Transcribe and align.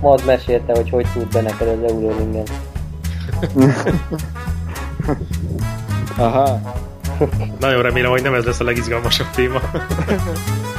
Mad 0.00 0.22
mesélte, 0.26 0.72
hogy 0.74 0.90
hogy 0.90 1.06
tud 1.12 1.32
be 1.32 1.40
neked 1.40 1.68
az 1.68 1.92
Eurolingen. 1.92 2.46
Aha. 6.16 6.60
Nagyon 7.60 7.82
remélem, 7.82 8.10
hogy 8.10 8.22
nem 8.22 8.34
ez 8.34 8.44
lesz 8.44 8.60
a 8.60 8.64
legizgalmasabb 8.64 9.30
téma. 9.30 9.60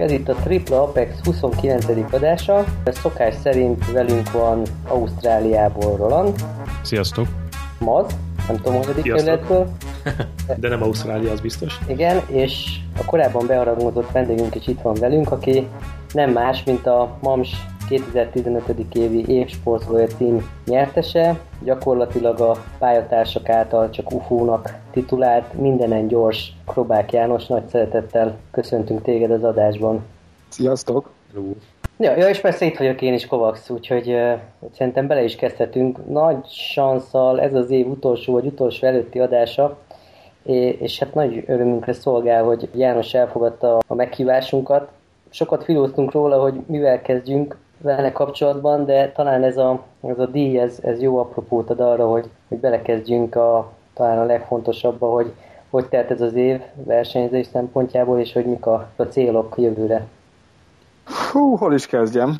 ez 0.00 0.10
itt 0.10 0.28
a 0.28 0.34
Triple 0.34 0.78
Apex 0.78 1.14
29. 1.24 2.12
adása. 2.12 2.64
Szokás 2.84 3.34
szerint 3.42 3.92
velünk 3.92 4.32
van 4.32 4.62
Ausztráliából 4.88 5.96
Roland, 5.96 6.44
Sziasztok. 6.82 7.26
Maz, 7.78 8.06
nem 8.48 8.56
tudom, 8.56 8.82
hogy 8.82 9.02
kerületből. 9.02 9.70
De 10.56 10.68
nem 10.68 10.82
Ausztrália, 10.82 11.32
az 11.32 11.40
biztos. 11.40 11.78
Igen, 11.86 12.22
és 12.26 12.80
a 12.98 13.04
korábban 13.04 13.46
beharangozott 13.46 14.10
vendégünk 14.10 14.54
is 14.54 14.66
itt 14.66 14.80
van 14.80 14.94
velünk, 14.94 15.30
aki 15.32 15.68
nem 16.12 16.30
más, 16.30 16.64
mint 16.64 16.86
a 16.86 17.16
MAMS 17.20 17.48
2015. 17.90 18.94
évi 18.94 19.24
évsportolója 19.28 20.06
cím 20.06 20.50
nyertese, 20.66 21.40
gyakorlatilag 21.64 22.40
a 22.40 22.56
pályatársak 22.78 23.48
által 23.48 23.90
csak 23.90 24.12
UFO-nak 24.12 24.78
titulált 24.90 25.52
mindenen 25.52 26.06
gyors 26.06 26.52
Krobák 26.66 27.12
János, 27.12 27.46
nagy 27.46 27.66
szeretettel 27.68 28.36
köszöntünk 28.50 29.02
téged 29.02 29.30
az 29.30 29.44
adásban. 29.44 30.04
Sziasztok. 30.48 31.10
Hello. 31.32 31.52
Ja, 31.98 32.16
ja, 32.16 32.28
és 32.28 32.40
persze 32.40 32.64
itt 32.64 32.76
vagyok 32.76 33.02
én 33.02 33.14
is, 33.14 33.26
Kovacs, 33.26 33.68
úgyhogy 33.68 34.08
uh, 34.08 34.32
szerintem 34.74 35.06
bele 35.06 35.22
is 35.22 35.36
kezdhetünk. 35.36 36.08
Nagy 36.08 36.46
sanszal 36.46 37.40
ez 37.40 37.54
az 37.54 37.70
év 37.70 37.88
utolsó 37.88 38.32
vagy 38.32 38.46
utolsó 38.46 38.86
előtti 38.86 39.18
adása, 39.18 39.78
és, 40.42 40.76
és 40.78 40.98
hát 40.98 41.14
nagy 41.14 41.44
örömünkre 41.46 41.92
szolgál, 41.92 42.44
hogy 42.44 42.68
János 42.74 43.14
elfogadta 43.14 43.78
a 43.86 43.94
meghívásunkat. 43.94 44.88
Sokat 45.30 45.64
filóztunk 45.64 46.12
róla, 46.12 46.40
hogy 46.40 46.54
mivel 46.66 47.02
kezdjünk 47.02 47.56
vele 47.82 48.12
kapcsolatban, 48.12 48.84
de 48.84 49.12
talán 49.12 49.42
ez 49.42 49.56
a, 49.56 49.82
ez 50.02 50.18
a 50.18 50.26
díj, 50.26 50.58
ez, 50.58 50.78
ez 50.82 51.00
jó 51.00 51.18
apropót 51.18 51.70
ad 51.70 51.80
arra, 51.80 52.06
hogy, 52.06 52.30
hogy 52.48 52.58
belekezdjünk 52.58 53.36
a, 53.36 53.72
talán 53.94 54.18
a 54.18 54.24
legfontosabbba, 54.24 55.10
hogy 55.10 55.32
hogy 55.70 55.86
telt 55.86 56.10
ez 56.10 56.20
az 56.20 56.34
év 56.34 56.60
versenyzés 56.74 57.46
szempontjából, 57.46 58.18
és 58.18 58.32
hogy 58.32 58.44
mik 58.44 58.66
a, 58.66 58.90
a 58.96 59.02
célok 59.02 59.54
jövőre. 59.58 60.06
Hú, 61.32 61.56
hol 61.56 61.74
is 61.74 61.86
kezdjem? 61.86 62.36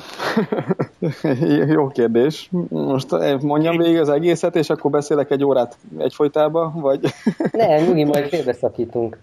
Jó 1.75 1.87
kérdés. 1.87 2.49
Most 2.69 3.13
eh, 3.13 3.39
mondjam 3.39 3.77
végig 3.77 3.99
az 3.99 4.09
egészet, 4.09 4.55
és 4.55 4.69
akkor 4.69 4.91
beszélek 4.91 5.31
egy 5.31 5.43
órát 5.43 5.77
egyfolytában, 5.97 6.73
vagy? 6.81 6.99
Ne, 7.51 7.81
nyugi, 7.81 8.03
majd 8.03 8.27
félbeszakítunk. 8.27 9.17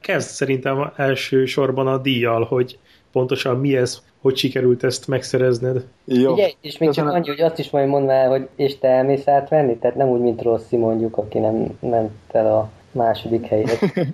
Kezd 0.00 0.28
szerintem 0.28 0.92
első 0.96 1.44
sorban 1.44 1.86
a 1.86 1.98
díjjal, 1.98 2.44
hogy 2.44 2.78
pontosan 3.12 3.56
mi 3.56 3.76
ez, 3.76 4.02
hogy 4.20 4.36
sikerült 4.36 4.84
ezt 4.84 5.08
megszerezned. 5.08 5.84
Jó. 6.04 6.32
Ugye, 6.32 6.50
és 6.60 6.78
még 6.78 6.90
csak 6.90 7.04
Köszönöm. 7.04 7.14
annyi, 7.14 7.28
hogy 7.28 7.40
azt 7.40 7.58
is 7.58 7.70
majd 7.70 7.88
mondd 7.88 8.08
el, 8.08 8.28
hogy 8.28 8.48
és 8.56 8.78
te 8.78 8.88
elmész 8.88 9.28
átvenni, 9.28 9.76
tehát 9.76 9.96
nem 9.96 10.08
úgy, 10.08 10.20
mint 10.20 10.42
Rossi 10.42 10.76
mondjuk, 10.76 11.16
aki 11.16 11.38
nem 11.38 11.78
ment 11.80 12.10
el 12.32 12.46
a 12.56 12.68
második 12.92 13.46
helyet. 13.46 13.78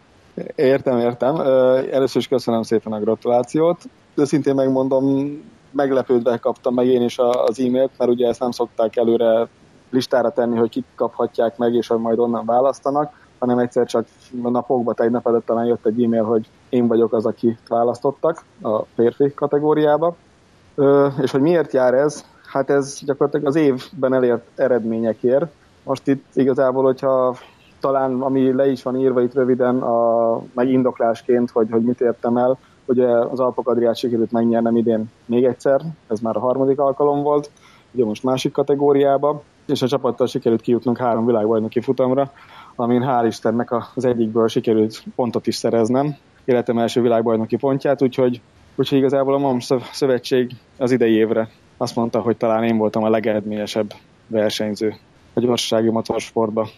Értem, 0.54 0.98
értem. 0.98 1.40
Először 1.90 2.20
is 2.20 2.28
köszönöm 2.28 2.62
szépen 2.62 2.92
a 2.92 3.00
gratulációt. 3.00 3.82
Őszintén 4.14 4.54
megmondom, 4.54 5.04
meglepődve 5.70 6.36
kaptam 6.36 6.74
meg 6.74 6.86
én 6.86 7.02
is 7.02 7.18
az 7.18 7.60
e-mailt, 7.60 7.90
mert 7.98 8.10
ugye 8.10 8.28
ezt 8.28 8.40
nem 8.40 8.50
szokták 8.50 8.96
előre 8.96 9.48
listára 9.90 10.30
tenni, 10.30 10.56
hogy 10.56 10.68
kik 10.68 10.84
kaphatják 10.94 11.56
meg, 11.56 11.74
és 11.74 11.86
hogy 11.86 11.98
majd 11.98 12.18
onnan 12.18 12.46
választanak, 12.46 13.25
hanem 13.38 13.58
egyszer 13.58 13.86
csak 13.86 14.06
a 14.42 14.48
napokban, 14.48 14.94
egy 14.98 15.10
nap 15.10 15.26
előtt 15.26 15.46
talán 15.46 15.66
jött 15.66 15.86
egy 15.86 16.02
e-mail, 16.02 16.24
hogy 16.24 16.48
én 16.68 16.86
vagyok 16.86 17.12
az, 17.12 17.26
akit 17.26 17.58
választottak 17.68 18.44
a 18.62 18.82
férfi 18.94 19.34
kategóriába. 19.34 20.16
Ö, 20.74 21.06
és 21.20 21.30
hogy 21.30 21.40
miért 21.40 21.72
jár 21.72 21.94
ez? 21.94 22.24
Hát 22.46 22.70
ez 22.70 22.98
gyakorlatilag 23.04 23.46
az 23.46 23.56
évben 23.56 24.14
elért 24.14 24.46
eredményekért. 24.54 25.46
Most 25.82 26.06
itt 26.06 26.24
igazából, 26.32 26.84
hogyha 26.84 27.36
talán 27.80 28.20
ami 28.20 28.52
le 28.52 28.70
is 28.70 28.82
van 28.82 28.96
írva 28.96 29.22
itt 29.22 29.34
röviden, 29.34 29.82
a, 29.82 30.40
meg 30.52 30.68
indoklásként, 30.68 31.50
hogy, 31.50 31.70
hogy 31.70 31.82
mit 31.82 32.00
értem 32.00 32.36
el, 32.36 32.58
ugye 32.84 33.08
az 33.08 33.40
Alpok 33.40 33.68
Adriát 33.68 33.96
sikerült 33.96 34.32
megnyernem 34.32 34.76
idén 34.76 35.10
még 35.24 35.44
egyszer, 35.44 35.80
ez 36.08 36.20
már 36.20 36.36
a 36.36 36.40
harmadik 36.40 36.78
alkalom 36.78 37.22
volt, 37.22 37.50
ugye 37.90 38.04
most 38.04 38.22
másik 38.22 38.52
kategóriába, 38.52 39.42
és 39.66 39.82
a 39.82 39.88
csapattal 39.88 40.26
sikerült 40.26 40.60
kijutnunk 40.60 40.98
három 40.98 41.26
világbajnoki 41.26 41.80
futamra, 41.80 42.30
amin 42.76 43.02
hál' 43.02 43.24
Istennek 43.26 43.72
az 43.94 44.04
egyikből 44.04 44.48
sikerült 44.48 45.04
pontot 45.14 45.46
is 45.46 45.54
szereznem, 45.54 46.16
életem 46.44 46.78
első 46.78 47.00
világbajnoki 47.00 47.56
pontját, 47.56 48.02
úgyhogy, 48.02 48.40
úgyhogy 48.74 48.98
igazából 48.98 49.34
a 49.34 49.38
MAM 49.38 49.60
szöv- 49.60 49.92
szövetség 49.92 50.50
az 50.76 50.90
idei 50.90 51.12
évre 51.12 51.48
azt 51.76 51.96
mondta, 51.96 52.20
hogy 52.20 52.36
talán 52.36 52.64
én 52.64 52.76
voltam 52.76 53.02
a 53.02 53.08
legeredményesebb 53.08 53.92
versenyző 54.26 54.94
a 55.32 55.40
gyorsasági 55.40 55.90
motorsportba. 55.90 56.68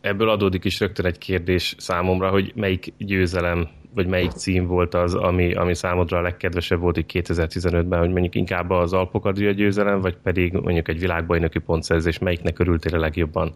Ebből 0.00 0.28
adódik 0.28 0.64
is 0.64 0.80
rögtön 0.80 1.06
egy 1.06 1.18
kérdés 1.18 1.74
számomra, 1.78 2.30
hogy 2.30 2.52
melyik 2.54 2.92
győzelem, 2.98 3.68
vagy 3.94 4.06
melyik 4.06 4.30
cím 4.30 4.66
volt 4.66 4.94
az, 4.94 5.14
ami, 5.14 5.54
ami 5.54 5.74
számodra 5.74 6.18
a 6.18 6.22
legkedvesebb 6.22 6.80
volt 6.80 6.96
itt 6.96 7.10
2015-ben, 7.12 7.98
hogy 7.98 8.10
mondjuk 8.10 8.34
inkább 8.34 8.70
az 8.70 8.92
Alpok 8.92 9.24
Adria 9.24 9.50
győzelem, 9.50 10.00
vagy 10.00 10.16
pedig 10.16 10.52
mondjuk 10.52 10.88
egy 10.88 10.98
világbajnoki 10.98 11.58
pontszerzés, 11.58 12.18
melyiknek 12.18 12.58
örültél 12.58 12.94
a 12.94 12.98
legjobban? 12.98 13.52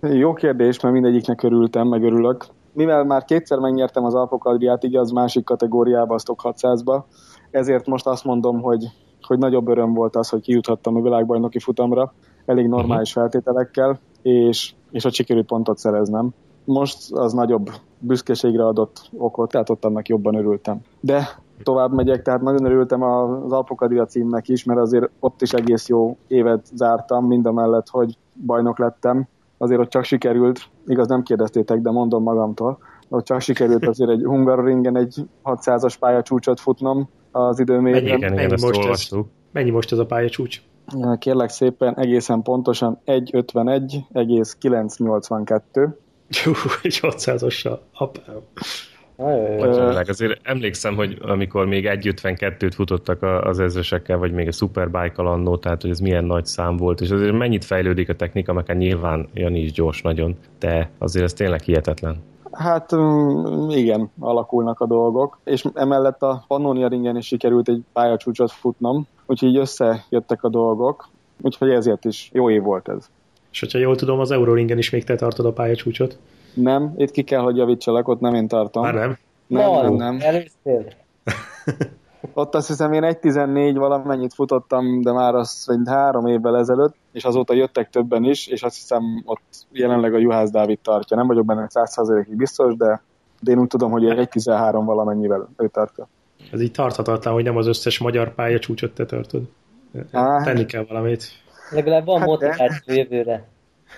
Jó 0.00 0.32
kérdés, 0.32 0.80
mert 0.80 0.94
mindegyiknek 0.94 1.42
örültem, 1.42 1.88
meg 1.88 2.02
örülök. 2.02 2.46
Mivel 2.72 3.04
már 3.04 3.24
kétszer 3.24 3.58
megnyertem 3.58 4.04
az 4.04 4.14
Alpok 4.14 4.44
Adriát, 4.44 4.82
igaz, 4.82 5.10
másik 5.10 5.44
kategóriába, 5.44 6.14
a 6.14 6.18
Stock 6.18 6.40
600-ba, 6.44 7.02
ezért 7.50 7.86
most 7.86 8.06
azt 8.06 8.24
mondom, 8.24 8.60
hogy, 8.60 8.84
hogy 9.22 9.38
nagyobb 9.38 9.68
öröm 9.68 9.94
volt 9.94 10.16
az, 10.16 10.28
hogy 10.28 10.40
kijuthattam 10.40 10.96
a 10.96 11.00
világbajnoki 11.00 11.58
futamra, 11.58 12.12
elég 12.46 12.68
normális 12.68 13.12
feltételekkel, 13.12 13.98
és, 14.22 14.74
és 14.90 15.02
hogy 15.02 15.14
sikerült 15.14 15.46
pontot 15.46 15.78
szereznem. 15.78 16.30
Most 16.64 17.12
az 17.12 17.32
nagyobb 17.32 17.70
büszkeségre 17.98 18.66
adott 18.66 19.10
okot, 19.18 19.50
tehát 19.50 19.70
ott 19.70 19.84
annak 19.84 20.08
jobban 20.08 20.34
örültem. 20.34 20.80
De 21.00 21.28
tovább 21.62 21.92
megyek, 21.92 22.22
tehát 22.22 22.40
nagyon 22.40 22.64
örültem 22.64 23.02
az 23.02 23.52
Alpok 23.52 23.80
Adria 23.80 24.06
címnek 24.06 24.48
is, 24.48 24.64
mert 24.64 24.80
azért 24.80 25.10
ott 25.20 25.42
is 25.42 25.52
egész 25.52 25.88
jó 25.88 26.16
évet 26.26 26.66
zártam, 26.74 27.26
mind 27.26 27.46
a 27.46 27.52
mellett, 27.52 27.88
hogy 27.88 28.16
bajnok 28.46 28.78
lettem. 28.78 29.28
Azért 29.62 29.80
ott 29.80 29.88
csak 29.88 30.04
sikerült, 30.04 30.60
igaz 30.86 31.08
nem 31.08 31.22
kérdeztétek, 31.22 31.80
de 31.80 31.90
mondom 31.90 32.22
magamtól, 32.22 32.78
hogy 33.08 33.22
csak 33.22 33.40
sikerült 33.40 33.86
azért 33.86 34.10
egy 34.10 34.22
Hungaroringen 34.24 34.96
egy 34.96 35.24
600-as 35.44 35.94
pályacsúcsot 35.98 36.60
futnom 36.60 37.08
az 37.30 37.58
Mennyi, 37.58 37.70
időmérőn. 37.70 38.02
Igen, 38.02 38.16
igen, 38.16 38.34
mennyi 38.34 38.52
ezt 38.52 38.64
most 38.64 38.88
ez? 38.88 39.08
Mennyi 39.52 39.70
most 39.70 39.92
ez 39.92 39.98
a 39.98 40.06
pályacsúcs? 40.06 40.62
Kérlek 41.18 41.48
szépen, 41.48 41.98
egészen 41.98 42.42
pontosan 42.42 43.00
1.51,982. 43.06 45.88
Hú, 46.44 46.52
egy 46.82 46.98
600-ossal. 47.02 47.78
Apám. 47.92 48.36
Ö, 49.20 50.00
azért 50.06 50.40
emlékszem, 50.42 50.94
hogy 50.94 51.18
amikor 51.20 51.66
még 51.66 51.86
1.52-t 51.86 52.72
futottak 52.74 53.22
az 53.22 53.58
ezresekkel, 53.58 54.18
vagy 54.18 54.32
még 54.32 54.48
a 54.48 54.52
Superbike-kal 54.52 55.26
annó, 55.26 55.56
tehát 55.56 55.82
hogy 55.82 55.90
ez 55.90 55.98
milyen 55.98 56.24
nagy 56.24 56.46
szám 56.46 56.76
volt, 56.76 57.00
és 57.00 57.10
azért 57.10 57.38
mennyit 57.38 57.64
fejlődik 57.64 58.08
a 58.08 58.14
technika, 58.14 58.52
meg 58.52 58.66
hát 58.66 58.76
nyilván 58.76 59.28
Jani 59.34 59.60
is 59.60 59.72
gyors 59.72 60.02
nagyon, 60.02 60.36
de 60.58 60.90
azért 60.98 61.24
ez 61.24 61.32
tényleg 61.32 61.60
hihetetlen. 61.60 62.22
Hát 62.52 62.94
mm, 62.96 63.68
igen, 63.70 64.10
alakulnak 64.18 64.80
a 64.80 64.86
dolgok, 64.86 65.38
és 65.44 65.64
emellett 65.74 66.22
a 66.22 66.44
Pannonia 66.48 66.88
ringen 66.88 67.16
is 67.16 67.26
sikerült 67.26 67.68
egy 67.68 67.82
pályacsúcsot 67.92 68.50
futnom, 68.50 69.06
úgyhogy 69.26 69.48
így 69.48 69.58
összejöttek 69.58 70.42
a 70.42 70.48
dolgok, 70.48 71.08
úgyhogy 71.40 71.70
ezért 71.70 72.04
is 72.04 72.30
jó 72.32 72.50
év 72.50 72.62
volt 72.62 72.88
ez. 72.88 73.10
És 73.52 73.60
hogyha 73.60 73.78
jól 73.78 73.96
tudom, 73.96 74.18
az 74.18 74.30
Euroringen 74.30 74.78
is 74.78 74.90
még 74.90 75.04
te 75.04 75.14
tartod 75.14 75.46
a 75.46 75.52
pályacsúcsot. 75.52 76.18
Nem, 76.62 76.94
itt 76.96 77.10
ki 77.10 77.22
kell, 77.22 77.40
hogy 77.40 77.56
javítsalak, 77.56 78.08
ott 78.08 78.20
nem 78.20 78.34
én 78.34 78.48
tartom. 78.48 78.82
Már 78.82 78.94
nem? 78.94 79.18
Nem, 79.46 79.68
Van, 79.68 79.94
nem, 79.94 79.94
nem. 79.94 80.18
Először. 80.20 80.96
Ott 82.34 82.54
azt 82.54 82.66
hiszem 82.66 82.92
én 82.92 83.02
1.14 83.02 83.72
valamennyit 83.74 84.34
futottam, 84.34 85.00
de 85.00 85.12
már 85.12 85.34
az 85.34 85.66
egy 85.68 85.80
három 85.86 86.26
évvel 86.26 86.56
ezelőtt, 86.56 86.94
és 87.12 87.24
azóta 87.24 87.54
jöttek 87.54 87.90
többen 87.90 88.24
is, 88.24 88.46
és 88.46 88.62
azt 88.62 88.74
hiszem 88.74 89.02
ott 89.24 89.66
jelenleg 89.72 90.14
a 90.14 90.18
Juhász 90.18 90.50
Dávid 90.50 90.78
tartja. 90.78 91.16
Nem 91.16 91.26
vagyok 91.26 91.44
benne 91.44 91.66
100%-ig 91.68 92.36
biztos, 92.36 92.76
de, 92.76 93.02
de 93.40 93.50
én 93.50 93.58
úgy 93.58 93.66
tudom, 93.66 93.90
hogy 93.90 94.02
1.13 94.02 94.82
valamennyivel 94.84 95.48
ő 95.56 95.68
tartja. 95.68 96.08
Ez 96.52 96.60
így 96.60 96.72
tarthatatlan, 96.72 97.34
hogy 97.34 97.44
nem 97.44 97.56
az 97.56 97.66
összes 97.66 97.98
magyar 97.98 98.34
pályacsúcsot 98.34 98.94
te 98.94 99.06
tartod. 99.06 99.42
Á. 100.12 100.42
Tenni 100.42 100.66
kell 100.66 100.84
valamit. 100.88 101.24
Legalább 101.70 102.04
van 102.04 102.18
Hát 102.18 102.28
motiváció 102.28 102.94
jövőre. 102.94 103.48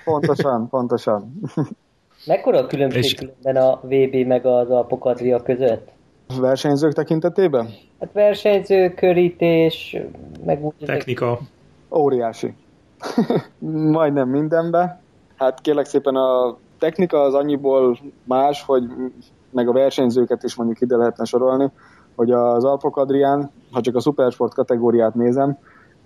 Pontosan, 0.04 0.68
pontosan. 0.68 1.40
Mekkora 2.26 2.58
a 2.58 2.66
különbség 2.66 3.02
és... 3.02 3.14
különben 3.14 3.56
a 3.56 3.80
VB 3.82 4.26
meg 4.26 4.46
az 4.46 4.70
Alpokadria 4.70 5.42
között? 5.42 5.88
Versenyzők 6.40 6.92
tekintetében? 6.92 7.69
Hát 8.00 8.12
versenyző, 8.12 8.94
körítés, 8.94 9.96
meg 10.44 10.64
úgy... 10.64 10.74
Technika. 10.84 11.38
Óriási. 11.90 12.54
Majdnem 13.98 14.28
mindenbe. 14.28 15.00
Hát 15.36 15.60
kérlek 15.60 15.84
szépen 15.84 16.14
a 16.14 16.56
technika 16.78 17.20
az 17.20 17.34
annyiból 17.34 17.98
más, 18.24 18.62
hogy 18.62 18.82
meg 19.50 19.69
a 19.69 19.72
versenyzőket 19.72 20.42
is 20.42 20.54
mondjuk 20.54 20.80
ide 20.80 20.96
lehetne 20.96 21.24
sorolni, 21.24 21.70
hogy 22.14 22.30
az 22.30 22.64
Alpok 22.64 22.96
Adrián, 22.96 23.50
ha 23.72 23.80
csak 23.80 23.96
a 23.96 24.00
Supersport 24.00 24.54
kategóriát 24.54 25.14
nézem, 25.14 25.58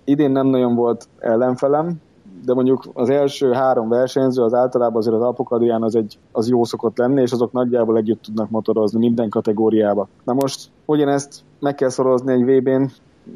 idén 0.03 0.31
nem 0.31 0.47
nagyon 0.47 0.75
volt 0.75 1.07
ellenfelem, 1.19 2.01
de 2.45 2.53
mondjuk 2.53 2.83
az 2.93 3.09
első 3.09 3.51
három 3.51 3.89
versenyző 3.89 4.43
az 4.43 4.53
általában 4.53 4.97
azért 4.97 5.15
az 5.15 5.21
Alpok 5.21 5.51
Adrián 5.51 5.83
az, 5.83 5.95
egy, 5.95 6.17
az 6.31 6.49
jó 6.49 6.63
szokott 6.63 6.97
lenni, 6.97 7.21
és 7.21 7.31
azok 7.31 7.51
nagyjából 7.51 7.97
együtt 7.97 8.21
tudnak 8.21 8.49
motorozni 8.49 8.99
minden 8.99 9.29
kategóriába. 9.29 10.07
Na 10.23 10.33
most 10.33 10.69
ugyanezt 10.85 11.43
meg 11.59 11.75
kell 11.75 11.89
szorozni 11.89 12.31
egy 12.31 12.43
VB-n 12.43 12.83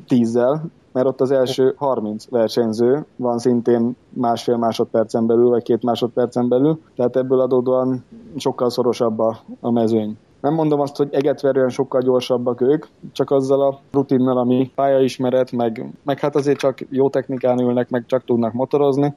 tízzel, 0.07 0.63
mert 0.92 1.07
ott 1.07 1.21
az 1.21 1.31
első 1.31 1.74
30 1.77 2.30
versenyző 2.30 3.06
van 3.15 3.38
szintén 3.38 3.95
másfél 4.09 4.57
másodpercen 4.57 5.25
belül, 5.25 5.50
vagy 5.50 5.63
két 5.63 5.83
másodpercen 5.83 6.47
belül, 6.47 6.80
tehát 6.95 7.15
ebből 7.15 7.39
adódóan 7.39 8.04
sokkal 8.36 8.69
szorosabb 8.69 9.19
a, 9.19 9.39
a 9.59 9.71
mezőny. 9.71 10.18
Nem 10.42 10.54
mondom 10.54 10.80
azt, 10.80 10.96
hogy 10.96 11.10
egetverően 11.12 11.70
sokkal 11.70 12.02
gyorsabbak 12.02 12.62
ők, 12.62 12.86
csak 13.12 13.32
azzal 13.32 13.62
a 13.62 13.80
rutinnal, 13.92 14.38
ami 14.38 14.72
pályaismeret, 14.76 15.52
meg, 15.52 15.86
meg 16.04 16.20
hát 16.20 16.36
azért 16.36 16.60
csak 16.60 16.80
jó 16.90 17.10
technikán 17.10 17.60
ülnek, 17.60 17.90
meg 17.90 18.04
csak 18.08 18.24
tudnak 18.24 18.54
motorozni, 18.54 19.14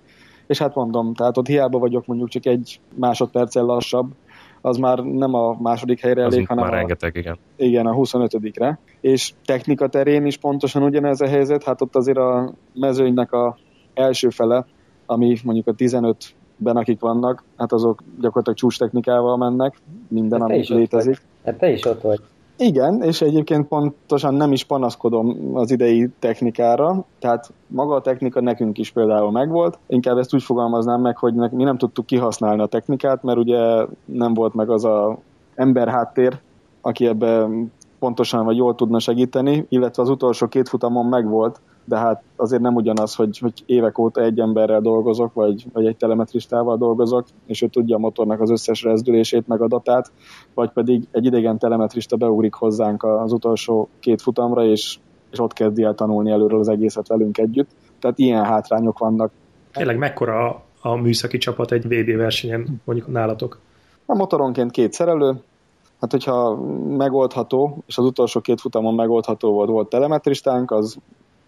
és 0.47 0.59
hát 0.59 0.75
mondom, 0.75 1.15
tehát 1.15 1.37
ott 1.37 1.47
hiába 1.47 1.79
vagyok 1.79 2.07
mondjuk 2.07 2.29
csak 2.29 2.47
egy 2.47 2.81
másodperccel 2.95 3.65
lassabb, 3.65 4.13
az 4.61 4.77
már 4.77 4.99
nem 4.99 5.35
a 5.35 5.57
második 5.61 6.01
helyre 6.01 6.23
elég, 6.23 6.47
hanem 6.47 6.65
már 6.65 6.73
a, 6.73 6.77
rengeteg, 6.77 7.17
igen. 7.17 7.39
Igen, 7.57 7.87
a 7.87 7.95
25-re. 7.95 8.79
És 9.01 9.33
technika 9.45 9.89
terén 9.89 10.27
is 10.27 10.37
pontosan 10.37 10.83
ugyanez 10.83 11.21
a 11.21 11.29
helyzet, 11.29 11.65
hát 11.65 11.81
ott 11.81 11.97
azért 11.97 12.19
a 12.19 12.53
mezőnynek 12.75 13.33
a 13.33 13.57
első 13.95 14.29
fele, 14.29 14.67
ami 15.07 15.37
mondjuk 15.45 15.67
a 15.67 15.73
15 15.73 16.35
ben 16.57 16.77
akik 16.77 17.01
vannak, 17.01 17.43
hát 17.57 17.73
azok 17.73 18.03
gyakorlatilag 18.21 18.59
csúcs 18.59 18.79
technikával 18.79 19.37
mennek, 19.37 19.81
minden, 20.09 20.41
hát 20.41 20.51
ami 20.51 20.65
létezik. 20.69 21.21
Hát 21.45 21.59
te 21.59 21.71
is 21.71 21.85
ott 21.85 22.01
vagy. 22.01 22.21
Igen, 22.57 23.03
és 23.03 23.21
egyébként 23.21 23.69
pontosan 23.69 24.35
nem 24.35 24.53
is 24.53 24.65
panaszkodom 24.65 25.51
az 25.55 25.71
idei 25.71 26.09
technikára, 26.19 27.05
tehát 27.19 27.53
maga 27.67 27.95
a 27.95 28.01
technika 28.01 28.41
nekünk 28.41 28.79
is 28.79 28.91
például 28.91 29.31
megvolt. 29.31 29.79
Inkább 29.87 30.17
ezt 30.17 30.35
úgy 30.35 30.43
fogalmaznám 30.43 31.01
meg, 31.01 31.17
hogy 31.17 31.35
mi 31.35 31.63
nem 31.63 31.79
tudtuk 31.79 32.07
kihasználni 32.07 32.63
a 32.63 32.67
technikát, 32.67 33.23
mert 33.23 33.39
ugye 33.39 33.87
nem 34.05 34.35
volt 34.35 34.55
meg 34.55 34.71
az 34.71 34.85
a 34.85 35.19
ember 35.55 35.89
háttér, 35.89 36.39
aki 36.81 37.07
ebbe 37.07 37.49
pontosan 37.99 38.45
vagy 38.45 38.57
jól 38.57 38.75
tudna 38.75 38.99
segíteni, 38.99 39.67
illetve 39.69 40.03
az 40.03 40.09
utolsó 40.09 40.47
két 40.47 40.69
futamon 40.69 41.07
megvolt, 41.07 41.61
de 41.85 41.97
hát 41.97 42.23
azért 42.37 42.63
nem 42.63 42.75
ugyanaz, 42.75 43.15
hogy, 43.15 43.39
hogy 43.39 43.63
évek 43.67 43.99
óta 43.99 44.21
egy 44.23 44.39
emberrel 44.39 44.81
dolgozok, 44.81 45.35
vagy, 45.35 45.67
vagy 45.73 45.87
egy 45.87 45.97
telemetristával 45.97 46.77
dolgozok, 46.77 47.27
és 47.47 47.63
ő 47.63 47.67
tudja 47.67 47.97
a 47.97 47.99
motornak 47.99 48.41
az 48.41 48.51
összes 48.51 48.83
rezdülését, 48.83 49.47
meg 49.47 49.61
adatát, 49.61 50.13
vagy 50.55 50.71
pedig 50.71 51.03
egy 51.11 51.25
idegen 51.25 51.59
telemetrista 51.59 52.17
beugrik 52.17 52.55
hozzánk 52.55 53.03
az 53.03 53.33
utolsó 53.33 53.89
két 54.01 54.23
futamra, 54.23 54.65
és, 54.65 54.99
és 55.31 55.39
ott 55.41 55.53
kezdi 55.53 55.83
el 55.83 55.95
tanulni 55.95 56.31
előről 56.31 56.59
az 56.59 56.69
egészet 56.69 57.09
velünk 57.09 57.39
együtt. 57.39 57.71
Tehát 57.99 58.19
ilyen 58.19 58.45
hátrányok 58.45 58.99
vannak. 58.99 59.33
Tényleg 59.73 59.99
mekkora 59.99 60.49
a, 60.49 60.63
a 60.81 60.95
műszaki 60.95 61.39
csapat 61.39 61.73
egy 61.73 61.85
VB 61.85 62.17
versenyen, 62.17 62.81
mondjuk 62.85 63.09
nálatok? 63.09 63.61
A 64.07 64.15
motoronként 64.15 64.71
két 64.71 64.93
szerelő, 64.93 65.35
hát 66.01 66.11
hogyha 66.11 66.57
megoldható, 66.97 67.83
és 67.87 67.99
az 67.99 68.05
utolsó 68.05 68.41
két 68.41 68.61
futamon 68.61 68.95
megoldható 68.95 69.53
volt, 69.53 69.69
volt 69.69 69.89
telemetristánk, 69.89 70.71
az 70.71 70.99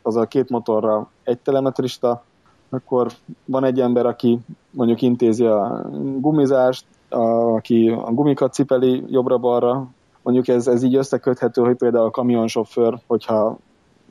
az 0.06 0.16
a 0.16 0.26
két 0.26 0.50
motorra 0.50 1.10
egy 1.22 1.38
telemetrista, 1.38 2.24
akkor 2.68 3.12
van 3.44 3.64
egy 3.64 3.80
ember, 3.80 4.06
aki 4.06 4.38
mondjuk 4.70 5.02
intézi 5.02 5.44
a 5.44 5.90
gumizást, 6.18 6.84
a, 7.08 7.18
aki 7.54 7.88
a 7.88 8.12
gumikat 8.12 8.52
cipeli 8.52 9.04
jobbra-balra, 9.08 9.86
mondjuk 10.22 10.48
ez, 10.48 10.66
ez 10.66 10.82
így 10.82 10.96
összeköthető, 10.96 11.62
hogy 11.62 11.76
például 11.76 12.04
a 12.04 12.10
kamionsofőr, 12.10 12.98
hogyha 13.06 13.58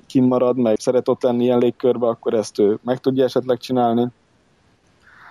kimarad, 0.06 0.57
meg 0.57 0.80
szeret 0.80 1.07
ott 1.07 1.24
lenni 1.24 1.44
ilyen 1.44 1.59
légkörbe, 1.59 2.07
akkor 2.07 2.33
ezt 2.33 2.59
ő 2.59 2.80
meg 2.83 3.00
tudja 3.00 3.24
esetleg 3.24 3.57
csinálni. 3.57 4.07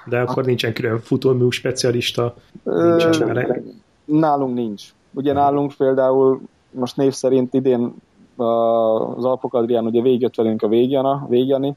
De 0.04 0.20
akkor 0.20 0.42
a... 0.42 0.46
nincsen 0.46 0.72
külön 0.72 1.00
futómű 1.00 1.48
specialista? 1.48 2.34
Nincsen 2.62 3.64
nálunk 4.04 4.54
nincs. 4.54 4.82
Ugye 5.10 5.32
nálunk 5.32 5.72
például 5.78 6.40
most 6.70 6.96
név 6.96 7.12
szerint 7.12 7.54
idén 7.54 7.94
az 8.36 9.24
Alpok 9.24 9.54
Adrián 9.54 9.86
ugye 9.86 10.02
végigjött 10.02 10.34
velünk 10.34 10.62
a 10.62 10.68
végjana, 10.68 11.26
végjani, 11.28 11.76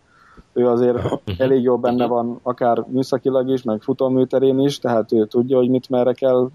ő 0.54 0.68
azért 0.68 0.98
elég 1.38 1.62
jó 1.62 1.78
benne 1.78 2.08
van, 2.08 2.40
akár 2.44 2.86
műszakilag 2.88 3.50
is, 3.50 3.64
meg 3.64 3.82
futóműterén 3.82 4.60
is, 4.60 4.80
tehát 4.80 5.12
ő 5.12 5.26
tudja, 5.26 5.58
hogy 5.58 5.70
mit 5.70 5.90
merre 5.90 6.14
kell, 6.14 6.50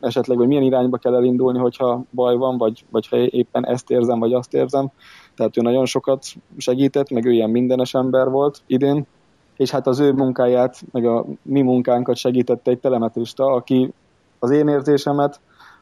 esetleg, 0.00 0.38
vagy 0.38 0.46
milyen 0.46 0.62
irányba 0.62 0.96
kell 0.96 1.14
elindulni, 1.14 1.58
hogyha 1.58 2.02
baj 2.10 2.36
van, 2.36 2.58
vagy, 2.58 2.84
vagy 2.90 3.08
ha 3.08 3.16
éppen 3.16 3.66
ezt 3.66 3.90
érzem, 3.90 4.18
vagy 4.18 4.32
azt 4.32 4.54
érzem. 4.54 4.90
Tehát 5.36 5.56
ő 5.56 5.60
nagyon 5.60 5.86
sokat 5.86 6.24
segített, 6.56 7.10
meg 7.10 7.24
ő 7.24 7.30
ilyen 7.32 7.50
mindenes 7.50 7.94
ember 7.94 8.30
volt 8.30 8.62
idén, 8.66 9.06
és 9.56 9.70
hát 9.70 9.86
az 9.86 10.00
ő 10.00 10.12
munkáját, 10.12 10.82
meg 10.92 11.04
a 11.04 11.24
mi 11.42 11.62
munkánkat 11.62 12.16
segítette 12.16 12.70
egy 12.70 12.78
telemetrista, 12.78 13.44
aki 13.46 13.92
az 14.38 14.50
én 14.50 14.68
érzésemet 14.68 15.40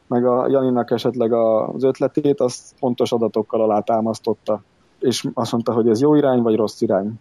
meg 0.09 0.25
a 0.25 0.47
Janinak 0.47 0.91
esetleg 0.91 1.33
az 1.33 1.83
ötletét, 1.83 2.39
azt 2.39 2.73
pontos 2.79 3.11
adatokkal 3.11 3.61
alátámasztotta, 3.61 4.61
és 4.99 5.27
azt 5.33 5.51
mondta, 5.51 5.73
hogy 5.73 5.89
ez 5.89 6.01
jó 6.01 6.15
irány, 6.15 6.41
vagy 6.41 6.55
rossz 6.55 6.81
irány. 6.81 7.13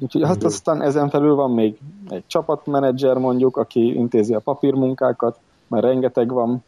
Úgyhogy 0.00 0.22
hát 0.22 0.44
aztán 0.44 0.82
ezen 0.82 1.08
felül 1.08 1.34
van 1.34 1.50
még 1.50 1.78
egy 2.08 2.26
csapatmenedzser 2.26 3.16
mondjuk, 3.16 3.56
aki 3.56 3.94
intézi 3.94 4.34
a 4.34 4.38
papírmunkákat, 4.38 5.38
mert 5.66 5.84
rengeteg 5.84 6.32
van, 6.32 6.64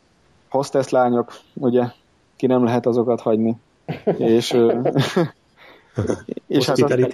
hostess 0.49 0.89
lányok, 0.89 1.33
ugye, 1.55 1.85
ki 2.37 2.47
nem 2.47 2.65
lehet 2.65 2.87
azokat 2.87 3.21
hagyni. 3.21 3.57
és, 4.17 4.51
és 6.47 6.67
hát 6.67 6.79
aztán, 6.79 7.11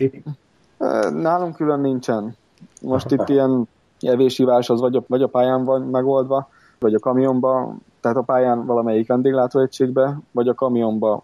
nálunk 1.15 1.57
külön 1.57 1.81
nincsen. 1.81 2.37
Most 2.83 3.11
itt 3.11 3.29
ilyen 3.35 3.69
evésívás 4.01 4.71
az 4.71 4.81
vagy 4.81 4.97
a, 4.97 5.03
vagy 5.07 5.23
a 5.23 5.29
pályán 5.29 5.65
van 5.65 5.83
megoldva, 5.83 6.49
vagy 6.79 6.95
a 6.95 6.99
kamionba, 6.99 7.75
tehát 8.05 8.19
a 8.19 8.23
pályán 8.23 8.67
valamelyik 8.67 9.07
vendéglátóegységbe, 9.07 10.19
vagy 10.31 10.49
a 10.49 10.55
kamionba 10.55 11.23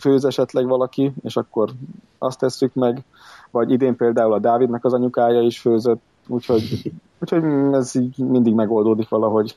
főz 0.00 0.24
esetleg 0.24 0.66
valaki, 0.66 1.12
és 1.22 1.36
akkor 1.36 1.70
azt 2.18 2.38
tesszük 2.38 2.74
meg, 2.74 3.02
vagy 3.50 3.70
idén 3.70 3.96
például 3.96 4.32
a 4.32 4.38
Dávidnak 4.38 4.84
az 4.84 4.92
anyukája 4.92 5.40
is 5.40 5.60
főzött, 5.60 6.00
úgyhogy, 6.26 6.92
úgyhogy 7.18 7.42
ez 7.72 7.94
így 7.94 8.16
mindig 8.16 8.54
megoldódik 8.54 9.08
valahogy. 9.08 9.56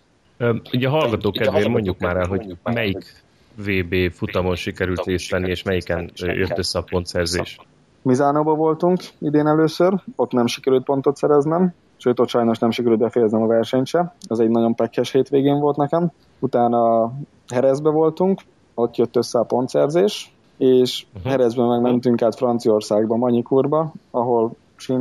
Ugye 0.73 0.87
a 0.87 0.91
hallgató 0.91 1.31
kedvéért 1.31 1.67
mondjuk 1.67 1.99
már 1.99 2.17
el, 2.17 2.27
hogy 2.27 2.57
melyik 2.63 3.23
VB 3.55 4.11
futamon 4.11 4.55
sikerült 4.55 5.03
részt 5.03 5.31
venni, 5.31 5.49
és 5.49 5.63
melyiken 5.63 6.11
jött 6.15 6.57
össze 6.57 6.79
a 6.79 6.83
pontszerzés? 6.89 7.59
Mizánóba 8.01 8.55
voltunk 8.55 8.99
idén 9.19 9.47
először, 9.47 9.93
ott 10.15 10.31
nem 10.31 10.47
sikerült 10.47 10.83
pontot 10.83 11.15
szereznem, 11.15 11.73
sőt 12.05 12.19
ott 12.19 12.27
sajnos 12.27 12.59
nem 12.59 12.71
sikerült 12.71 12.99
befejeznem 12.99 13.41
a 13.41 13.47
versenyt 13.47 13.87
se. 13.87 14.13
Ez 14.29 14.39
egy 14.39 14.49
nagyon 14.49 14.75
pekkes 14.75 15.11
hétvégén 15.11 15.59
volt 15.59 15.75
nekem. 15.75 16.11
Utána 16.39 17.11
Herezbe 17.47 17.89
voltunk, 17.89 18.41
ott 18.73 18.95
jött 18.95 19.15
össze 19.15 19.39
a 19.39 19.43
pontszerzés, 19.43 20.33
és 20.57 21.05
uh-huh. 21.15 21.31
Herezben 21.31 21.67
meg 21.67 21.81
mentünk 21.81 22.21
át 22.21 22.35
Franciaországba, 22.35 23.15
Manyikurba, 23.15 23.93
ahol 24.11 24.55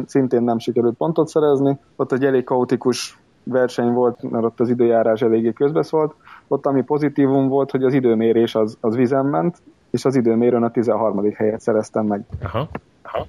szintén 0.07 0.43
nem 0.43 0.59
sikerült 0.59 0.97
pontot 0.97 1.29
szerezni. 1.29 1.79
Ott 1.97 2.13
egy 2.13 2.25
elég 2.25 2.45
kaotikus 2.45 3.19
verseny 3.43 3.93
volt, 3.93 4.31
mert 4.31 4.45
ott 4.45 4.61
az 4.61 4.69
időjárás 4.69 5.21
eléggé 5.21 5.53
közbeszólt. 5.53 6.15
Ott 6.49 6.67
ami 6.67 6.83
pozitívum 6.83 7.49
volt, 7.49 7.71
hogy 7.71 7.85
az 7.85 7.95
időmérés 7.95 8.55
az, 8.55 8.77
az 8.81 8.97
vizen 8.97 9.27
ment, 9.27 9.57
és 9.91 10.05
az 10.05 10.17
időmérőn 10.17 10.63
a 10.63 10.71
13. 10.71 11.33
helyet 11.35 11.61
szereztem 11.61 12.07
meg. 12.07 12.25
Aha. 12.43 12.69
Aha. 13.03 13.27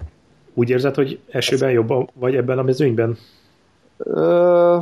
Úgy 0.54 0.70
érzed, 0.70 0.96
hogy 0.96 1.20
esőben 1.28 1.72
jobb 1.72 2.10
vagy 2.14 2.36
ebben 2.36 2.58
a 2.58 2.64
mezőnyben? 2.64 3.18
Ö, 3.98 4.78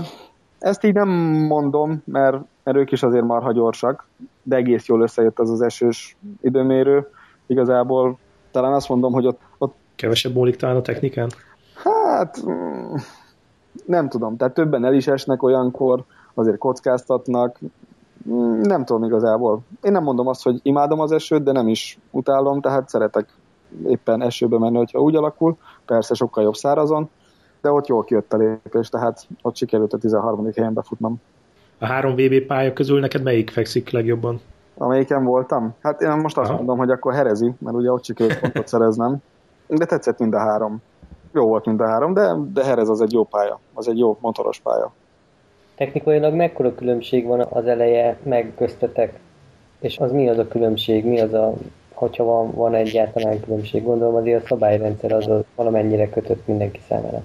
ezt 0.60 0.84
így 0.84 0.94
nem 0.94 1.10
mondom, 1.48 2.02
mert, 2.06 2.38
mert 2.64 2.78
ők 2.78 2.92
is 2.92 3.04
azért 3.04 3.26
marha 3.26 3.52
gyorsak, 3.52 4.08
de 4.44 4.56
egész 4.56 4.86
jól 4.86 5.02
összejött 5.02 5.40
az 5.40 5.50
az 5.50 5.62
esős 5.62 6.18
időmérő. 6.42 7.08
Igazából 7.48 8.18
talán 8.52 8.74
azt 8.74 8.90
mondom, 8.90 9.14
hogy 9.14 9.28
ott... 9.28 9.40
ott 9.58 9.76
Kevesebb 9.96 10.34
múlik 10.34 10.56
talán 10.56 10.76
a 10.76 10.82
technikán? 10.82 11.30
Hát 11.84 12.44
nem 13.86 14.10
tudom, 14.10 14.38
tehát 14.38 14.54
többen 14.54 14.86
el 14.86 14.94
is 14.94 15.08
esnek 15.08 15.44
olyankor, 15.44 16.04
azért 16.34 16.58
kockáztatnak, 16.58 17.60
nem 18.62 18.86
tudom 18.86 19.04
igazából. 19.04 19.60
Én 19.82 19.92
nem 19.92 20.04
mondom 20.04 20.28
azt, 20.28 20.44
hogy 20.44 20.60
imádom 20.64 21.00
az 21.00 21.12
esőt, 21.12 21.44
de 21.44 21.52
nem 21.52 21.68
is 21.68 22.00
utálom, 22.12 22.62
tehát 22.62 22.90
szeretek 22.90 23.34
éppen 23.88 24.22
esőbe 24.22 24.60
menni, 24.60 24.78
hogyha 24.78 25.00
úgy 25.00 25.16
alakul. 25.16 25.58
Persze 25.86 26.14
sokkal 26.14 26.44
jobb 26.44 26.56
szárazon, 26.56 27.10
de 27.64 27.72
ott 27.72 27.88
jól 27.88 28.04
kijött 28.04 28.34
a 28.34 28.38
lépés, 28.38 28.90
tehát 28.90 29.28
ott 29.42 29.56
sikerült 29.56 29.94
a 29.94 29.98
13. 29.98 30.50
helyen 30.56 30.74
befutnom. 30.74 31.22
a 31.78 31.86
három 31.86 32.16
VB 32.16 32.40
pálya 32.48 32.74
közül 32.74 33.00
neked 33.00 33.24
melyik 33.24 33.50
fekszik 33.50 33.90
legjobban? 33.90 34.42
Amelyiken 34.78 35.24
voltam? 35.24 35.76
Hát 35.82 36.02
én 36.02 36.10
most 36.10 36.38
azt 36.38 36.50
Aha. 36.50 36.58
mondom, 36.58 36.78
hogy 36.78 36.90
akkor 36.90 37.14
herezi, 37.14 37.54
mert 37.60 37.76
ugye 37.76 37.92
ott 37.92 38.04
sikerült 38.04 38.40
pontot 38.40 38.68
szereznem. 38.68 39.18
De 39.68 39.86
tetszett 39.86 40.20
mind 40.20 40.34
a 40.34 40.40
három. 40.40 40.82
Jó 41.34 41.48
volt 41.48 41.66
mind 41.66 41.80
a 41.80 41.88
három, 41.88 42.14
de, 42.14 42.36
de 42.54 42.64
Herez 42.64 42.90
az 42.90 43.02
egy 43.02 43.14
jó 43.14 43.24
pálya. 43.24 43.60
Az 43.74 43.88
egy 43.88 43.98
jó 43.98 44.18
motoros 44.22 44.60
pálya. 44.60 44.94
Technikailag 45.76 46.34
mekkora 46.34 46.76
különbség 46.76 47.26
van 47.26 47.46
az 47.50 47.66
eleje 47.66 48.18
meg 48.24 48.54
köztetek? 48.58 49.20
És 49.80 49.98
az 49.98 50.12
mi 50.12 50.30
az 50.30 50.38
a 50.38 50.48
különbség? 50.48 51.06
Mi 51.06 51.20
az 51.20 51.34
a, 51.34 51.54
hogyha 51.94 52.24
van, 52.24 52.52
van 52.52 52.74
egyáltalán 52.74 53.40
különbség? 53.40 53.84
Gondolom 53.84 54.16
azért 54.16 54.44
a 54.44 54.48
szabályrendszer 54.48 55.12
az 55.12 55.28
a 55.28 55.44
valamennyire 55.56 56.10
kötött 56.10 56.48
mindenki 56.48 56.80
számára. 56.88 57.24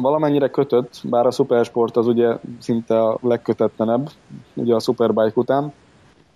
Valamennyire 0.00 0.48
kötött, 0.48 1.00
bár 1.04 1.26
a 1.26 1.30
Supersport 1.30 1.96
az 1.96 2.06
ugye 2.06 2.36
szinte 2.58 3.02
a 3.02 3.18
legkötetlenebb, 3.20 4.10
ugye 4.54 4.74
a 4.74 4.80
Superbike 4.80 5.32
után. 5.34 5.72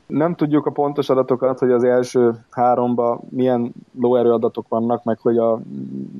Nem 0.06 0.34
tudjuk 0.34 0.66
a 0.66 0.70
pontos 0.70 1.08
adatokat, 1.08 1.58
hogy 1.58 1.70
az 1.70 1.84
első 1.84 2.44
háromba 2.50 3.20
milyen 3.28 3.72
lóerő 4.00 4.32
adatok 4.32 4.68
vannak, 4.68 5.04
meg 5.04 5.18
hogy 5.18 5.38
a 5.38 5.58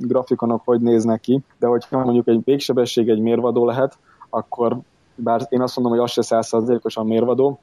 grafikonok 0.01 0.63
hogy 0.65 0.81
néznek 0.81 1.21
ki, 1.21 1.41
de 1.59 1.67
hogyha 1.67 2.05
mondjuk 2.05 2.29
egy 2.29 2.41
végsebesség 2.45 3.09
egy 3.09 3.21
mérvadó 3.21 3.65
lehet, 3.65 3.99
akkor 4.31 4.77
bár 5.15 5.47
én 5.49 5.61
azt 5.61 5.77
mondom, 5.77 5.95
hogy 5.95 6.05
az 6.05 6.11
se 6.11 6.23
százszerzékosan 6.23 7.07
mérvadó, 7.07 7.59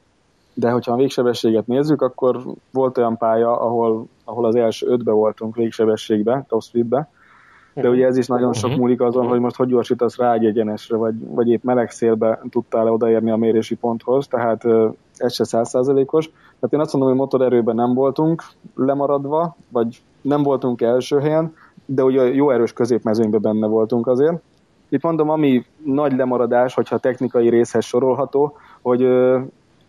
de 0.53 0.71
hogyha 0.71 0.91
a 0.91 0.95
végsebességet 0.95 1.67
nézzük, 1.67 2.01
akkor 2.01 2.43
volt 2.71 2.97
olyan 2.97 3.17
pálya, 3.17 3.59
ahol, 3.59 4.05
ahol 4.23 4.45
az 4.45 4.55
első 4.55 4.87
ötbe 4.87 5.11
voltunk 5.11 5.55
végsebességbe, 5.55 6.45
top 6.47 6.61
speedbe, 6.61 7.09
de 7.73 7.89
ugye 7.89 8.05
ez 8.05 8.17
is 8.17 8.27
nagyon 8.27 8.53
sok 8.53 8.69
mhm. 8.69 8.79
múlik 8.79 9.01
azon, 9.01 9.27
hogy 9.27 9.39
most 9.39 9.55
hogy 9.55 9.67
gyorsítasz 9.67 10.17
rá 10.17 10.33
egy 10.33 10.45
egyenesre, 10.45 10.95
vagy, 10.97 11.15
vagy 11.27 11.49
épp 11.49 11.63
meleg 11.63 11.91
szélbe 11.91 12.41
tudtál 12.49 12.91
odaérni 12.91 13.31
a 13.31 13.37
mérési 13.37 13.75
ponthoz, 13.75 14.27
tehát 14.27 14.63
ez 15.17 15.33
se 15.33 15.43
százszázalékos. 15.43 16.25
Tehát 16.29 16.73
én 16.73 16.79
azt 16.79 16.93
mondom, 16.93 17.11
hogy 17.11 17.19
motorerőben 17.19 17.75
nem 17.75 17.93
voltunk 17.93 18.43
lemaradva, 18.75 19.55
vagy 19.69 20.01
nem 20.21 20.43
voltunk 20.43 20.81
első 20.81 21.19
helyen, 21.19 21.55
de 21.85 22.03
ugye 22.03 22.33
jó 22.33 22.49
erős 22.49 22.73
középmezőnyben 22.73 23.41
benne 23.41 23.67
voltunk 23.67 24.07
azért. 24.07 24.41
Itt 24.89 25.03
mondom, 25.03 25.29
ami 25.29 25.65
nagy 25.85 26.15
lemaradás, 26.15 26.73
hogyha 26.73 26.97
technikai 26.97 27.49
részhez 27.49 27.85
sorolható, 27.85 28.57
hogy 28.81 29.07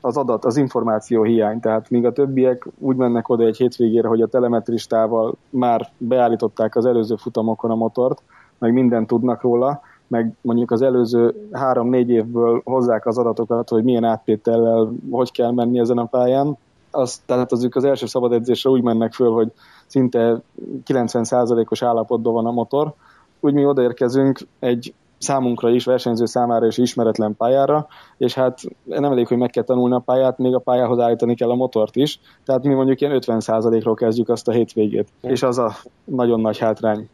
az 0.05 0.17
adat, 0.17 0.45
az 0.45 0.57
információ 0.57 1.23
hiány. 1.23 1.61
Tehát 1.61 1.91
míg 1.91 2.05
a 2.05 2.13
többiek 2.13 2.67
úgy 2.79 2.97
mennek 2.97 3.29
oda 3.29 3.45
egy 3.45 3.57
hétvégére, 3.57 4.09
hogy 4.09 4.21
a 4.21 4.27
telemetristával 4.27 5.35
már 5.51 5.91
beállították 5.99 6.77
az 6.77 6.87
előző 6.87 7.17
futamokon 7.17 7.71
a 7.71 7.75
motort, 7.75 8.23
meg 8.59 8.73
mindent 8.73 9.07
tudnak 9.07 9.43
róla, 9.43 9.81
meg 10.07 10.33
mondjuk 10.41 10.71
az 10.71 10.83
előző 10.83 11.49
három-négy 11.53 12.11
évből 12.11 12.61
hozzák 12.65 13.07
az 13.07 13.19
adatokat, 13.19 13.69
hogy 13.69 13.85
milyen 13.85 14.05
áttétellel, 14.05 14.93
hogy 15.11 15.33
kell 15.33 15.53
menni 15.53 15.79
ezen 15.79 15.99
a 15.99 16.05
pályán. 16.05 16.57
Az, 16.91 17.23
tehát 17.27 17.53
az 17.53 17.69
az 17.71 17.85
első 17.85 18.07
szabad 18.07 18.33
edzésre 18.33 18.71
úgy 18.71 18.83
mennek 18.83 19.13
föl, 19.13 19.31
hogy 19.31 19.53
szinte 19.87 20.41
90%-os 20.87 21.83
állapotban 21.83 22.33
van 22.33 22.47
a 22.47 22.51
motor. 22.51 22.93
Úgy 23.41 23.53
mi 23.53 23.65
odaérkezünk 23.65 24.41
egy 24.59 24.95
számunkra 25.25 25.71
is, 25.71 25.85
versenyző 25.85 26.25
számára 26.25 26.67
is 26.67 26.79
ismeretlen 26.79 27.37
pályára, 27.37 27.87
és 28.17 28.35
hát 28.35 28.59
nem 28.85 29.05
elég, 29.05 29.27
hogy 29.27 29.37
meg 29.37 29.51
kell 29.51 29.63
tanulni 29.63 29.95
a 29.95 29.99
pályát, 29.99 30.39
még 30.39 30.55
a 30.55 30.59
pályához 30.59 30.99
állítani 30.99 31.35
kell 31.35 31.51
a 31.51 31.55
motort 31.55 31.97
is, 31.97 32.21
tehát 32.45 32.65
mi 32.65 32.75
mondjuk 32.75 33.01
ilyen 33.01 33.19
50%-ról 33.21 33.95
kezdjük 33.95 34.29
azt 34.29 34.49
a 34.49 34.53
hétvégét, 34.53 35.09
és 35.21 35.43
az 35.43 35.59
a 35.59 35.73
nagyon 36.05 36.41
nagy 36.41 36.59
hátrány. 36.59 37.09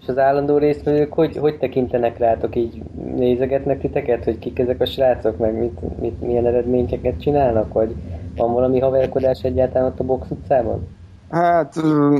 És 0.00 0.08
az 0.08 0.18
állandó 0.18 0.56
résztvevők 0.58 1.12
hogy, 1.12 1.36
hogy 1.36 1.58
tekintenek 1.58 2.18
rátok, 2.18 2.56
így 2.56 2.82
nézegetnek 3.16 3.80
titeket, 3.80 4.24
hogy 4.24 4.38
kik 4.38 4.58
ezek 4.58 4.80
a 4.80 4.86
srácok, 4.86 5.38
meg 5.38 5.58
mit, 5.58 6.00
mit, 6.00 6.20
milyen 6.20 6.46
eredményeket 6.46 7.20
csinálnak, 7.20 7.72
vagy 7.72 7.94
van 8.36 8.52
valami 8.52 8.80
haverkodás 8.80 9.42
egyáltalán 9.42 9.88
ott 9.88 10.00
a 10.00 10.04
box 10.04 10.30
utcában? 10.30 10.88
Hát 11.30 11.74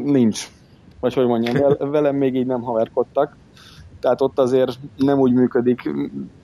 nincs. 0.04 0.48
Vagy 1.00 1.14
hogy 1.14 1.26
mondjam, 1.26 1.76
velem 1.90 2.16
még 2.16 2.34
így 2.34 2.46
nem 2.46 2.62
haverkodtak 2.62 3.36
tehát 4.00 4.20
ott 4.20 4.38
azért 4.38 4.78
nem 4.96 5.18
úgy 5.18 5.32
működik, 5.32 5.90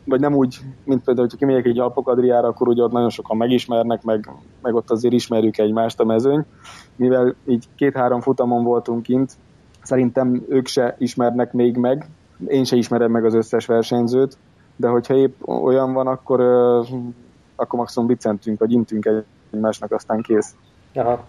vagy 0.05 0.21
nem 0.21 0.35
úgy, 0.35 0.59
mint 0.85 1.05
például, 1.05 1.27
hogyha 1.27 1.47
kimegyek 1.47 1.67
egy 1.67 1.79
Alpokadriára, 1.79 2.49
akkor 2.49 2.69
ugye 2.69 2.83
ott 2.83 2.93
nagyon 2.93 3.11
sokan 3.11 3.37
megismernek, 3.37 4.03
meg, 4.03 4.31
meg 4.63 4.75
ott 4.75 4.91
azért 4.91 5.15
ismerjük 5.15 5.59
egymást 5.59 6.01
a 6.01 6.05
mezőny. 6.05 6.45
Mivel 6.97 7.35
így 7.47 7.65
két-három 7.77 8.21
futamon 8.21 8.65
voltunk 8.65 9.03
kint, 9.03 9.33
szerintem 9.83 10.45
ők 10.49 10.67
se 10.67 10.97
ismernek 10.99 11.53
még 11.53 11.77
meg, 11.77 12.09
én 12.47 12.65
se 12.65 12.77
ismerem 12.77 13.11
meg 13.11 13.25
az 13.25 13.35
összes 13.35 13.67
versenyzőt, 13.67 14.39
de 14.77 14.89
hogyha 14.89 15.15
épp 15.15 15.43
olyan 15.47 15.93
van, 15.93 16.07
akkor, 16.07 16.41
akkor 17.57 17.79
maximum 17.79 18.09
bicentünk, 18.09 18.59
vagy 18.59 18.73
intünk 18.73 19.09
egymásnak, 19.51 19.93
aztán 19.93 20.23
kész. 20.23 20.55
Aha. 20.95 21.27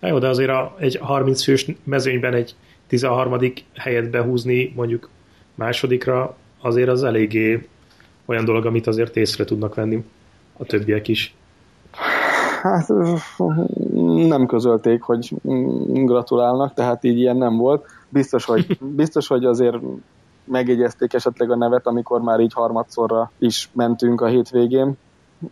Na 0.00 0.08
jó, 0.08 0.18
de 0.18 0.28
azért 0.28 0.50
a, 0.50 0.74
egy 0.78 0.96
30 0.96 1.42
fős 1.42 1.66
mezőnyben 1.84 2.34
egy 2.34 2.56
13. 2.86 3.38
helyet 3.74 4.10
behúzni 4.10 4.72
mondjuk 4.76 5.08
másodikra 5.54 6.36
azért 6.60 6.88
az 6.88 7.02
eléggé 7.02 7.68
olyan 8.24 8.44
dolog, 8.44 8.66
amit 8.66 8.86
azért 8.86 9.16
észre 9.16 9.44
tudnak 9.44 9.74
venni 9.74 10.04
a 10.56 10.64
többiek 10.64 11.08
is. 11.08 11.34
Hát 12.62 12.88
nem 14.28 14.46
közölték, 14.46 15.02
hogy 15.02 15.32
gratulálnak, 16.04 16.74
tehát 16.74 17.04
így 17.04 17.18
ilyen 17.18 17.36
nem 17.36 17.56
volt. 17.56 17.86
Biztos, 18.08 18.44
hogy, 18.44 18.78
biztos, 19.02 19.26
hogy 19.26 19.44
azért 19.44 19.76
megjegyezték 20.44 21.12
esetleg 21.12 21.50
a 21.50 21.56
nevet, 21.56 21.86
amikor 21.86 22.20
már 22.20 22.40
így 22.40 22.52
harmadszorra 22.52 23.30
is 23.38 23.70
mentünk 23.72 24.20
a 24.20 24.26
hétvégén. 24.26 24.92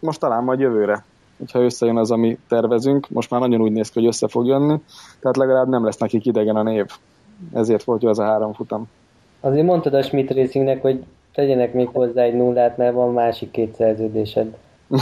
Most 0.00 0.20
talán 0.20 0.44
majd 0.44 0.60
jövőre, 0.60 1.04
hogyha 1.38 1.62
összejön 1.62 1.96
az, 1.96 2.10
ami 2.10 2.38
tervezünk. 2.48 3.08
Most 3.08 3.30
már 3.30 3.40
nagyon 3.40 3.60
úgy 3.60 3.72
néz 3.72 3.88
ki, 3.90 3.98
hogy 3.98 4.08
össze 4.08 4.28
fog 4.28 4.46
jönni, 4.46 4.80
tehát 5.20 5.36
legalább 5.36 5.68
nem 5.68 5.84
lesz 5.84 5.98
nekik 5.98 6.26
idegen 6.26 6.56
a 6.56 6.62
név. 6.62 6.86
Ezért 7.52 7.84
volt 7.84 8.02
jó 8.02 8.08
az 8.08 8.18
a 8.18 8.24
három 8.24 8.52
futam. 8.52 8.88
Azért 9.40 9.66
mondtad 9.66 9.94
a 9.94 10.02
Schmidt 10.02 10.30
Racingnek, 10.30 10.82
hogy 10.82 11.04
tegyenek 11.34 11.72
még 11.72 11.88
hozzá 11.88 12.22
egy 12.22 12.34
nullát, 12.34 12.76
mert 12.76 12.94
van 12.94 13.12
másik 13.12 13.50
két 13.50 13.74
szerződésed. 13.74 14.56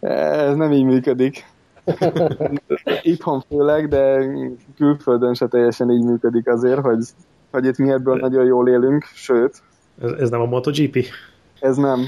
Ez 0.00 0.54
nem 0.54 0.72
így 0.72 0.84
működik. 0.84 1.44
Itthon 3.02 3.40
főleg, 3.48 3.88
de 3.88 4.26
külföldön 4.76 5.34
se 5.34 5.46
teljesen 5.46 5.90
így 5.90 6.04
működik 6.04 6.48
azért, 6.48 6.80
hogy, 6.80 7.04
hogy 7.50 7.66
itt 7.66 7.78
mi 7.78 7.90
ebből 7.90 8.16
nagyon 8.16 8.44
jól 8.44 8.68
élünk, 8.68 9.04
sőt. 9.04 9.62
Ez, 10.02 10.10
ez 10.10 10.30
nem 10.30 10.40
a 10.40 10.44
MotoGP? 10.44 11.04
Ez 11.60 11.76
nem. 11.76 12.00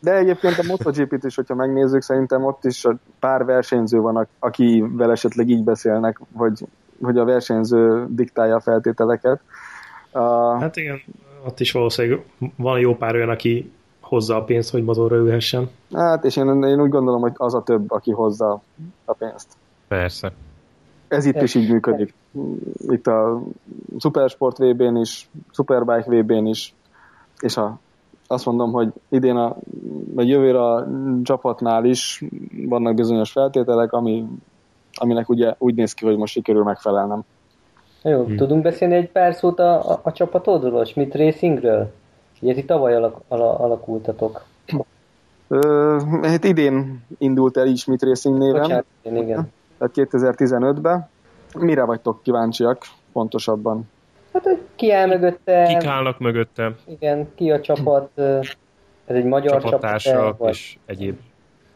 De 0.00 0.16
egyébként 0.16 0.58
a 0.58 0.64
MotoGP-t 0.68 1.24
is, 1.24 1.34
hogyha 1.34 1.54
megnézzük, 1.54 2.02
szerintem 2.02 2.44
ott 2.44 2.64
is 2.64 2.86
pár 3.20 3.44
versenyző 3.44 3.98
van, 3.98 4.28
akivel 4.38 5.10
esetleg 5.10 5.48
így 5.48 5.64
beszélnek, 5.64 6.20
hogy, 6.34 6.64
hogy 7.02 7.18
a 7.18 7.24
versenyző 7.24 8.06
diktálja 8.08 8.56
a 8.56 8.60
feltételeket. 8.60 9.40
Uh, 10.12 10.60
hát 10.60 10.76
igen, 10.76 11.02
ott 11.46 11.60
is 11.60 11.72
valószínűleg 11.72 12.24
van 12.56 12.78
jó 12.78 12.96
pár 12.96 13.14
olyan, 13.14 13.28
aki 13.28 13.72
hozza 14.00 14.36
a 14.36 14.44
pénzt, 14.44 14.70
hogy 14.70 14.84
motorra 14.84 15.16
ülhessen. 15.16 15.70
Hát, 15.92 16.24
és 16.24 16.36
én, 16.36 16.62
én 16.62 16.80
úgy 16.80 16.90
gondolom, 16.90 17.20
hogy 17.20 17.32
az 17.34 17.54
a 17.54 17.62
több, 17.62 17.90
aki 17.90 18.10
hozza 18.10 18.60
a 19.04 19.12
pénzt. 19.12 19.48
Persze. 19.88 20.32
Ez 21.08 21.24
itt 21.24 21.42
is 21.42 21.54
így 21.54 21.70
működik. 21.70 22.14
Itt 22.88 23.06
a 23.06 23.42
Supersport 23.98 24.58
VB-n 24.58 24.96
is, 24.96 25.28
Superbike 25.50 26.10
VB-n 26.10 26.46
is, 26.46 26.74
és 27.40 27.56
a, 27.56 27.78
azt 28.26 28.44
mondom, 28.44 28.72
hogy 28.72 28.92
idén 29.08 29.36
a, 29.36 29.56
vagy 30.14 30.28
jövőre 30.28 30.64
a 30.64 30.86
csapatnál 31.22 31.84
is 31.84 32.24
vannak 32.66 32.94
bizonyos 32.94 33.30
feltételek, 33.30 33.92
ami, 33.92 34.26
aminek 34.94 35.28
ugye 35.28 35.54
úgy 35.58 35.74
néz 35.74 35.92
ki, 35.92 36.04
hogy 36.04 36.16
most 36.16 36.32
sikerül 36.32 36.62
megfelelnem. 36.62 37.24
Jó, 38.02 38.24
hmm. 38.24 38.36
tudunk 38.36 38.62
beszélni 38.62 38.94
egy 38.94 39.10
pár 39.10 39.34
szót 39.34 39.58
a, 39.58 39.90
a, 39.90 40.00
a 40.02 40.12
csapatodról, 40.12 40.80
a 40.80 40.84
Schmidt 40.84 41.14
Racingről? 41.14 41.92
Ugye 42.40 42.54
ti 42.54 42.64
tavaly 42.64 42.94
alak, 42.94 43.20
ala, 43.28 43.58
alakultatok. 43.58 44.44
Ö, 45.48 45.98
hát 46.22 46.44
idén 46.44 47.04
indult 47.18 47.56
el 47.56 47.66
így 47.66 47.78
Schmidt 47.78 48.02
Racing 48.02 48.38
néven. 48.38 48.60
Bocsánat, 48.60 48.84
igen. 49.02 49.52
Tehát 49.78 49.92
2015-ben. 49.94 51.08
Mire 51.58 51.84
vagytok 51.84 52.22
kíváncsiak 52.22 52.82
pontosabban? 53.12 53.88
Hát, 54.32 54.42
hogy 54.42 54.58
ki 54.74 54.92
áll 54.92 55.06
mögötte. 55.06 55.64
Kik 55.66 55.88
állnak 55.88 56.18
mögötte. 56.18 56.74
Igen, 56.84 57.28
ki 57.34 57.50
a 57.50 57.60
csapat. 57.60 58.18
Ez 59.04 59.14
egy 59.14 59.24
magyar 59.24 59.62
csapat. 59.62 60.00
és 60.48 60.78
egyéb, 60.86 61.18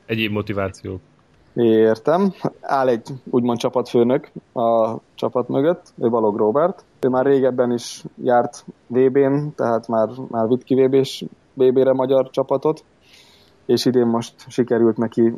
egyéb 0.07 0.33
motivációk. 0.33 1.01
Értem. 1.55 2.33
Áll 2.61 2.89
egy 2.89 3.09
úgymond 3.31 3.59
csapatfőnök 3.59 4.31
a 4.53 4.97
csapat 5.15 5.49
mögött, 5.49 5.93
ő 5.99 6.09
Balog 6.09 6.37
Robert. 6.37 6.85
Ő 7.01 7.09
már 7.09 7.27
régebben 7.27 7.73
is 7.73 8.05
járt 8.23 8.65
VB-n, 8.87 9.55
tehát 9.55 9.89
már, 9.89 10.09
már 10.29 10.49
vitt 10.49 10.63
ki 10.63 10.75
VB-s 10.75 11.25
VB-re 11.55 11.93
magyar 11.93 12.31
csapatot, 12.31 12.85
és 13.67 13.85
idén 13.85 14.07
most 14.07 14.35
sikerült 14.49 14.97
neki 14.97 15.35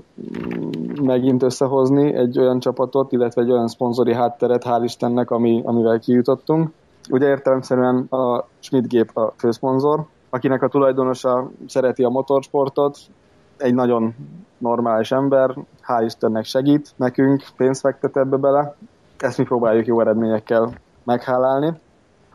megint 1.03 1.43
összehozni 1.43 2.15
egy 2.15 2.39
olyan 2.39 2.59
csapatot, 2.59 3.13
illetve 3.13 3.43
egy 3.43 3.51
olyan 3.51 3.69
szponzori 3.69 4.15
hátteret, 4.15 4.65
hál' 4.67 4.81
Istennek, 4.83 5.31
ami, 5.31 5.63
amivel 5.65 5.99
kijutottunk. 5.99 6.71
Ugye 7.11 7.29
értelemszerűen 7.29 8.07
a 8.11 8.45
Schmidt 8.59 8.89
gép 8.89 9.17
a 9.17 9.33
főszponzor, 9.37 10.07
akinek 10.31 10.63
a 10.63 10.69
tulajdonosa 10.69 11.51
szereti 11.67 12.03
a 12.03 12.09
motorsportot, 12.09 12.99
egy 13.57 13.75
nagyon 13.75 14.15
normális 14.59 15.13
ember, 15.13 15.55
hál' 15.87 16.03
Istennek 16.05 16.45
segít 16.45 16.93
nekünk, 16.97 17.45
pénzt 17.57 17.81
fektet 17.81 18.17
ebbe 18.17 18.37
bele. 18.37 18.77
Ezt 19.19 19.39
mi 19.39 19.45
próbáljuk 19.45 19.87
jó 19.87 20.01
eredményekkel 20.01 20.73
meghálálni. 21.05 21.73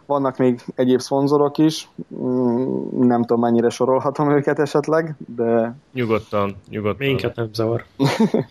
Vannak 0.05 0.37
még 0.37 0.61
egyéb 0.75 0.99
szponzorok 0.99 1.57
is, 1.57 1.89
mm, 2.15 3.07
nem 3.07 3.21
tudom 3.21 3.39
mennyire 3.39 3.69
sorolhatom 3.69 4.31
őket 4.31 4.59
esetleg, 4.59 5.15
de... 5.35 5.75
Nyugodtan, 5.93 6.55
nyugodtan. 6.69 7.07
Minket 7.07 7.35
nem 7.35 7.49
zavar. 7.53 7.83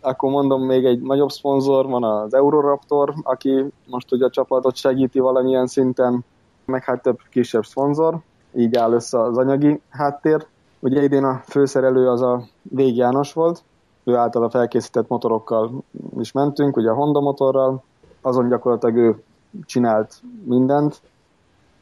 Akkor 0.00 0.30
mondom, 0.30 0.62
még 0.62 0.84
egy 0.84 1.00
nagyobb 1.00 1.30
szponzor 1.30 1.86
van 1.86 2.04
az 2.04 2.34
Euroraptor, 2.34 3.14
aki 3.22 3.64
most 3.86 4.12
ugye 4.12 4.24
a 4.24 4.30
csapatot 4.30 4.76
segíti 4.76 5.18
valamilyen 5.18 5.66
szinten, 5.66 6.24
meg 6.64 6.84
hát 6.84 7.02
több 7.02 7.18
kisebb 7.30 7.64
szponzor, 7.64 8.18
így 8.54 8.76
áll 8.76 8.92
össze 8.92 9.20
az 9.20 9.38
anyagi 9.38 9.80
háttér. 9.90 10.46
Ugye 10.78 11.02
idén 11.02 11.24
a 11.24 11.42
főszerelő 11.46 12.08
az 12.08 12.22
a 12.22 12.42
Vég 12.62 12.96
János 12.96 13.32
volt, 13.32 13.62
ő 14.04 14.14
által 14.14 14.50
felkészített 14.50 15.08
motorokkal 15.08 15.82
is 16.18 16.32
mentünk, 16.32 16.76
ugye 16.76 16.90
a 16.90 16.94
Honda 16.94 17.20
motorral, 17.20 17.82
azon 18.20 18.48
gyakorlatilag 18.48 18.96
ő 18.96 19.22
csinált 19.64 20.22
mindent. 20.44 21.00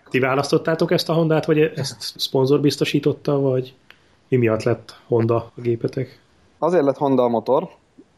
Ti 0.09 0.19
választottátok 0.19 0.91
ezt 0.91 1.09
a 1.09 1.13
Hondát, 1.13 1.45
vagy 1.47 1.59
ezt 1.59 2.01
szponzor 2.01 2.61
biztosította, 2.61 3.41
vagy 3.41 3.75
mi 4.29 4.37
miatt 4.37 4.63
lett 4.63 4.97
Honda 5.07 5.37
a 5.37 5.61
gépetek? 5.61 6.21
Azért 6.59 6.85
lett 6.85 6.97
Honda 6.97 7.23
a 7.23 7.29
motor, 7.29 7.69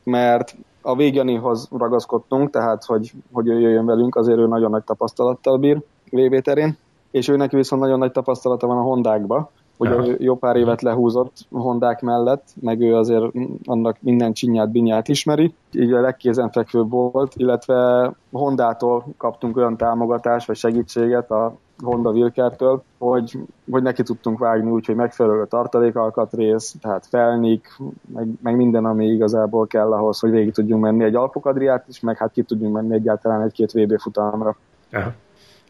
mert 0.02 0.56
a 0.80 0.96
Végjanihoz 0.96 1.68
ragaszkodtunk, 1.70 2.50
tehát 2.50 2.84
hogy, 2.84 3.12
hogy 3.32 3.48
ő 3.48 3.60
jöjjön 3.60 3.86
velünk, 3.86 4.16
azért 4.16 4.38
ő 4.38 4.46
nagyon 4.46 4.70
nagy 4.70 4.84
tapasztalattal 4.84 5.58
bír 5.58 5.82
VB 6.10 6.40
terén, 6.40 6.76
és 7.10 7.28
őnek 7.28 7.50
viszont 7.50 7.82
nagyon 7.82 7.98
nagy 7.98 8.12
tapasztalata 8.12 8.66
van 8.66 8.78
a 8.78 8.82
Hondákba, 8.82 9.50
Ugye 9.76 10.16
jó 10.18 10.36
pár 10.36 10.56
évet 10.56 10.82
lehúzott 10.82 11.36
Hondák 11.50 12.00
mellett, 12.00 12.44
meg 12.60 12.80
ő 12.80 12.94
azért 12.94 13.24
annak 13.64 13.96
minden 14.00 14.32
csinyát, 14.32 14.70
binyát 14.70 15.08
ismeri, 15.08 15.54
így 15.72 15.92
a 15.92 16.00
legkézenfekvőbb 16.00 16.90
volt, 16.90 17.32
illetve 17.36 18.12
Hondától 18.32 19.04
kaptunk 19.16 19.56
olyan 19.56 19.76
támogatást 19.76 20.46
vagy 20.46 20.56
segítséget 20.56 21.30
a 21.30 21.54
Honda 21.84 22.10
Wilkertől, 22.10 22.82
hogy, 22.98 23.38
hogy 23.70 23.82
neki 23.82 24.02
tudtunk 24.02 24.38
vágni 24.38 24.70
úgy, 24.70 24.86
hogy 24.86 24.94
megfelelő 24.94 25.46
tartalékalkatrész, 25.46 26.74
tehát 26.80 27.06
felnik, 27.06 27.68
meg, 28.14 28.28
meg, 28.42 28.56
minden, 28.56 28.84
ami 28.84 29.06
igazából 29.06 29.66
kell 29.66 29.92
ahhoz, 29.92 30.18
hogy 30.18 30.30
végig 30.30 30.52
tudjunk 30.52 30.82
menni 30.82 31.04
egy 31.04 31.14
Alpokadriát 31.14 31.84
is, 31.88 32.00
meg 32.00 32.16
hát 32.16 32.32
ki 32.32 32.42
tudjunk 32.42 32.74
menni 32.74 32.94
egyáltalán 32.94 33.42
egy-két 33.42 33.72
VB 33.72 34.00
futamra. 34.00 34.56
Ja. 34.90 35.14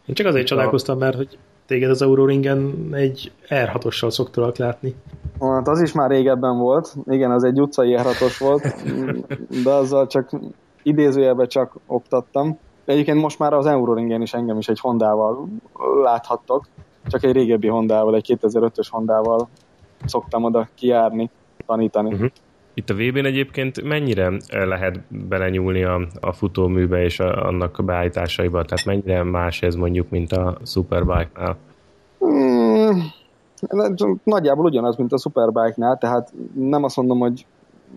Én 0.05 0.15
csak 0.15 0.27
azért 0.27 0.47
csodálkoztam, 0.47 0.97
mert 0.97 1.15
hogy 1.15 1.37
téged 1.67 1.89
az 1.89 2.01
Euroringen 2.01 2.89
egy 2.91 3.31
R6-ossal 3.49 4.09
szoktalak 4.09 4.57
látni. 4.57 4.95
Hát 5.39 5.67
az 5.67 5.81
is 5.81 5.91
már 5.91 6.09
régebben 6.09 6.57
volt, 6.57 6.95
igen, 7.05 7.31
az 7.31 7.43
egy 7.43 7.61
utcai 7.61 7.95
R6-os 7.99 8.35
volt, 8.39 8.83
de 9.63 9.71
azzal 9.71 10.07
csak 10.07 10.29
idézőjelben 10.83 11.47
csak 11.47 11.75
oktattam. 11.85 12.59
Egyébként 12.85 13.21
most 13.21 13.39
már 13.39 13.53
az 13.53 13.65
Euroringen 13.65 14.21
is 14.21 14.33
engem 14.33 14.57
is 14.57 14.67
egy 14.67 14.79
Hondával 14.79 15.47
láthattok, 16.03 16.67
csak 17.05 17.23
egy 17.23 17.31
régebbi 17.31 17.67
Hondával, 17.67 18.15
egy 18.15 18.37
2005-ös 18.41 18.87
Hondával 18.89 19.47
szoktam 20.05 20.43
oda 20.43 20.67
kijárni, 20.75 21.29
tanítani. 21.65 22.13
Uh-huh. 22.13 22.29
Itt 22.77 22.89
a 22.89 22.93
VB-n 22.93 23.25
egyébként 23.25 23.83
mennyire 23.83 24.31
lehet 24.49 25.01
belenyúlni 25.27 25.83
a, 25.83 26.07
a 26.21 26.31
futóműbe 26.31 27.03
és 27.03 27.19
a, 27.19 27.45
annak 27.45 27.85
beállításaiba? 27.85 28.63
Tehát 28.63 28.85
mennyire 28.85 29.23
más 29.23 29.61
ez 29.61 29.75
mondjuk, 29.75 30.09
mint 30.09 30.31
a 30.31 30.57
Superbike-nál? 30.65 31.57
Hmm, 32.19 33.03
nagyjából 34.23 34.65
ugyanaz, 34.65 34.95
mint 34.95 35.11
a 35.11 35.17
Superbike-nál, 35.17 35.97
tehát 35.97 36.33
nem 36.53 36.83
azt 36.83 36.95
mondom, 36.95 37.19
hogy 37.19 37.45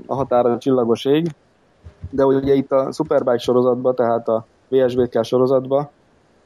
a 0.07 0.14
határa 0.14 0.59
csillagos 0.59 1.05
ég, 1.05 1.26
de 2.11 2.24
ugye 2.24 2.55
itt 2.55 2.72
a 2.72 2.92
Superbike 2.92 3.38
sorozatban, 3.38 3.94
tehát 3.94 4.28
a 4.28 4.46
VSBK 4.68 5.24
sorozatban, 5.24 5.88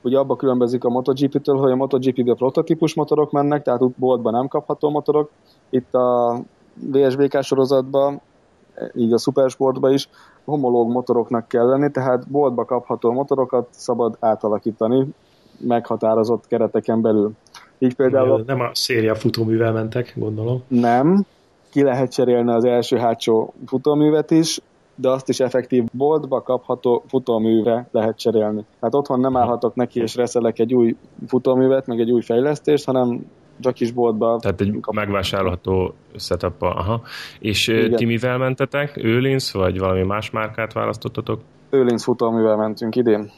ugye 0.02 0.18
abba 0.18 0.37
különbözik 0.37 0.85
a 0.85 0.90
MotoGP-től, 0.90 1.56
hogy 1.56 1.70
a 1.70 1.76
MotoGP-be 1.76 2.35
prototípus 2.35 2.94
motorok 2.94 3.30
mennek, 3.32 3.62
tehát 3.62 3.90
boltban 3.90 4.32
nem 4.32 4.48
kapható 4.48 4.90
motorok. 4.90 5.30
Itt 5.70 5.94
a 5.94 6.40
VSBK 6.74 7.42
sorozatban, 7.42 8.20
így 8.94 9.12
a 9.12 9.18
Supersportban 9.18 9.92
is 9.92 10.08
homológ 10.44 10.90
motoroknak 10.90 11.48
kell 11.48 11.66
lenni, 11.66 11.90
tehát 11.90 12.28
boltba 12.28 12.64
kapható 12.64 13.12
motorokat 13.12 13.68
szabad 13.70 14.16
átalakítani 14.20 15.06
meghatározott 15.58 16.46
kereteken 16.46 17.00
belül. 17.00 17.32
Így 17.78 17.94
például... 17.94 18.42
Nem 18.46 18.60
a 18.60 18.70
széria 18.72 19.14
futóművel 19.14 19.72
mentek, 19.72 20.12
gondolom. 20.16 20.62
Nem, 20.68 21.24
ki 21.70 21.82
lehet 21.82 22.12
cserélni 22.12 22.52
az 22.52 22.64
első-hátsó 22.64 23.52
futóművet 23.66 24.30
is, 24.30 24.60
de 24.94 25.08
azt 25.08 25.28
is 25.28 25.40
effektív 25.40 25.84
boltba 25.92 26.42
kapható 26.42 27.02
futóműve 27.06 27.88
lehet 27.90 28.18
cserélni. 28.18 28.64
Hát 28.80 28.94
otthon 28.94 29.20
nem 29.20 29.37
állhatok 29.37 29.74
neki 29.74 30.00
és 30.00 30.14
reszelek 30.14 30.58
egy 30.58 30.74
új 30.74 30.96
futóművet, 31.26 31.87
meg 31.87 32.00
egy 32.00 32.10
új 32.10 32.22
fejlesztést, 32.22 32.84
hanem 32.84 33.26
csak 33.60 33.80
is 33.80 33.92
boltba. 33.92 34.38
Tehát 34.40 34.60
egy 34.60 34.80
megvásárolható 34.90 35.94
setup 36.16 36.62
aha. 36.62 37.02
És 37.38 37.68
Igen. 37.68 37.96
ti 37.96 38.04
mivel 38.04 38.38
mentetek? 38.38 38.96
Őlinsz, 38.96 39.52
vagy 39.52 39.78
valami 39.78 40.02
más 40.02 40.30
márkát 40.30 40.72
választottatok? 40.72 41.40
Őlinsz 41.70 42.04
futóművel 42.04 42.56
mentünk 42.56 42.96
idén. 42.96 43.30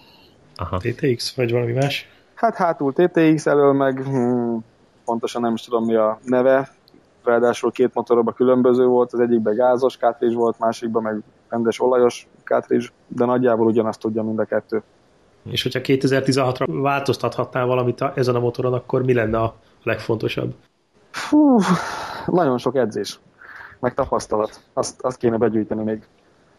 Aha. 0.57 0.77
TTX, 0.77 1.35
vagy 1.35 1.53
valami 1.53 1.73
más? 1.73 2.09
Hát 2.35 2.57
hátul 2.57 2.93
TTX 2.93 3.47
elől 3.47 3.73
meg 3.73 4.05
hmm, 4.05 4.65
pontosan 5.05 5.43
nem 5.43 5.55
is 5.55 5.63
tudom 5.63 5.85
mi 5.85 5.95
a 5.95 6.19
neve, 6.25 6.69
ráadásul 7.25 7.73
két 7.73 7.95
motorba 7.95 8.33
különböző 8.33 8.85
volt, 8.87 9.13
az 9.13 9.21
egyikben 9.21 9.55
gázos 9.55 9.97
kátrizs 9.97 10.35
volt, 10.35 10.59
másikban 10.59 11.03
meg 11.03 11.23
rendes 11.49 11.81
olajos 11.81 12.27
kátrizs, 12.45 12.93
de 13.09 13.25
nagyjából 13.25 13.67
ugyanazt 13.67 14.01
tudja 14.01 14.23
mind 14.23 14.39
a 14.39 14.45
kettő. 14.45 14.83
És 15.51 15.63
hogyha 15.63 15.81
2016-ra 15.83 16.67
változtathatnál 16.69 17.67
valamit 17.67 18.05
ezen 18.15 18.35
a 18.35 18.41
motoron, 18.41 18.73
akkor 18.73 19.05
mi 19.05 19.13
lenne 19.13 19.39
a 19.39 19.55
legfontosabb? 19.87 20.55
Fú, 21.11 21.59
nagyon 22.27 22.59
sok 22.59 22.77
edzés, 22.77 23.21
meg 23.81 23.95
tapasztalat. 23.95 24.61
Azt, 24.73 25.03
azt 25.03 25.17
kéne 25.17 25.37
begyűjteni 25.37 25.83
még. 25.83 26.07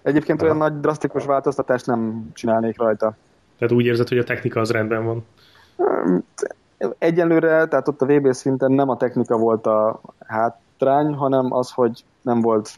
Egyébként 0.02 0.42
Aha. 0.42 0.52
olyan 0.52 0.70
nagy 0.70 0.80
drasztikus 0.80 1.26
változtatást 1.26 1.86
nem 1.86 2.30
csinálnék 2.34 2.78
rajta. 2.78 3.16
Tehát 3.58 3.74
úgy 3.74 3.86
érzed, 3.86 4.08
hogy 4.08 4.18
a 4.18 4.24
technika 4.24 4.60
az 4.60 4.72
rendben 4.72 5.06
van? 5.06 5.26
Egyelőre, 6.98 7.66
tehát 7.66 7.88
ott 7.88 8.02
a 8.02 8.06
VB 8.06 8.34
szinten 8.34 8.72
nem 8.72 8.90
a 8.90 8.98
technika 8.98 9.38
volt 9.38 9.66
a 9.66 10.02
hátrány, 10.28 11.14
hanem 11.14 11.54
az, 11.54 11.72
hogy 11.72 12.04
nem 12.22 12.42
volt 12.42 12.76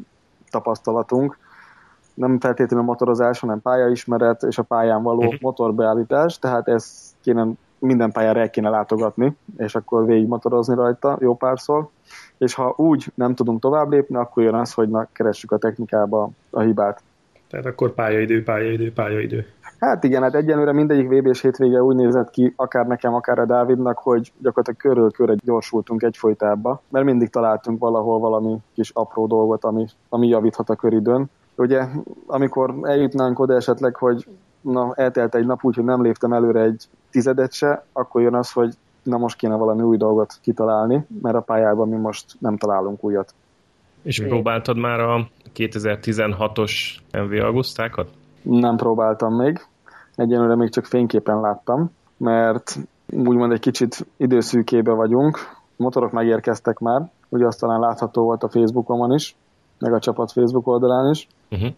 tapasztalatunk. 0.50 1.38
Nem 2.14 2.40
feltétlenül 2.40 2.86
a 2.86 2.88
motorozás, 2.88 3.40
hanem 3.40 3.62
pályaismeret 3.62 4.44
és 4.44 4.58
a 4.58 4.64
pályán 4.64 5.04
való 5.04 5.20
uh-huh. 5.20 5.42
motorbeállítás, 5.42 6.40
tehát 6.40 6.68
ezt 6.68 7.16
kéne 7.22 7.48
minden 7.80 8.12
pályára 8.12 8.40
el 8.40 8.50
kéne 8.50 8.70
látogatni, 8.70 9.36
és 9.58 9.76
akkor 9.76 10.06
végig 10.06 10.28
motorozni 10.28 10.76
rajta 10.76 11.18
jó 11.22 11.36
párszor. 11.36 11.88
És 12.38 12.54
ha 12.54 12.74
úgy 12.78 13.12
nem 13.16 13.36
tudunk 13.36 13.62
tovább 13.62 13.92
lépni, 13.92 14.16
akkor 14.16 14.44
jön 14.44 14.54
az, 14.54 14.74
hogy 14.74 14.90
na, 14.90 15.08
keressük 15.14 15.52
a 15.52 15.58
technikába 15.58 16.30
a 16.50 16.62
hibát. 16.62 17.02
Tehát 17.50 17.66
akkor 17.66 17.94
pályaidő, 17.94 18.44
pályaidő, 18.44 18.94
pályaidő. 18.94 19.46
Hát 19.80 20.04
igen, 20.04 20.22
hát 20.22 20.36
egyenlőre 20.36 20.74
mindegyik 20.74 21.10
VB-s 21.10 21.42
hétvége 21.42 21.84
úgy 21.84 21.96
nézett 21.96 22.30
ki, 22.30 22.54
akár 22.56 22.88
nekem, 22.88 23.14
akár 23.14 23.40
a 23.40 23.46
Dávidnak, 23.46 23.98
hogy 23.98 24.32
gyakorlatilag 24.38 24.80
körül 24.80 25.12
körre 25.12 25.36
gyorsultunk 25.44 26.04
egyfolytába, 26.04 26.82
mert 26.90 27.06
mindig 27.06 27.30
találtunk 27.30 27.80
valahol 27.80 28.20
valami 28.20 28.58
kis 28.74 28.92
apró 28.94 29.28
dolgot, 29.28 29.64
ami, 29.64 29.86
ami 30.10 30.28
javíthat 30.28 30.70
a 30.70 30.76
köridőn. 30.76 31.30
Ugye, 31.56 31.86
amikor 32.28 32.76
eljutnánk 32.82 33.40
oda 33.40 33.56
esetleg, 33.56 33.96
hogy 33.96 34.26
na, 34.62 34.94
eltelt 34.96 35.36
egy 35.36 35.46
nap 35.46 35.64
úgy, 35.64 35.76
hogy 35.76 35.84
nem 35.84 36.02
léptem 36.02 36.34
előre 36.34 36.62
egy 36.62 36.86
tizedet 37.12 37.54
se, 37.54 37.86
akkor 37.94 38.22
jön 38.22 38.36
az, 38.36 38.52
hogy 38.52 38.74
na 39.04 39.18
most 39.18 39.38
kéne 39.38 39.56
valami 39.56 39.82
új 39.82 39.98
dolgot 39.98 40.34
kitalálni, 40.42 41.06
mert 41.22 41.36
a 41.36 41.42
pályában 41.42 41.90
mi 41.90 41.98
most 41.98 42.26
nem 42.40 42.58
találunk 42.58 43.04
újat. 43.04 43.34
És 44.02 44.24
próbáltad 44.28 44.78
már 44.78 45.00
a 45.00 45.28
2016-os 45.56 46.72
MV 47.12 47.44
augusztákat? 47.46 48.10
Nem 48.42 48.76
próbáltam 48.76 49.36
még. 49.36 49.60
Egyenlőre 50.16 50.56
még 50.56 50.70
csak 50.70 50.86
fényképen 50.86 51.40
láttam, 51.40 51.92
mert 52.18 52.78
úgymond 53.12 53.52
egy 53.52 53.60
kicsit 53.60 54.08
időszűkébe 54.18 54.92
vagyunk. 54.92 55.38
Motorok 55.76 56.12
megérkeztek 56.12 56.80
már, 56.80 57.10
ugye 57.30 57.46
azt 57.46 57.60
talán 57.60 57.80
látható 57.80 58.24
volt 58.24 58.44
a 58.44 58.50
Facebookon 58.50 59.14
is, 59.14 59.36
meg 59.80 59.94
a 59.94 60.00
csapat 60.00 60.32
Facebook 60.32 60.68
oldalán 60.68 61.10
is, 61.10 61.28
uh-huh. 61.50 61.72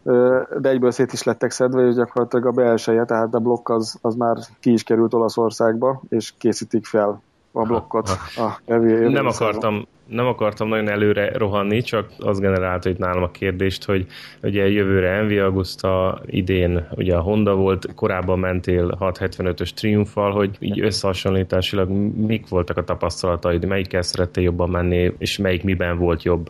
de 0.59 0.69
egyből 0.69 0.91
szét 0.91 1.13
is 1.13 1.23
lettek 1.23 1.51
szedve, 1.51 1.87
és 1.87 1.95
gyakorlatilag 1.95 2.45
a 2.45 2.51
belseje, 2.51 3.05
tehát 3.05 3.33
a 3.33 3.39
blokk 3.39 3.69
az, 3.69 3.97
az 4.01 4.15
már 4.15 4.37
ki 4.59 4.71
is 4.71 4.83
került 4.83 5.13
Olaszországba, 5.13 6.01
és 6.09 6.33
készítik 6.37 6.85
fel 6.85 7.21
a 7.51 7.65
blokkot. 7.65 8.09
Ha, 8.09 8.59
ha. 8.65 8.73
A 8.73 8.77
nem, 9.09 9.25
akartam, 9.25 9.87
nem 10.07 10.25
akartam 10.25 10.67
nagyon 10.67 10.89
előre 10.89 11.37
rohanni, 11.37 11.81
csak 11.81 12.09
az 12.19 12.39
generálta 12.39 12.89
itt 12.89 12.97
nálam 12.97 13.23
a 13.23 13.31
kérdést, 13.31 13.85
hogy 13.85 14.05
ugye 14.43 14.67
jövőre 14.67 15.09
Envi 15.09 15.37
Augusta, 15.37 16.21
idén 16.25 16.87
ugye 16.95 17.15
a 17.15 17.21
Honda 17.21 17.55
volt, 17.55 17.93
korábban 17.95 18.39
mentél 18.39 18.97
675-ös 18.99 19.69
Triumfal, 19.69 20.31
hogy 20.31 20.57
így 20.59 20.79
összehasonlításilag 20.79 21.89
mik 22.15 22.49
voltak 22.49 22.77
a 22.77 22.83
tapasztalataid, 22.83 23.65
melyikkel 23.65 24.01
szerettél 24.01 24.43
jobban 24.43 24.69
menni, 24.69 25.13
és 25.17 25.37
melyik 25.37 25.63
miben 25.63 25.97
volt 25.97 26.23
jobb? 26.23 26.49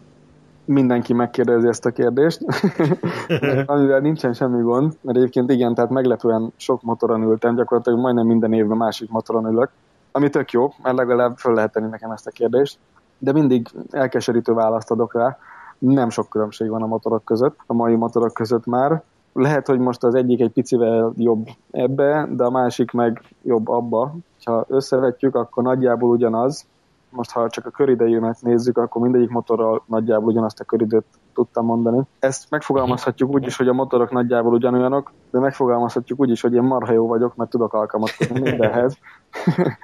Mindenki 0.71 1.13
megkérdezi 1.13 1.67
ezt 1.67 1.86
a 1.86 1.91
kérdést, 1.91 2.41
amivel 3.65 3.99
nincsen 3.99 4.34
semmi 4.34 4.62
gond, 4.62 4.97
mert 5.01 5.17
egyébként 5.17 5.51
igen, 5.51 5.73
tehát 5.73 5.89
meglepően 5.89 6.53
sok 6.55 6.81
motoron 6.81 7.21
ültem, 7.21 7.55
gyakorlatilag 7.55 7.99
majdnem 7.99 8.25
minden 8.25 8.53
évben 8.53 8.77
másik 8.77 9.10
motoron 9.10 9.45
ülök, 9.45 9.69
ami 10.12 10.29
tök 10.29 10.51
jó, 10.51 10.73
mert 10.84 10.97
legalább 10.97 11.38
föl 11.38 11.53
lehet 11.53 11.71
tenni 11.71 11.89
nekem 11.89 12.12
ezt 12.12 12.27
a 12.27 12.31
kérdést, 12.31 12.77
de 13.17 13.31
mindig 13.31 13.67
elkeserítő 13.91 14.53
választ 14.53 14.91
adok 14.91 15.13
rá, 15.13 15.38
nem 15.77 16.10
sok 16.10 16.29
különbség 16.29 16.69
van 16.69 16.81
a 16.81 16.88
motorok 16.88 17.25
között, 17.25 17.60
a 17.65 17.73
mai 17.73 17.95
motorok 17.95 18.34
között 18.34 18.65
már. 18.65 19.01
Lehet, 19.34 19.67
hogy 19.67 19.79
most 19.79 20.03
az 20.03 20.15
egyik 20.15 20.41
egy 20.41 20.51
picivel 20.51 21.13
jobb 21.15 21.47
ebbe, 21.71 22.27
de 22.31 22.43
a 22.43 22.49
másik 22.49 22.91
meg 22.91 23.21
jobb 23.43 23.67
abba. 23.67 24.15
Ha 24.43 24.65
összevetjük, 24.67 25.36
akkor 25.36 25.63
nagyjából 25.63 26.10
ugyanaz, 26.10 26.65
most 27.12 27.32
ha 27.32 27.50
csak 27.50 27.65
a 27.65 27.69
köridejűmet 27.69 28.41
nézzük, 28.41 28.78
akkor 28.78 29.02
mindegyik 29.02 29.30
motorral 29.30 29.84
nagyjából 29.88 30.32
ugyanazt 30.32 30.60
a 30.60 30.63
köridőt 30.63 31.06
tudtam 31.34 31.65
mondani. 31.65 32.02
Ezt 32.19 32.50
megfogalmazhatjuk 32.50 33.34
úgy 33.34 33.45
is, 33.45 33.56
hogy 33.58 33.67
a 33.67 33.74
motorok 33.74 34.12
nagyjából 34.12 34.54
ugyanolyanok, 34.54 35.12
de 35.32 35.39
megfogalmazhatjuk 35.39 36.19
úgy 36.19 36.30
is, 36.30 36.41
hogy 36.41 36.54
én 36.54 36.62
marha 36.62 36.93
jó 36.93 37.08
vagyok, 37.08 37.36
mert 37.36 37.50
tudok 37.50 37.74
alkalmazkodni 37.74 38.39
mindenhez. 38.39 38.97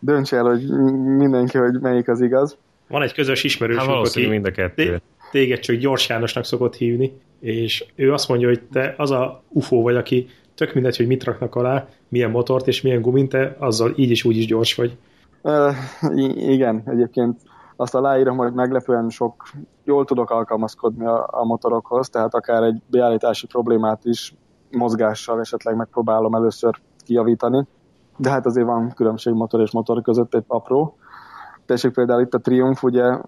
Dönts 0.00 0.34
el, 0.34 0.44
hogy 0.44 0.68
mindenki, 1.16 1.58
hogy 1.58 1.80
melyik 1.80 2.08
az 2.08 2.20
igaz. 2.20 2.56
Van 2.88 3.02
egy 3.02 3.14
közös 3.14 3.44
ismerősünk, 3.44 3.90
hát 3.90 4.06
aki 4.06 4.26
mind 4.26 4.46
a 4.46 4.50
kettő. 4.50 5.00
téged 5.30 5.58
csak 5.58 5.76
Gyors 5.76 6.08
Jánosnak 6.08 6.44
szokott 6.44 6.74
hívni, 6.74 7.12
és 7.40 7.84
ő 7.94 8.12
azt 8.12 8.28
mondja, 8.28 8.48
hogy 8.48 8.62
te 8.72 8.94
az 8.96 9.10
a 9.10 9.42
UFO 9.48 9.82
vagy, 9.82 9.96
aki 9.96 10.28
tök 10.54 10.74
mindegy, 10.74 10.96
hogy 10.96 11.06
mit 11.06 11.24
raknak 11.24 11.54
alá, 11.54 11.88
milyen 12.08 12.30
motort 12.30 12.66
és 12.66 12.82
milyen 12.82 13.00
gumint, 13.00 13.28
te 13.28 13.56
azzal 13.58 13.92
így 13.96 14.10
is 14.10 14.24
úgy 14.24 14.36
is 14.36 14.46
gyors 14.46 14.74
vagy. 14.74 14.96
Igen, 16.34 16.82
egyébként 16.86 17.40
azt 17.76 17.94
aláírom, 17.94 18.36
hogy 18.36 18.52
meglepően 18.52 19.08
sok, 19.08 19.42
jól 19.84 20.04
tudok 20.04 20.30
alkalmazkodni 20.30 21.06
a, 21.06 21.28
a 21.30 21.44
motorokhoz, 21.44 22.08
tehát 22.08 22.34
akár 22.34 22.62
egy 22.62 22.82
beállítási 22.86 23.46
problémát 23.46 24.04
is 24.04 24.34
mozgással 24.70 25.40
esetleg 25.40 25.76
megpróbálom 25.76 26.34
először 26.34 26.80
kijavítani, 27.04 27.66
de 28.16 28.30
hát 28.30 28.46
azért 28.46 28.66
van 28.66 28.92
különbség 28.94 29.32
motor 29.32 29.60
és 29.60 29.70
motor 29.70 30.02
között 30.02 30.34
egy 30.34 30.44
apró. 30.46 30.96
Tessék 31.66 31.92
például 31.92 32.20
itt 32.20 32.34
a 32.34 32.40
Triumph, 32.40 32.84
ugye 32.84 33.18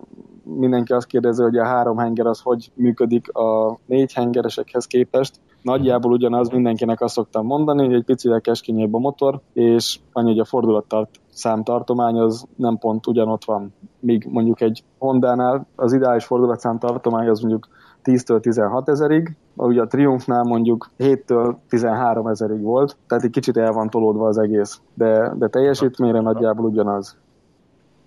mindenki 0.55 0.93
azt 0.93 1.07
kérdezi, 1.07 1.43
hogy 1.43 1.57
a 1.57 1.65
három 1.65 1.97
henger 1.97 2.27
az 2.27 2.41
hogy 2.41 2.71
működik 2.75 3.33
a 3.33 3.79
négy 3.87 4.13
hengeresekhez 4.13 4.87
képest. 4.87 5.41
Nagyjából 5.63 6.13
ugyanaz, 6.13 6.49
mindenkinek 6.49 7.01
azt 7.01 7.15
szoktam 7.15 7.47
mondani, 7.47 7.85
hogy 7.85 7.95
egy 7.95 8.05
picivel 8.05 8.41
keskényebb 8.41 8.95
a 8.95 8.99
motor, 8.99 9.41
és 9.53 9.99
annyi, 10.13 10.29
hogy 10.29 10.39
a 10.39 10.45
fordulattal 10.45 11.09
számtartomány 11.31 12.19
az 12.19 12.47
nem 12.57 12.79
pont 12.79 13.07
ugyanott 13.07 13.45
van. 13.45 13.75
Míg 14.01 14.27
mondjuk 14.31 14.61
egy 14.61 14.85
Honda-nál 14.99 15.67
az 15.77 15.93
ideális 15.93 16.25
fordulatszám 16.25 16.79
tartomány 16.79 17.29
az 17.29 17.41
mondjuk 17.41 17.69
10-től 18.05 18.41
16 18.41 18.89
ezerig, 18.89 19.37
ugye 19.57 19.83
a 19.83 19.87
Triumphnál 19.87 20.43
mondjuk 20.43 20.91
7-től 20.99 21.55
13 21.69 22.27
ezerig 22.27 22.63
volt, 22.63 22.97
tehát 23.07 23.25
egy 23.25 23.31
kicsit 23.31 23.57
el 23.57 23.73
van 23.73 23.91
tolódva 23.91 24.27
az 24.27 24.39
egész, 24.39 24.81
de, 24.95 25.35
de 25.39 25.49
teljesítményre 25.49 26.21
nagyjából 26.21 26.65
ugyanaz 26.65 27.17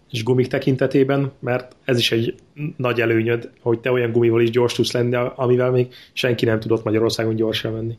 és 0.09 0.23
gumik 0.23 0.47
tekintetében, 0.47 1.31
mert 1.39 1.75
ez 1.85 1.97
is 1.97 2.11
egy 2.11 2.35
nagy 2.77 3.01
előnyöd, 3.01 3.49
hogy 3.61 3.79
te 3.79 3.91
olyan 3.91 4.11
gumival 4.11 4.41
is 4.41 4.49
gyors 4.49 4.73
tudsz 4.73 4.93
lenni, 4.93 5.15
amivel 5.35 5.71
még 5.71 5.93
senki 6.13 6.45
nem 6.45 6.59
tudott 6.59 6.83
Magyarországon 6.83 7.35
gyorsan 7.35 7.73
menni. 7.73 7.97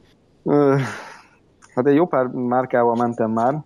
Hát 1.74 1.86
egy 1.86 1.94
jó 1.94 2.06
pár 2.06 2.26
márkával 2.26 2.96
mentem 2.96 3.30
már. 3.30 3.58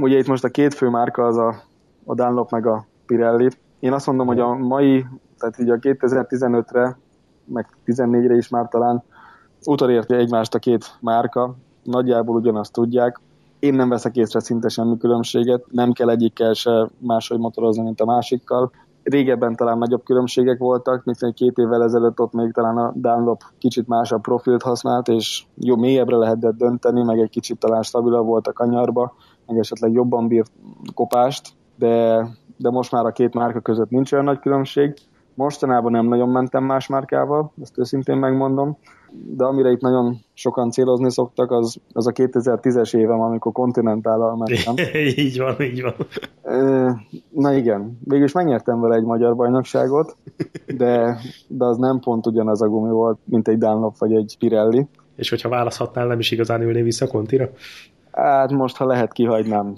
Ugye 0.00 0.18
itt 0.18 0.26
most 0.26 0.44
a 0.44 0.48
két 0.48 0.74
fő 0.74 0.88
márka 0.88 1.26
az 1.26 1.36
a, 1.36 1.62
a 2.04 2.14
Dunlop 2.14 2.50
meg 2.50 2.66
a 2.66 2.86
Pirelli. 3.06 3.48
Én 3.80 3.92
azt 3.92 4.06
mondom, 4.06 4.26
hogy 4.26 4.40
a 4.40 4.54
mai, 4.54 5.04
tehát 5.38 5.58
így 5.58 5.70
a 5.70 5.78
2015-re, 5.78 6.98
meg 7.44 7.66
14-re 7.86 8.34
is 8.34 8.48
már 8.48 8.68
talán 8.68 9.02
utolérte 9.64 10.16
egymást 10.16 10.54
a 10.54 10.58
két 10.58 10.96
márka, 11.00 11.54
nagyjából 11.82 12.36
ugyanazt 12.36 12.72
tudják. 12.72 13.20
Én 13.58 13.74
nem 13.74 13.88
veszek 13.88 14.16
észre 14.16 14.40
szinte 14.40 14.68
semmi 14.68 14.96
különbséget, 14.96 15.64
nem 15.70 15.92
kell 15.92 16.08
egyikkel 16.08 16.52
se 16.52 16.88
máshogy 16.98 17.38
motorozni, 17.38 17.82
mint 17.82 18.00
a 18.00 18.04
másikkal. 18.04 18.70
Régebben 19.02 19.56
talán 19.56 19.78
nagyobb 19.78 20.04
különbségek 20.04 20.58
voltak, 20.58 21.04
mint 21.04 21.22
egy 21.22 21.34
két 21.34 21.56
évvel 21.56 21.82
ezelőtt 21.82 22.20
ott 22.20 22.32
még 22.32 22.52
talán 22.52 22.76
a 22.76 22.92
Dunlop 22.94 23.42
kicsit 23.58 23.86
másabb 23.86 24.20
profilt 24.20 24.62
használt, 24.62 25.08
és 25.08 25.44
jó 25.54 25.76
mélyebbre 25.76 26.16
lehetett 26.16 26.56
dönteni, 26.56 27.02
meg 27.02 27.18
egy 27.18 27.30
kicsit 27.30 27.58
talán 27.58 27.82
stabilabb 27.82 28.26
volt 28.26 28.46
a 28.46 28.52
kanyarba, 28.52 29.14
meg 29.46 29.58
esetleg 29.58 29.92
jobban 29.92 30.28
bírt 30.28 30.50
kopást, 30.94 31.52
de, 31.76 32.26
de 32.56 32.70
most 32.70 32.92
már 32.92 33.06
a 33.06 33.12
két 33.12 33.34
márka 33.34 33.60
között 33.60 33.90
nincs 33.90 34.12
olyan 34.12 34.24
nagy 34.24 34.38
különbség. 34.38 34.94
Mostanában 35.34 35.92
nem 35.92 36.06
nagyon 36.06 36.28
mentem 36.28 36.64
más 36.64 36.86
márkával, 36.86 37.52
ezt 37.62 37.78
őszintén 37.78 38.16
megmondom 38.16 38.76
de 39.36 39.44
amire 39.44 39.70
itt 39.70 39.80
nagyon 39.80 40.16
sokan 40.34 40.70
célozni 40.70 41.10
szoktak, 41.10 41.50
az, 41.50 41.76
az 41.92 42.06
a 42.06 42.12
2010-es 42.12 42.96
évem, 42.96 43.20
amikor 43.20 43.52
kontinentál 43.52 44.36
mentem. 44.36 44.74
így 45.24 45.38
van, 45.38 45.60
így 45.60 45.82
van. 45.82 45.94
Na 47.30 47.52
igen, 47.52 47.98
végülis 48.04 48.32
megnyertem 48.32 48.80
vele 48.80 48.94
egy 48.94 49.04
magyar 49.04 49.36
bajnokságot, 49.36 50.16
de, 50.76 51.18
de 51.48 51.64
az 51.64 51.76
nem 51.76 52.00
pont 52.00 52.26
ugyanaz 52.26 52.62
a 52.62 52.68
gumi 52.68 52.90
volt, 52.90 53.18
mint 53.24 53.48
egy 53.48 53.58
Dunlop 53.58 53.98
vagy 53.98 54.12
egy 54.12 54.36
Pirelli. 54.38 54.86
És 55.16 55.30
hogyha 55.30 55.48
választhatnál, 55.48 56.06
nem 56.06 56.18
is 56.18 56.30
igazán 56.30 56.62
ülné 56.62 56.82
vissza 56.82 57.06
kontira? 57.06 57.48
Hát 58.12 58.52
most, 58.52 58.76
ha 58.76 58.86
lehet, 58.86 59.12
kihagynám. 59.12 59.76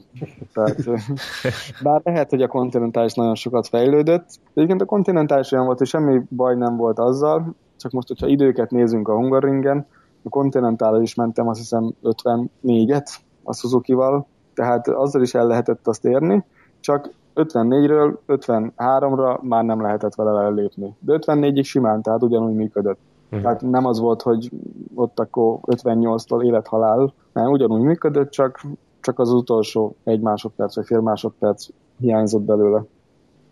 Tehát, 0.52 0.84
bár 1.82 2.00
lehet, 2.04 2.30
hogy 2.30 2.42
a 2.42 2.48
kontinentális 2.48 3.14
nagyon 3.14 3.34
sokat 3.34 3.68
fejlődött. 3.68 4.26
Egyébként 4.54 4.80
a 4.80 4.84
kontinentális 4.84 5.52
olyan 5.52 5.64
volt, 5.64 5.78
hogy 5.78 5.86
semmi 5.86 6.20
baj 6.36 6.54
nem 6.54 6.76
volt 6.76 6.98
azzal, 6.98 7.54
csak 7.78 7.92
most, 7.92 8.08
hogyha 8.08 8.26
időket 8.26 8.70
nézünk 8.70 9.08
a 9.08 9.14
Hungaringen, 9.14 9.86
a 10.22 10.28
Continental 10.28 11.02
is 11.02 11.14
mentem 11.14 11.48
azt 11.48 11.58
hiszem 11.58 11.92
54-et 12.02 13.08
a 13.42 13.54
Suzuki-val, 13.54 14.26
tehát 14.54 14.88
azzal 14.88 15.22
is 15.22 15.34
el 15.34 15.46
lehetett 15.46 15.86
azt 15.86 16.04
érni, 16.04 16.44
csak 16.80 17.10
54-ről 17.34 18.16
53-ra 18.28 19.40
már 19.40 19.64
nem 19.64 19.80
lehetett 19.80 20.14
vele 20.14 20.42
elépni. 20.42 20.96
De 20.98 21.18
54-ig 21.20 21.64
simán, 21.64 22.02
tehát 22.02 22.22
ugyanúgy 22.22 22.54
működött. 22.54 22.98
Uh-huh. 23.24 23.42
Tehát 23.42 23.62
nem 23.62 23.86
az 23.86 23.98
volt, 23.98 24.22
hogy 24.22 24.50
ott 24.94 25.20
akkor 25.20 25.58
58-tól 25.66 26.44
élethalál, 26.44 27.12
nem, 27.32 27.50
ugyanúgy 27.50 27.80
működött, 27.80 28.30
csak, 28.30 28.60
csak 29.00 29.18
az 29.18 29.32
utolsó 29.32 29.96
egy 30.04 30.20
másodperc 30.20 30.74
vagy 30.74 30.86
fél 30.86 31.00
másodperc 31.00 31.66
hiányzott 31.98 32.42
belőle. 32.42 32.82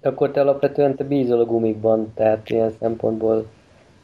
Akkor 0.02 0.30
te 0.30 0.40
alapvetően 0.40 0.96
te 0.96 1.04
bízol 1.04 1.40
a 1.40 1.44
gumikban, 1.44 2.12
tehát 2.14 2.50
ilyen 2.50 2.72
szempontból 2.78 3.46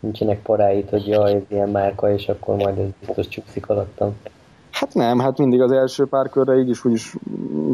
nincsenek 0.03 0.43
paráit, 0.43 0.91
hogy 0.91 1.07
jaj, 1.07 1.33
ez 1.33 1.43
ilyen 1.49 1.69
márka, 1.69 2.12
és 2.12 2.29
akkor 2.29 2.57
majd 2.57 2.79
ez 2.79 2.87
biztos 3.07 3.29
csúszik 3.29 3.69
alattam. 3.69 4.17
Hát 4.71 4.95
nem, 4.95 5.19
hát 5.19 5.38
mindig 5.38 5.61
az 5.61 5.73
első 5.73 6.07
pár 6.07 6.29
körre 6.29 6.59
így 6.59 6.69
is, 6.69 6.85
úgyis, 6.85 7.17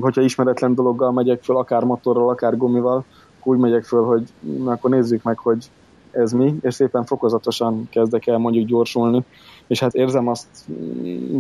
hogyha 0.01 0.21
ismeretlen 0.21 0.75
dologgal 0.75 1.12
megyek 1.12 1.43
föl, 1.43 1.57
akár 1.57 1.85
motorral, 1.85 2.29
akár 2.29 2.57
gumival, 2.57 3.05
úgy 3.43 3.59
megyek 3.59 3.85
föl, 3.85 4.05
hogy 4.05 4.23
na, 4.41 4.71
akkor 4.71 4.91
nézzük 4.91 5.23
meg, 5.23 5.38
hogy 5.38 5.71
ez 6.11 6.33
mi, 6.33 6.55
és 6.61 6.75
szépen 6.75 7.05
fokozatosan 7.05 7.88
kezdek 7.91 8.27
el 8.27 8.38
mondjuk 8.38 8.67
gyorsulni, 8.67 9.25
és 9.67 9.81
hát 9.81 9.95
érzem 9.95 10.29
azt, 10.29 10.47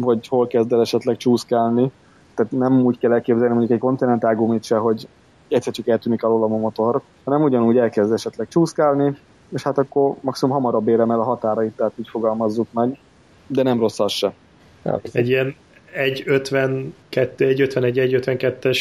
hogy 0.00 0.28
hol 0.28 0.46
kezd 0.46 0.72
el 0.72 0.80
esetleg 0.80 1.16
csúszkálni, 1.16 1.90
tehát 2.34 2.52
nem 2.52 2.80
úgy 2.80 2.98
kell 2.98 3.12
elképzelni 3.12 3.54
mondjuk 3.54 3.72
egy 3.72 3.78
kontinentál 3.78 4.34
gumit 4.34 4.64
se, 4.64 4.76
hogy 4.76 5.08
egyszer 5.48 5.72
csak 5.72 5.88
eltűnik 5.88 6.24
alól 6.24 6.42
a 6.42 6.46
motor, 6.46 7.00
hanem 7.24 7.42
ugyanúgy 7.42 7.78
elkezd 7.78 8.12
esetleg 8.12 8.48
csúszkálni, 8.48 9.16
és 9.48 9.62
hát 9.62 9.78
akkor 9.78 10.14
maximum 10.20 10.54
hamarabb 10.54 10.88
érem 10.88 11.10
el 11.10 11.20
a 11.20 11.24
határait, 11.24 11.72
tehát 11.76 11.92
így 11.96 12.08
fogalmazzuk 12.08 12.66
meg, 12.72 12.98
de 13.46 13.62
nem 13.62 13.78
rossz 13.78 13.98
az 14.00 14.12
se. 14.12 14.32
Egy 15.12 15.28
ilyen 15.28 15.54
1.52, 15.94 16.90
1.51, 17.10 17.30
1.52-es 17.40 18.78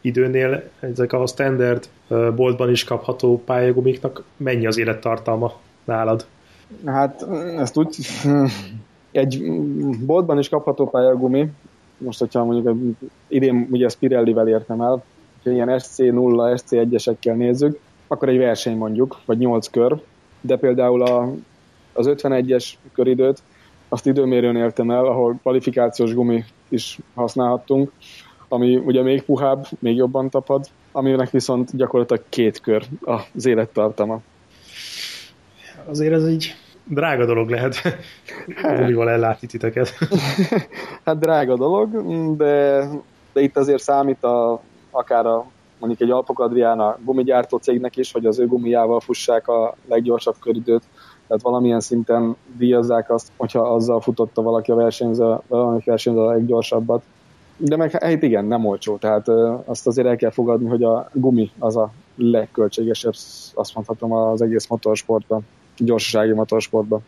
időnél 0.00 0.62
ezek 0.80 1.12
a 1.12 1.26
standard 1.26 1.88
boltban 2.34 2.70
is 2.70 2.84
kapható 2.84 3.42
pályagumiknak 3.44 4.22
mennyi 4.36 4.66
az 4.66 4.78
élettartalma 4.78 5.52
nálad? 5.84 6.26
Hát 6.84 7.26
ezt 7.56 7.76
úgy, 7.76 7.96
egy 9.10 9.42
boltban 10.06 10.38
is 10.38 10.48
kapható 10.48 10.88
pályagumi, 10.88 11.50
most 11.98 12.18
hogyha 12.18 12.44
mondjuk 12.44 12.96
idén 13.28 13.68
ugye 13.70 13.88
Spirelli-vel 13.88 14.48
értem 14.48 14.80
el, 14.80 15.02
hogy 15.42 15.52
ilyen 15.52 15.68
SC0, 15.70 16.60
SC1-esekkel 16.62 17.34
nézzük, 17.34 17.78
akkor 18.06 18.28
egy 18.28 18.38
verseny 18.38 18.76
mondjuk, 18.76 19.20
vagy 19.24 19.38
8 19.38 19.68
kör, 19.68 20.00
de 20.40 20.56
például 20.56 21.02
a, 21.02 21.32
az 21.92 22.06
51-es 22.08 22.72
köridőt 22.92 23.42
azt 23.88 24.06
időmérőn 24.06 24.56
értem 24.56 24.90
el, 24.90 25.04
ahol 25.04 25.38
kvalifikációs 25.40 26.14
gumi 26.14 26.44
is 26.68 26.98
használhattunk, 27.14 27.92
ami 28.48 28.76
ugye 28.76 29.02
még 29.02 29.22
puhább, 29.22 29.66
még 29.78 29.96
jobban 29.96 30.30
tapad, 30.30 30.64
aminek 30.92 31.30
viszont 31.30 31.76
gyakorlatilag 31.76 32.24
két 32.28 32.60
kör 32.60 32.84
az 33.34 33.46
élettartama. 33.46 34.20
Azért 35.84 36.12
ez 36.12 36.24
egy 36.24 36.54
drága 36.84 37.24
dolog 37.24 37.50
lehet, 37.50 37.74
hát. 38.56 38.78
gumival 38.78 39.10
ellátni 39.10 39.46
titeket. 39.46 39.92
hát 41.04 41.18
drága 41.18 41.56
dolog, 41.56 41.88
de, 42.36 42.84
de 43.32 43.40
itt 43.40 43.56
azért 43.56 43.82
számít 43.82 44.24
a, 44.24 44.60
akár 44.90 45.26
a 45.26 45.46
mondjuk 45.78 46.00
egy 46.00 46.10
Alpok 46.10 46.40
Adriana 46.40 46.98
gumigyártó 47.04 47.56
cégnek 47.56 47.96
is, 47.96 48.12
hogy 48.12 48.26
az 48.26 48.38
ő 48.38 48.46
gumijával 48.46 49.00
fussák 49.00 49.48
a 49.48 49.74
leggyorsabb 49.88 50.34
köridőt, 50.40 50.82
tehát 51.26 51.42
valamilyen 51.42 51.80
szinten 51.80 52.36
díjazzák 52.56 53.10
azt, 53.10 53.32
hogyha 53.36 53.60
azzal 53.60 54.00
futotta 54.00 54.42
valaki 54.42 54.70
a 54.70 54.74
versenyző, 54.74 55.36
valami 55.46 55.80
versenyző 55.84 56.20
a 56.20 56.30
leggyorsabbat. 56.30 57.02
De 57.56 57.76
meg 57.76 57.90
hát 57.90 58.22
igen, 58.22 58.44
nem 58.44 58.66
olcsó, 58.66 58.96
tehát 58.96 59.28
azt 59.64 59.86
azért 59.86 60.06
el 60.06 60.16
kell 60.16 60.30
fogadni, 60.30 60.68
hogy 60.68 60.82
a 60.82 61.08
gumi 61.12 61.50
az 61.58 61.76
a 61.76 61.90
legköltségesebb, 62.16 63.14
azt 63.54 63.74
mondhatom, 63.74 64.12
az 64.12 64.42
egész 64.42 64.66
motorsportban, 64.66 65.46
gyorsasági 65.76 66.32
motorsportban. 66.32 67.00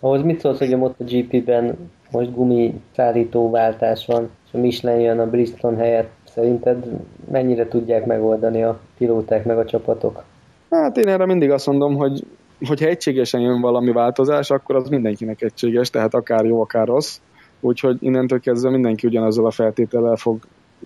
Ahhoz 0.00 0.22
mit 0.22 0.40
szólsz, 0.40 0.58
hogy 0.58 0.72
a 0.72 0.76
MotoGP-ben 0.76 1.90
most 2.10 2.34
gumi 2.34 2.80
szállító 2.94 3.50
váltás 3.50 4.06
van, 4.06 4.30
és 4.46 4.52
a 4.52 4.58
Michelin 4.58 5.00
jön 5.00 5.18
a 5.18 5.30
Bristol 5.30 5.74
helyett? 5.74 6.10
Szerinted 6.36 6.84
mennyire 7.30 7.68
tudják 7.68 8.06
megoldani 8.06 8.62
a 8.62 8.78
pilóták 8.98 9.44
meg 9.44 9.58
a 9.58 9.64
csapatok? 9.64 10.22
Hát 10.70 10.96
én 10.96 11.08
erre 11.08 11.26
mindig 11.26 11.50
azt 11.50 11.66
mondom, 11.66 11.94
hogy 11.94 12.26
hogyha 12.66 12.86
egységesen 12.86 13.40
jön 13.40 13.60
valami 13.60 13.92
változás, 13.92 14.50
akkor 14.50 14.76
az 14.76 14.88
mindenkinek 14.88 15.42
egységes, 15.42 15.90
tehát 15.90 16.14
akár 16.14 16.44
jó, 16.44 16.60
akár 16.60 16.86
rossz. 16.86 17.20
Úgyhogy 17.60 17.96
innentől 18.00 18.40
kezdve 18.40 18.70
mindenki 18.70 19.06
ugyanazzal 19.06 19.46
a 19.46 19.50
feltétellel 19.50 20.16
fog 20.16 20.38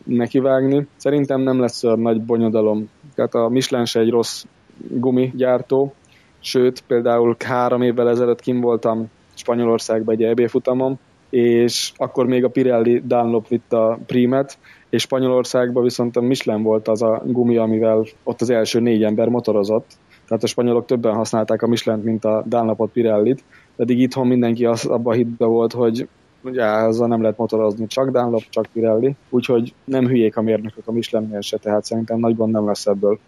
nekivágni. 0.04 0.86
Szerintem 0.96 1.40
nem 1.40 1.60
lesz 1.60 1.84
olyan 1.84 2.00
nagy 2.00 2.22
bonyodalom. 2.22 2.90
Tehát 3.14 3.34
a 3.34 3.48
Michelin 3.48 3.84
se 3.84 4.00
egy 4.00 4.10
rossz 4.10 4.44
gumigyártó, 4.88 5.92
sőt, 6.40 6.80
például 6.86 7.36
három 7.44 7.82
évvel 7.82 8.08
ezelőtt 8.08 8.40
kim 8.40 8.60
voltam 8.60 9.06
Spanyolországban 9.34 10.14
egy 10.14 10.22
EB 10.22 10.48
futamon, 10.48 10.98
és 11.30 11.92
akkor 11.96 12.26
még 12.26 12.44
a 12.44 12.48
Pirelli 12.48 13.02
Dunlop 13.04 13.48
vitt 13.48 13.72
a 13.72 13.98
Primet, 14.06 14.58
és 14.90 15.02
Spanyolországban 15.02 15.82
viszont 15.82 16.16
a 16.16 16.20
Michelin 16.20 16.62
volt 16.62 16.88
az 16.88 17.02
a 17.02 17.22
gumi, 17.24 17.56
amivel 17.56 18.04
ott 18.22 18.40
az 18.40 18.50
első 18.50 18.80
négy 18.80 19.02
ember 19.02 19.28
motorozott, 19.28 19.86
tehát 20.30 20.44
a 20.44 20.46
spanyolok 20.46 20.86
többen 20.86 21.14
használták 21.14 21.62
a 21.62 21.66
michelin 21.66 22.02
mint 22.04 22.24
a 22.24 22.42
Dunlopot 22.46 22.90
Pirellit, 22.90 23.44
pedig 23.76 24.00
itthon 24.00 24.26
mindenki 24.26 24.64
az, 24.64 24.86
abban 24.86 25.12
a 25.12 25.16
hitbe 25.16 25.44
volt, 25.44 25.72
hogy 25.72 26.08
ugye 26.42 26.64
azzal 26.64 27.08
nem 27.08 27.22
lehet 27.22 27.36
motorozni, 27.36 27.86
csak 27.86 28.10
Dunlop, 28.10 28.42
csak 28.48 28.66
Pirelli, 28.72 29.14
úgyhogy 29.30 29.74
nem 29.84 30.06
hülyék 30.06 30.36
a 30.36 30.42
mérnökök 30.42 30.86
a 30.86 30.92
Michelinnél 30.92 31.40
se, 31.40 31.56
tehát 31.56 31.84
szerintem 31.84 32.18
nagy 32.18 32.36
gond 32.36 32.52
nem 32.52 32.66
lesz 32.66 32.86
ebből. 32.86 33.18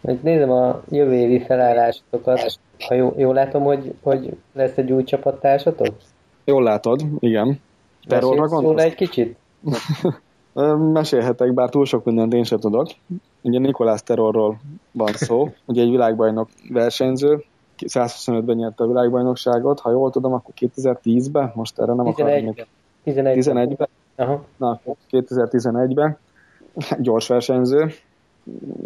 Hogy 0.00 0.18
nézem 0.22 0.50
a 0.50 0.82
jövő 0.90 1.14
évi 1.14 1.40
felállásokat, 1.40 2.58
ha 2.88 2.94
jól, 2.94 3.14
jól 3.16 3.34
látom, 3.34 3.62
hogy, 3.62 3.94
hogy 4.02 4.36
lesz 4.52 4.76
egy 4.76 4.92
új 4.92 5.04
csapattársatok? 5.04 5.94
Jól 6.48 6.62
látod, 6.62 7.00
igen. 7.18 7.60
Terrorra 8.06 8.46
gondolsz? 8.46 8.82
egy 8.82 8.94
kicsit? 8.94 9.36
Mesélhetek, 10.92 11.54
bár 11.54 11.68
túl 11.68 11.84
sok 11.84 12.04
mindent 12.04 12.32
én 12.32 12.44
sem 12.44 12.58
tudok. 12.58 12.88
Ugye 13.40 13.58
Nikolász 13.58 14.02
Terrorról 14.02 14.60
van 14.92 15.12
szó, 15.12 15.48
ugye 15.64 15.82
egy 15.82 15.90
világbajnok 15.90 16.48
versenyző, 16.68 17.44
125-ben 17.78 18.56
nyerte 18.56 18.84
a 18.84 18.86
világbajnokságot, 18.86 19.80
ha 19.80 19.90
jól 19.90 20.10
tudom, 20.10 20.32
akkor 20.32 20.54
2010-ben, 20.60 21.52
most 21.54 21.78
erre 21.78 21.94
nem 21.94 22.06
akarok 22.06 22.40
még. 22.40 22.66
11-ben. 23.04 23.66
11-ben. 23.66 23.88
Aha. 24.16 24.44
Na, 24.56 24.80
2011-ben. 25.10 26.18
Gyors 26.98 27.28
versenyző. 27.28 27.90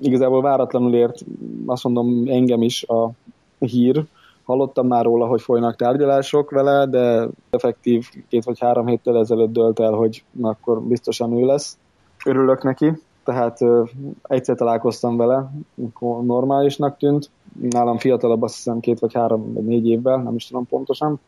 Igazából 0.01 0.43
váratlanul 0.43 0.95
ért, 0.95 1.19
azt 1.67 1.85
mondom, 1.85 2.25
engem 2.27 2.63
is 2.63 2.83
a 2.83 3.11
hír. 3.59 4.05
Hallottam 4.45 4.87
már 4.87 5.05
róla, 5.05 5.27
hogy 5.27 5.43
folynak 5.43 5.77
tárgyalások 5.77 6.51
vele, 6.51 6.87
de 6.87 7.29
effektív 7.51 8.09
két 8.29 8.45
vagy 8.45 8.61
három 8.61 8.87
héttel 8.87 9.19
ezelőtt 9.19 9.53
dölt 9.53 9.81
el, 9.81 9.93
hogy 9.93 10.25
na, 10.31 10.49
akkor 10.49 10.83
biztosan 10.83 11.33
ő 11.33 11.45
lesz. 11.45 11.79
Örülök 12.25 12.63
neki, 12.63 12.93
tehát 13.25 13.61
ö, 13.61 13.83
egyszer 14.23 14.57
találkoztam 14.57 15.17
vele, 15.17 15.51
akkor 15.85 16.25
normálisnak 16.25 16.97
tűnt. 16.97 17.31
Nálam 17.61 17.99
fiatalabb 17.99 18.43
azt 18.43 18.55
hiszem 18.55 18.81
két 18.81 18.99
vagy 18.99 19.15
három 19.15 19.53
vagy 19.53 19.65
négy 19.65 19.89
évvel, 19.89 20.17
nem 20.17 20.35
is 20.35 20.47
tudom 20.47 20.67
pontosan. 20.67 21.21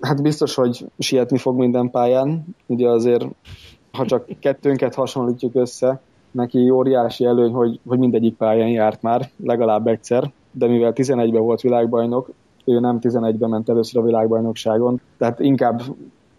Hát 0.00 0.22
biztos, 0.22 0.54
hogy 0.54 0.86
sietni 0.98 1.38
fog 1.38 1.56
minden 1.58 1.90
pályán. 1.90 2.44
Ugye 2.66 2.88
azért, 2.88 3.26
ha 3.92 4.04
csak 4.04 4.26
kettőnket 4.40 4.94
hasonlítjuk 4.94 5.54
össze, 5.54 6.00
neki 6.30 6.70
óriási 6.70 7.24
előny, 7.24 7.52
hogy, 7.52 7.80
hogy 7.86 7.98
mindegyik 7.98 8.36
pályán 8.36 8.68
járt 8.68 9.02
már, 9.02 9.30
legalább 9.36 9.86
egyszer, 9.86 10.32
de 10.54 10.66
mivel 10.66 10.92
11-ben 10.94 11.42
volt 11.42 11.60
világbajnok, 11.60 12.30
ő 12.64 12.80
nem 12.80 12.98
11-ben 13.00 13.48
ment 13.48 13.68
először 13.68 14.02
a 14.02 14.04
világbajnokságon, 14.04 15.00
tehát 15.18 15.40
inkább 15.40 15.82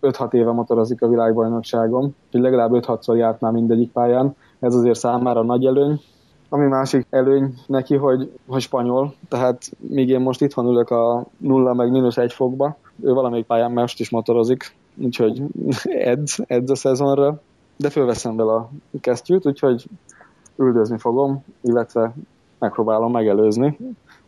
5-6 0.01 0.33
éve 0.33 0.51
motorozik 0.51 1.01
a 1.01 1.07
világbajnokságon, 1.07 2.15
hogy 2.31 2.41
legalább 2.41 2.71
5-6-szor 2.73 3.15
járt 3.15 3.41
már 3.41 3.51
mindegyik 3.51 3.91
pályán, 3.91 4.35
ez 4.59 4.75
azért 4.75 4.99
számára 4.99 5.43
nagy 5.43 5.65
előny. 5.65 6.01
Ami 6.49 6.67
másik 6.67 7.05
előny 7.09 7.53
neki, 7.67 7.95
hogy, 7.95 8.31
hogy 8.47 8.61
spanyol, 8.61 9.13
tehát 9.29 9.71
míg 9.77 10.09
én 10.09 10.19
most 10.19 10.41
itthon 10.41 10.65
ülök 10.65 10.89
a 10.89 11.25
nulla 11.37 11.73
meg 11.73 11.91
mínusz 11.91 12.17
egy 12.17 12.33
fokba, 12.33 12.77
ő 13.01 13.13
valamelyik 13.13 13.45
pályán 13.45 13.71
most 13.71 13.99
is 13.99 14.09
motorozik, 14.09 14.75
úgyhogy 14.95 15.43
edz, 16.13 16.43
edz 16.47 16.69
a 16.69 16.75
szezonra, 16.75 17.41
de 17.77 17.89
fölveszem 17.89 18.35
vele 18.35 18.53
a 18.53 18.69
kesztyűt, 19.01 19.45
úgyhogy 19.45 19.85
üldözni 20.55 20.97
fogom, 20.97 21.43
illetve 21.61 22.13
megpróbálom 22.59 23.11
megelőzni, 23.11 23.77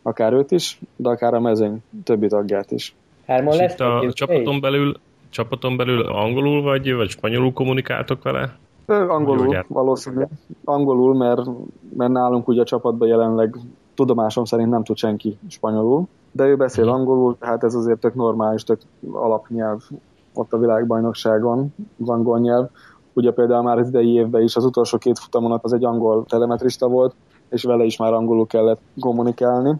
akár 0.08 0.32
őt 0.32 0.50
is, 0.50 0.80
de 0.96 1.08
akár 1.08 1.34
a 1.34 1.40
mezőny 1.40 1.78
többi 2.04 2.28
tagját 2.28 2.70
is. 2.70 2.94
Hárman 3.26 3.56
lesz 3.56 3.80
a 3.80 4.12
csapaton 4.12 4.60
belül, 4.60 4.96
csapaton 5.30 5.76
belül 5.76 6.02
angolul 6.02 6.62
vagy, 6.62 6.94
vagy 6.94 7.08
spanyolul 7.08 7.52
kommunikáltok 7.52 8.22
vele? 8.22 8.56
Angolul, 8.86 9.64
valószínűleg. 9.68 10.28
Angolul, 10.64 11.14
mert, 11.14 11.40
mert 11.96 12.12
nálunk 12.12 12.48
ugye 12.48 12.60
a 12.60 12.64
csapatban 12.64 13.08
jelenleg 13.08 13.56
tudomásom 13.94 14.44
szerint 14.44 14.70
nem 14.70 14.84
tud 14.84 14.96
senki 14.96 15.38
spanyolul, 15.48 16.04
de 16.32 16.44
ő 16.44 16.56
beszél 16.56 16.84
hmm. 16.84 16.92
angolul, 16.92 17.36
tehát 17.38 17.64
ez 17.64 17.74
azért 17.74 18.00
tök 18.00 18.14
normális, 18.14 18.64
tök 18.64 18.80
alapnyelv 19.12 19.80
ott 20.34 20.52
a 20.52 20.58
világbajnokságon, 20.58 21.74
az 22.00 22.08
angol 22.08 22.38
nyelv. 22.38 22.68
Ugye 23.12 23.32
például 23.32 23.62
már 23.62 23.78
az 23.78 23.88
idei 23.88 24.12
évben 24.12 24.42
is 24.42 24.56
az 24.56 24.64
utolsó 24.64 24.98
két 24.98 25.18
futamon 25.18 25.58
az 25.62 25.72
egy 25.72 25.84
angol 25.84 26.24
telemetrista 26.28 26.88
volt, 26.88 27.14
és 27.48 27.62
vele 27.62 27.84
is 27.84 27.96
már 27.96 28.12
angolul 28.12 28.46
kellett 28.46 28.80
kommunikálni. 29.00 29.74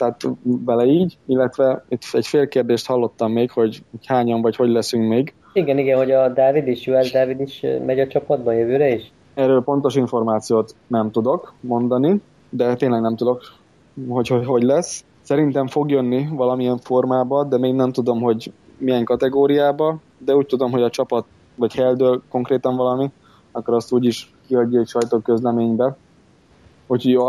Tehát 0.00 0.36
vele 0.42 0.84
így, 0.84 1.18
illetve 1.26 1.84
itt 1.88 2.02
egy 2.12 2.26
fél 2.26 2.48
kérdést 2.48 2.86
hallottam 2.86 3.32
még, 3.32 3.50
hogy 3.50 3.82
hányan 4.06 4.40
vagy 4.40 4.56
hogy 4.56 4.68
leszünk 4.68 5.08
még. 5.08 5.34
Igen, 5.52 5.78
igen, 5.78 5.98
hogy 5.98 6.10
a 6.10 6.28
Dávid 6.28 6.66
is, 6.66 6.86
Juhász 6.86 7.10
Dávid 7.10 7.40
is 7.40 7.60
megy 7.86 8.00
a 8.00 8.06
csapatban 8.06 8.54
jövőre 8.54 8.94
is? 8.94 9.12
Erről 9.34 9.62
pontos 9.62 9.94
információt 9.94 10.74
nem 10.86 11.10
tudok 11.10 11.54
mondani, 11.60 12.20
de 12.50 12.74
tényleg 12.74 13.00
nem 13.00 13.16
tudok, 13.16 13.42
hogy 14.08 14.28
hogy, 14.28 14.46
hogy 14.46 14.62
lesz. 14.62 15.04
Szerintem 15.22 15.66
fog 15.66 15.90
jönni 15.90 16.28
valamilyen 16.32 16.78
formába, 16.78 17.44
de 17.44 17.58
még 17.58 17.74
nem 17.74 17.92
tudom, 17.92 18.20
hogy 18.20 18.52
milyen 18.78 19.04
kategóriába, 19.04 19.96
de 20.18 20.34
úgy 20.34 20.46
tudom, 20.46 20.70
hogy 20.70 20.82
a 20.82 20.90
csapat, 20.90 21.24
vagy 21.54 21.74
Heldől 21.74 22.22
konkrétan 22.28 22.76
valami, 22.76 23.10
akkor 23.52 23.74
azt 23.74 23.92
úgyis 23.92 24.34
kiadja 24.46 24.80
egy 24.80 24.88
sajtóközleménybe, 24.88 25.96
Úgyhogy 26.90 27.12
jó, 27.12 27.28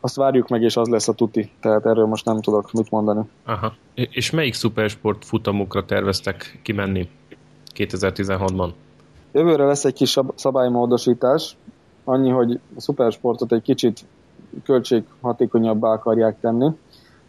azt 0.00 0.16
várjuk 0.16 0.48
meg, 0.48 0.62
és 0.62 0.76
az 0.76 0.88
lesz 0.88 1.08
a 1.08 1.12
tuti. 1.12 1.50
Tehát 1.60 1.86
erről 1.86 2.06
most 2.06 2.24
nem 2.24 2.40
tudok 2.40 2.72
mit 2.72 2.90
mondani. 2.90 3.20
Aha. 3.44 3.72
És 3.94 4.30
melyik 4.30 4.54
szupersport 4.54 5.24
futamokra 5.24 5.84
terveztek 5.84 6.60
kimenni 6.62 7.08
2016-ban? 7.74 8.70
Jövőre 9.32 9.64
lesz 9.64 9.84
egy 9.84 9.92
kis 9.92 10.18
szabálymódosítás, 10.34 11.56
annyi, 12.04 12.30
hogy 12.30 12.60
a 12.76 12.80
szupersportot 12.80 13.52
egy 13.52 13.62
kicsit 13.62 14.04
költséghatékonyabbá 14.64 15.88
akarják 15.88 16.40
tenni. 16.40 16.70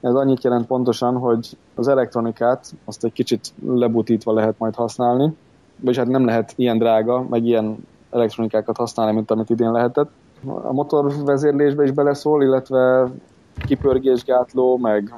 Ez 0.02 0.14
annyit 0.14 0.44
jelent 0.44 0.68
pontosan, 0.68 1.18
hogy 1.18 1.58
az 1.76 1.88
elektronikát 1.88 2.74
azt 2.86 3.04
egy 3.04 3.14
kicsit 3.14 3.54
lebutítva 3.66 4.34
lehet 4.34 4.56
majd 4.58 4.76
használni, 4.76 5.36
vagyis 5.80 5.98
hát 5.98 6.08
nem 6.08 6.26
lehet 6.26 6.54
ilyen 6.56 6.78
drága, 6.78 7.26
meg 7.30 7.46
ilyen 7.46 7.78
elektronikákat 8.12 8.78
használni, 8.78 9.14
mint 9.14 9.32
amit 9.32 9.50
idén 9.50 9.72
lehetett 9.72 10.10
a 10.46 10.74
motorvezérlésbe 10.74 11.84
is 11.84 11.92
beleszól, 11.92 12.44
illetve 12.44 13.10
kipörgésgátló, 13.66 14.78
meg, 14.78 15.14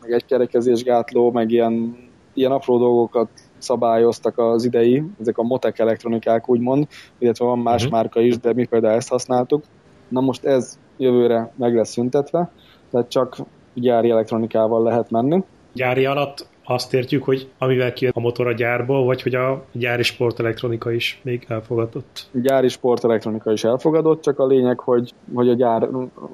meg 0.00 0.12
egykerekezésgátló, 0.12 1.30
meg 1.30 1.50
ilyen, 1.50 1.96
ilyen 2.32 2.52
apró 2.52 2.78
dolgokat 2.78 3.28
szabályoztak 3.58 4.38
az 4.38 4.64
idei, 4.64 5.02
ezek 5.20 5.38
a 5.38 5.42
motek 5.42 5.78
elektronikák 5.78 6.48
úgymond, 6.48 6.86
illetve 7.18 7.44
van 7.44 7.58
más 7.58 7.82
uh-huh. 7.82 7.98
márka 7.98 8.20
is, 8.20 8.38
de 8.38 8.52
mi 8.52 8.66
például 8.66 8.94
ezt 8.94 9.08
használtuk. 9.08 9.64
Na 10.08 10.20
most 10.20 10.44
ez 10.44 10.78
jövőre 10.96 11.52
meg 11.56 11.74
lesz 11.74 11.90
szüntetve, 11.90 12.50
tehát 12.90 13.08
csak 13.08 13.36
gyári 13.74 14.10
elektronikával 14.10 14.82
lehet 14.82 15.10
menni. 15.10 15.44
Gyári 15.72 16.04
alatt 16.04 16.46
azt 16.70 16.94
értjük, 16.94 17.24
hogy 17.24 17.48
amivel 17.58 17.92
kijött 17.92 18.14
a 18.16 18.20
motor 18.20 18.46
a 18.46 18.52
gyárból, 18.52 19.04
vagy 19.04 19.22
hogy 19.22 19.34
a 19.34 19.64
gyári 19.72 20.02
sportelektronika 20.02 20.92
is 20.92 21.20
még 21.24 21.44
elfogadott? 21.48 22.28
A 22.34 22.38
gyári 22.38 22.68
sportelektronika 22.68 23.52
is 23.52 23.64
elfogadott, 23.64 24.22
csak 24.22 24.38
a 24.38 24.46
lényeg, 24.46 24.80
hogy, 24.80 25.12
hogy 25.34 25.48
a 25.48 25.54
gyár 25.54 25.88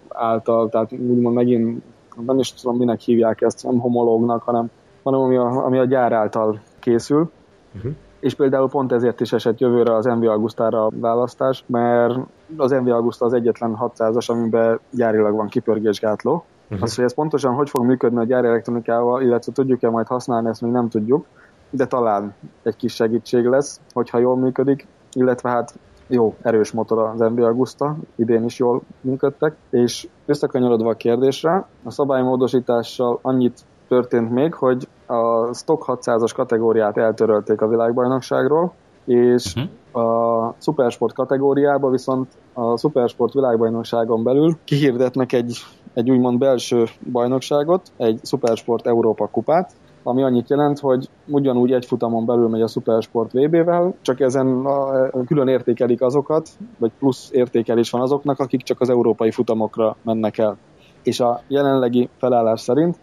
által, 0.09 0.68
tehát 0.68 0.92
úgymond 0.92 1.35
megint 1.35 1.83
nem 2.27 2.38
is 2.38 2.53
tudom, 2.53 2.77
minek 2.77 3.01
hívják 3.01 3.40
ezt, 3.40 3.64
nem 3.64 3.79
homológnak, 3.79 4.42
hanem, 4.42 4.70
hanem 5.03 5.20
ami, 5.20 5.37
a, 5.37 5.64
ami 5.64 5.79
a 5.79 5.85
gyár 5.85 6.12
által 6.12 6.61
készül. 6.79 7.31
Uh-huh. 7.77 7.92
és 8.20 8.35
például 8.35 8.68
pont 8.68 8.92
ezért 8.92 9.20
is 9.20 9.33
esett 9.33 9.59
jövőre 9.59 9.94
az 9.94 10.05
MV 10.05 10.29
Augustára 10.29 10.87
a 10.87 10.90
választás, 11.01 11.64
mert 11.66 12.18
az 12.57 12.70
MV 12.70 12.88
Augusta 12.88 13.25
az 13.25 13.33
egyetlen 13.33 13.77
600-as, 13.81 14.31
amiben 14.31 14.81
gyárilag 14.90 15.35
van 15.35 15.49
kipörgésgátló. 15.49 16.44
Uh-huh. 16.64 16.83
Azt, 16.83 16.96
hogy 16.96 17.05
ez 17.05 17.14
pontosan 17.14 17.55
hogy 17.55 17.70
fog 17.70 17.85
működni 17.85 18.18
a 18.18 18.24
gyári 18.24 18.46
elektronikával, 18.46 19.22
illetve 19.22 19.53
tudjuk-e 19.53 19.90
majd 19.90 20.07
használni, 20.07 20.48
ezt 20.48 20.62
még 20.62 20.72
nem 20.72 20.88
tudjuk, 20.88 21.27
de 21.70 21.87
talán 21.87 22.35
egy 22.62 22.77
kis 22.77 22.94
segítség 22.94 23.44
lesz, 23.44 23.81
hogyha 23.92 24.18
jól 24.18 24.37
működik, 24.37 24.87
illetve 25.12 25.50
hát 25.50 25.74
jó, 26.07 26.35
erős 26.42 26.72
motor 26.72 26.98
az 26.98 27.20
MB 27.20 27.38
Augusta, 27.38 27.96
idén 28.16 28.44
is 28.44 28.59
jól 28.59 28.83
működtek, 29.00 29.57
és 29.70 30.09
összekanyarodva 30.27 30.90
a 30.90 30.94
kérdésre, 30.94 31.66
a 31.83 31.90
szabálymódosítással 31.90 33.18
annyit 33.22 33.61
történt 33.88 34.31
még, 34.31 34.55
hogy 34.55 34.88
a 35.07 35.53
Stock 35.55 35.85
600-as 35.87 36.33
kategóriát 36.35 36.96
eltörölték 36.96 37.61
a 37.61 37.68
világbajnokságról, 37.68 38.72
és 39.05 39.55
uh-huh. 39.55 39.72
A 39.94 40.54
Supersport 40.59 41.14
kategóriába 41.14 41.90
viszont 41.90 42.28
a 42.52 42.78
Supersport 42.78 43.33
világbajnokságon 43.33 44.22
belül 44.22 44.57
kihirdetnek 44.64 45.33
egy, 45.33 45.59
egy 45.94 46.11
úgymond 46.11 46.38
belső 46.38 46.85
bajnokságot, 47.12 47.92
egy 47.96 48.20
Supersport 48.22 48.87
Európa 48.87 49.26
kupát, 49.26 49.72
ami 50.02 50.22
annyit 50.22 50.50
jelent, 50.50 50.78
hogy 50.78 51.09
ugyanúgy 51.26 51.72
egy 51.72 51.87
futamon 51.87 52.26
belül 52.26 52.48
megy 52.48 52.61
a 52.61 52.66
Supersport 52.66 53.33
VB-vel, 53.33 53.94
csak 54.00 54.20
ezen 54.20 54.64
a, 54.64 55.11
külön 55.26 55.48
értékelik 55.48 56.00
azokat, 56.00 56.48
vagy 56.78 56.92
plusz 56.98 57.30
értékelés 57.33 57.90
van 57.90 58.00
azoknak, 58.00 58.38
akik 58.38 58.62
csak 58.62 58.80
az 58.80 58.90
európai 58.90 59.30
futamokra 59.30 59.96
mennek 60.02 60.38
el. 60.38 60.57
És 61.02 61.20
a 61.20 61.40
jelenlegi 61.48 62.09
felállás 62.18 62.61
szerint 62.61 62.98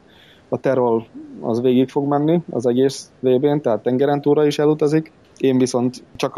a 0.49 0.57
Terol 0.57 1.05
az 1.41 1.61
végig 1.61 1.89
fog 1.89 2.07
menni 2.07 2.41
az 2.49 2.65
egész 2.65 3.11
VB-n, 3.19 3.57
tehát 3.61 3.83
tengeren 3.83 4.21
túra 4.21 4.45
is 4.45 4.59
elutazik, 4.59 5.11
én 5.41 5.57
viszont 5.57 6.03
csak 6.15 6.35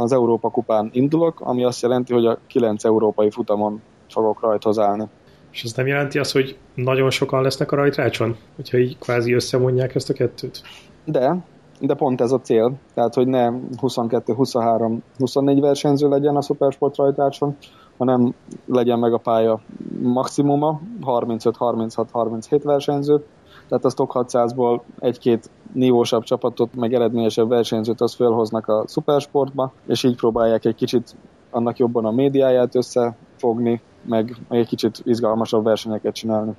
az 0.00 0.12
Európa 0.12 0.50
kupán 0.50 0.90
indulok, 0.92 1.40
ami 1.40 1.64
azt 1.64 1.82
jelenti, 1.82 2.12
hogy 2.12 2.26
a 2.26 2.38
9 2.46 2.84
európai 2.84 3.30
futamon 3.30 3.80
fogok 4.08 4.40
rajthoz 4.40 4.78
állni. 4.78 5.04
És 5.52 5.62
ez 5.62 5.72
nem 5.72 5.86
jelenti 5.86 6.18
azt, 6.18 6.32
hogy 6.32 6.58
nagyon 6.74 7.10
sokan 7.10 7.42
lesznek 7.42 7.72
a 7.72 7.76
rajtrácson? 7.76 8.36
Hogyha 8.56 8.78
így 8.78 8.98
kvázi 8.98 9.32
összemondják 9.32 9.94
ezt 9.94 10.10
a 10.10 10.12
kettőt? 10.12 10.62
De, 11.04 11.36
de 11.80 11.94
pont 11.94 12.20
ez 12.20 12.32
a 12.32 12.40
cél. 12.40 12.72
Tehát, 12.94 13.14
hogy 13.14 13.26
ne 13.26 13.50
22, 13.78 14.32
23, 14.32 15.02
24 15.18 15.60
versenyző 15.60 16.08
legyen 16.08 16.36
a 16.36 16.42
Supersport 16.42 16.96
rajtrácson, 16.96 17.56
hanem 17.98 18.34
legyen 18.66 18.98
meg 18.98 19.12
a 19.12 19.18
pálya 19.18 19.60
maximuma, 20.02 20.80
35, 21.00 21.56
36, 21.56 22.10
37 22.10 22.62
versenyző, 22.62 23.24
tehát 23.68 23.84
a 23.84 23.90
Stock 23.90 24.12
600-ból 24.14 24.80
egy-két 24.98 25.50
nívósabb 25.72 26.22
csapatot, 26.22 26.74
meg 26.74 26.94
eredményesebb 26.94 27.48
versenyzőt 27.48 28.00
az 28.00 28.14
felhoznak 28.14 28.68
a 28.68 28.84
Supersportba, 28.88 29.72
és 29.86 30.02
így 30.02 30.16
próbálják 30.16 30.64
egy 30.64 30.74
kicsit 30.74 31.14
annak 31.50 31.78
jobban 31.78 32.04
a 32.04 32.10
médiáját 32.10 32.74
összefogni, 32.74 33.80
meg, 34.02 34.36
meg 34.48 34.58
egy 34.58 34.68
kicsit 34.68 35.00
izgalmasabb 35.04 35.64
versenyeket 35.64 36.14
csinálni. 36.14 36.52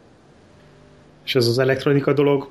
És 1.24 1.36
ez 1.36 1.48
az 1.48 1.60
elektronika 1.60 2.14
dolog 2.14 2.48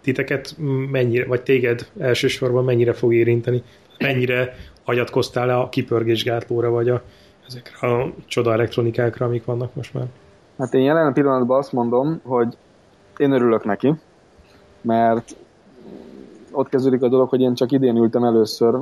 titeket 0.00 0.54
mennyire, 0.90 1.26
vagy 1.26 1.42
téged 1.42 1.88
elsősorban 1.98 2.64
mennyire 2.64 2.92
fog 2.92 3.14
érinteni? 3.14 3.62
Mennyire 3.98 4.54
hagyatkoztál 4.84 5.60
a 5.60 5.68
kipörgésgátlóra, 5.68 6.70
vagy 6.70 6.88
a, 6.88 7.02
ezekre 7.46 7.88
a 7.88 8.12
csoda 8.26 8.52
elektronikákra, 8.52 9.26
amik 9.26 9.44
vannak 9.44 9.74
most 9.74 9.94
már? 9.94 10.06
Hát 10.58 10.74
én 10.74 10.82
jelen 10.82 11.12
pillanatban 11.12 11.58
azt 11.58 11.72
mondom, 11.72 12.20
hogy 12.24 12.56
én 13.16 13.32
örülök 13.32 13.64
neki, 13.64 13.94
mert 14.84 15.36
ott 16.52 16.68
kezdődik 16.68 17.02
a 17.02 17.08
dolog, 17.08 17.28
hogy 17.28 17.40
én 17.40 17.54
csak 17.54 17.72
idén 17.72 17.96
ültem 17.96 18.24
először 18.24 18.74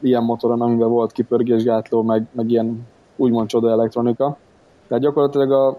ilyen 0.00 0.22
motoron, 0.22 0.60
amiben 0.60 0.88
volt 0.88 1.12
kipörgésgátló, 1.12 2.02
meg, 2.02 2.26
meg 2.32 2.50
ilyen 2.50 2.86
úgymond 3.16 3.48
csoda 3.48 3.70
elektronika. 3.70 4.36
Tehát 4.88 5.02
gyakorlatilag 5.02 5.52
a, 5.52 5.78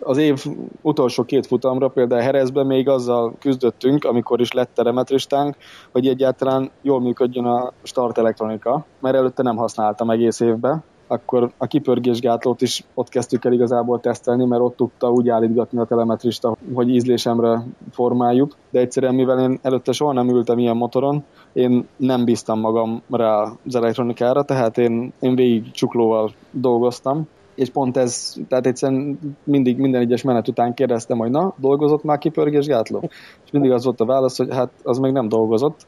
az 0.00 0.16
év 0.16 0.44
utolsó 0.80 1.24
két 1.24 1.46
futamra, 1.46 1.88
például 1.88 2.22
Herezben 2.22 2.66
még 2.66 2.88
azzal 2.88 3.34
küzdöttünk, 3.38 4.04
amikor 4.04 4.40
is 4.40 4.52
lett 4.52 4.70
teremetristánk, 4.74 5.56
hogy 5.92 6.06
egyáltalán 6.06 6.70
jól 6.82 7.00
működjön 7.00 7.44
a 7.44 7.72
start 7.82 8.18
elektronika, 8.18 8.84
mert 8.98 9.16
előtte 9.16 9.42
nem 9.42 9.56
használtam 9.56 10.10
egész 10.10 10.40
évben, 10.40 10.84
akkor 11.08 11.50
a 11.56 11.66
kipörgésgátlót 11.66 12.62
is 12.62 12.84
ott 12.94 13.08
kezdtük 13.08 13.44
el 13.44 13.52
igazából 13.52 14.00
tesztelni, 14.00 14.44
mert 14.44 14.62
ott 14.62 14.76
tudta 14.76 15.10
úgy 15.10 15.28
állítgatni 15.28 15.78
a 15.78 15.84
telemetrista, 15.84 16.56
hogy 16.74 16.88
ízlésemre 16.88 17.64
formáljuk, 17.90 18.56
de 18.70 18.80
egyszerűen 18.80 19.14
mivel 19.14 19.40
én 19.40 19.58
előtte 19.62 19.92
soha 19.92 20.12
nem 20.12 20.28
ültem 20.28 20.58
ilyen 20.58 20.76
motoron, 20.76 21.24
én 21.52 21.86
nem 21.96 22.24
bíztam 22.24 22.60
magam 22.60 23.02
rá 23.10 23.52
az 23.66 23.74
elektronikára, 23.74 24.42
tehát 24.42 24.78
én, 24.78 25.12
én 25.20 25.34
végig 25.34 25.70
csuklóval 25.70 26.32
dolgoztam, 26.50 27.26
és 27.58 27.70
pont 27.70 27.96
ez, 27.96 28.36
tehát 28.48 28.66
egyszerűen 28.66 29.18
mindig 29.44 29.78
minden 29.78 30.00
egyes 30.00 30.22
menet 30.22 30.48
után 30.48 30.74
kérdeztem, 30.74 31.18
hogy 31.18 31.30
na, 31.30 31.54
dolgozott 31.56 32.02
már 32.02 32.18
kipörgésgátló? 32.18 33.00
És 33.44 33.50
mindig 33.50 33.70
az 33.70 33.84
volt 33.84 34.00
a 34.00 34.04
válasz, 34.04 34.36
hogy 34.36 34.54
hát 34.54 34.70
az 34.82 34.98
még 34.98 35.12
nem 35.12 35.28
dolgozott, 35.28 35.86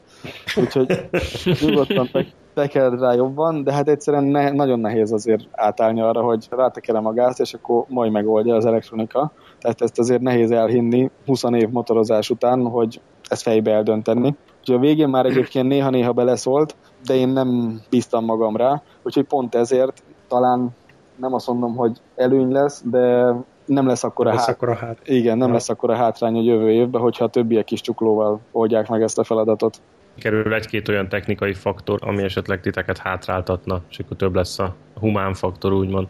úgyhogy 0.55 1.09
nyugodtan 1.61 2.09
tekeld 2.53 2.99
rá 2.99 3.13
jobban, 3.13 3.63
de 3.63 3.73
hát 3.73 3.87
egyszerűen 3.87 4.23
ne, 4.23 4.51
nagyon 4.51 4.79
nehéz 4.79 5.11
azért 5.11 5.47
átállni 5.51 6.01
arra, 6.01 6.21
hogy 6.21 6.47
rátekerem 6.49 7.05
a 7.05 7.13
gázt, 7.13 7.39
és 7.39 7.53
akkor 7.53 7.85
majd 7.87 8.11
megoldja 8.11 8.55
az 8.55 8.65
elektronika. 8.65 9.31
Tehát 9.59 9.81
ezt 9.81 9.99
azért 9.99 10.21
nehéz 10.21 10.51
elhinni 10.51 11.09
20 11.25 11.43
év 11.43 11.69
motorozás 11.69 12.29
után, 12.29 12.65
hogy 12.65 13.01
ezt 13.29 13.41
fejbe 13.41 13.71
eldönteni. 13.71 14.35
Úgyhogy 14.59 14.75
a 14.75 14.79
végén 14.79 15.09
már 15.09 15.25
egyébként 15.25 15.67
néha-néha 15.67 16.11
beleszólt, 16.11 16.75
de 17.05 17.15
én 17.15 17.29
nem 17.29 17.79
bíztam 17.89 18.25
magam 18.25 18.55
rá, 18.55 18.81
úgyhogy 19.03 19.25
pont 19.25 19.55
ezért 19.55 20.03
talán 20.27 20.69
nem 21.15 21.33
azt 21.33 21.47
mondom, 21.47 21.75
hogy 21.75 21.97
előny 22.15 22.51
lesz, 22.51 22.83
de 22.85 23.33
nem 23.65 23.87
lesz 23.87 24.03
akkor 24.03 24.27
a, 24.27 24.37
hát... 24.37 24.61
a 24.61 24.75
hát. 24.75 24.97
Igen, 25.03 25.37
nem 25.37 25.47
ja. 25.47 25.53
lesz 25.53 25.69
akkor 25.69 25.89
a 25.89 25.95
hátrány 25.95 26.37
a 26.37 26.41
jövő 26.41 26.71
évben, 26.71 27.01
hogyha 27.01 27.23
a 27.25 27.29
többiek 27.29 27.71
is 27.71 27.81
csuklóval 27.81 28.39
oldják 28.51 28.89
meg 28.89 29.01
ezt 29.01 29.19
a 29.19 29.23
feladatot 29.23 29.81
kerül 30.17 30.53
egy-két 30.53 30.87
olyan 30.87 31.09
technikai 31.09 31.53
faktor, 31.53 31.99
ami 32.01 32.23
esetleg 32.23 32.61
titeket 32.61 32.97
hátráltatna, 32.97 33.81
és 33.89 33.99
akkor 33.99 34.17
több 34.17 34.35
lesz 34.35 34.59
a 34.59 34.75
humán 34.99 35.33
faktor, 35.33 35.73
úgymond. 35.73 36.07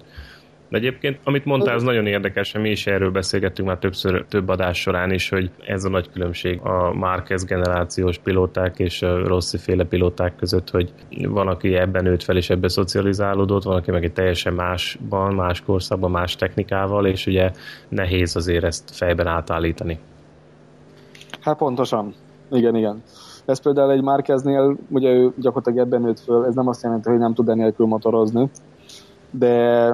De 0.72 0.78
egyébként, 0.78 1.20
amit 1.24 1.46
mondtál, 1.46 1.76
az 1.76 1.84
nagyon 1.84 2.08
érdekes, 2.08 2.54
mi 2.54 2.70
is 2.70 2.88
erről 2.88 3.12
beszélgettünk 3.12 3.68
már 3.68 3.78
többször, 3.78 4.26
több 4.30 4.50
adás 4.50 4.80
során 4.80 5.12
is, 5.12 5.30
hogy 5.30 5.52
ez 5.66 5.84
a 5.84 5.90
nagy 5.90 6.10
különbség 6.12 6.60
a 6.60 6.94
Márquez 6.94 7.46
generációs 7.46 8.18
pilóták 8.18 8.80
és 8.80 9.02
a 9.02 9.28
Rossi 9.28 9.58
féle 9.58 9.84
pilóták 9.84 10.36
között, 10.36 10.70
hogy 10.70 10.94
van, 11.10 11.48
aki 11.48 11.76
ebben 11.76 12.04
nőtt 12.04 12.24
fel 12.24 12.38
és 12.38 12.50
ebben 12.50 12.70
szocializálódott, 12.70 13.64
van, 13.64 13.76
aki 13.76 13.92
meg 13.92 14.04
egy 14.04 14.14
teljesen 14.14 14.54
másban, 14.54 15.34
más 15.34 15.62
korszakban, 15.62 16.12
más 16.12 16.36
technikával, 16.36 17.06
és 17.06 17.26
ugye 17.26 17.52
nehéz 17.90 18.36
azért 18.36 18.64
ezt 18.64 18.96
fejben 18.96 19.28
átállítani. 19.28 20.00
Hát 21.42 21.58
pontosan. 21.58 22.14
Igen, 22.52 22.76
igen. 22.76 23.04
Ez 23.46 23.62
például 23.62 23.92
egy 23.92 24.04
Márkeznél, 24.04 24.78
ugye 24.90 25.10
ő 25.10 25.34
gyakorlatilag 25.38 25.88
ebben 25.88 26.02
nőtt 26.02 26.20
föl, 26.20 26.46
ez 26.46 26.56
nem 26.56 26.68
azt 26.68 26.84
jelenti, 26.84 27.10
hogy 27.10 27.20
nem 27.20 27.34
tud 27.34 27.50
enélkül 27.50 27.86
motorozni, 27.86 28.50
de, 29.32 29.86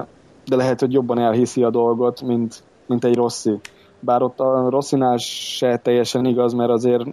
de 0.46 0.56
lehet, 0.56 0.80
hogy 0.80 0.92
jobban 0.92 1.18
elhiszi 1.18 1.62
a 1.62 1.70
dolgot, 1.70 2.22
mint, 2.22 2.62
mint 2.86 3.04
egy 3.04 3.14
Rossi. 3.14 3.60
Bár 4.00 4.22
ott 4.22 4.40
a 4.40 4.70
Rossinál 4.70 5.16
se 5.16 5.76
teljesen 5.76 6.24
igaz, 6.24 6.52
mert 6.52 6.70
azért 6.70 7.04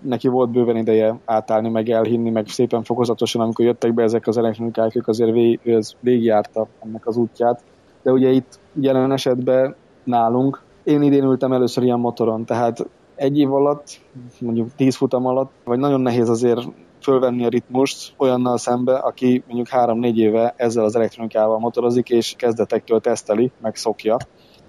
neki 0.00 0.28
volt 0.28 0.50
bőven 0.50 0.76
ideje 0.76 1.18
átállni, 1.24 1.68
meg 1.68 1.88
elhinni, 1.88 2.30
meg 2.30 2.48
szépen 2.48 2.82
fokozatosan, 2.82 3.42
amikor 3.42 3.64
jöttek 3.64 3.94
be 3.94 4.02
ezek 4.02 4.26
az 4.26 4.38
elektronikák, 4.38 4.96
ők 4.96 5.08
azért 5.08 5.32
vég, 5.32 5.60
ez 5.64 5.92
végigjárta 6.00 6.66
ennek 6.84 7.06
az 7.06 7.16
útját. 7.16 7.62
De 8.02 8.12
ugye 8.12 8.28
itt 8.28 8.58
jelen 8.72 9.12
esetben 9.12 9.74
nálunk, 10.04 10.62
én 10.84 11.02
idén 11.02 11.24
ültem 11.24 11.52
először 11.52 11.82
ilyen 11.82 11.98
motoron, 11.98 12.44
tehát 12.44 12.86
egy 13.18 13.38
év 13.38 13.52
alatt, 13.52 14.00
mondjuk 14.40 14.68
tíz 14.76 14.96
futam 14.96 15.26
alatt, 15.26 15.50
vagy 15.64 15.78
nagyon 15.78 16.00
nehéz 16.00 16.28
azért 16.28 16.60
fölvenni 17.02 17.44
a 17.44 17.48
ritmust 17.48 18.14
olyannal 18.16 18.58
szembe, 18.58 18.94
aki 18.94 19.42
mondjuk 19.46 19.68
három-négy 19.68 20.18
éve 20.18 20.54
ezzel 20.56 20.84
az 20.84 20.96
elektronikával 20.96 21.58
motorozik, 21.58 22.08
és 22.08 22.34
kezdetektől 22.36 23.00
teszteli, 23.00 23.50
meg 23.62 23.76
szokja. 23.76 24.16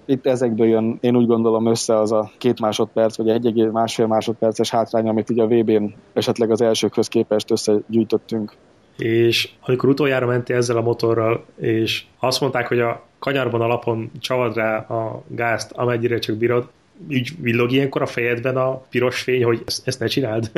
Itt 0.06 0.26
ezekből 0.26 0.66
jön, 0.66 0.98
én 1.00 1.16
úgy 1.16 1.26
gondolom 1.26 1.66
össze 1.66 1.98
az 1.98 2.12
a 2.12 2.30
két 2.38 2.60
másodperc, 2.60 3.16
vagy 3.16 3.28
egy 3.28 3.46
egy 3.46 3.70
másfél 3.70 4.06
másodperces 4.06 4.70
hátrány, 4.70 5.08
amit 5.08 5.30
ugye 5.30 5.42
a 5.42 5.46
VB-n 5.46 5.94
esetleg 6.12 6.50
az 6.50 6.60
elsőkhöz 6.60 7.08
képest 7.08 7.50
összegyűjtöttünk. 7.50 8.52
És 8.96 9.50
amikor 9.66 9.88
utoljára 9.88 10.26
mentél 10.26 10.56
ezzel 10.56 10.76
a 10.76 10.82
motorral, 10.82 11.44
és 11.56 12.04
azt 12.20 12.40
mondták, 12.40 12.68
hogy 12.68 12.80
a 12.80 13.02
kanyarban 13.18 13.60
alapon 13.60 14.10
csavad 14.18 14.54
rá 14.54 14.78
a 14.78 15.22
gázt, 15.28 15.72
amennyire 15.72 16.18
csak 16.18 16.36
bírod, 16.36 16.68
így 17.08 17.30
villog 17.40 17.72
ilyenkor 17.72 18.02
a 18.02 18.06
fejedben 18.06 18.56
a 18.56 18.74
piros 18.74 19.20
fény, 19.20 19.44
hogy 19.44 19.62
ezt, 19.66 19.86
ezt 19.88 20.00
ne 20.00 20.06
csináld? 20.06 20.50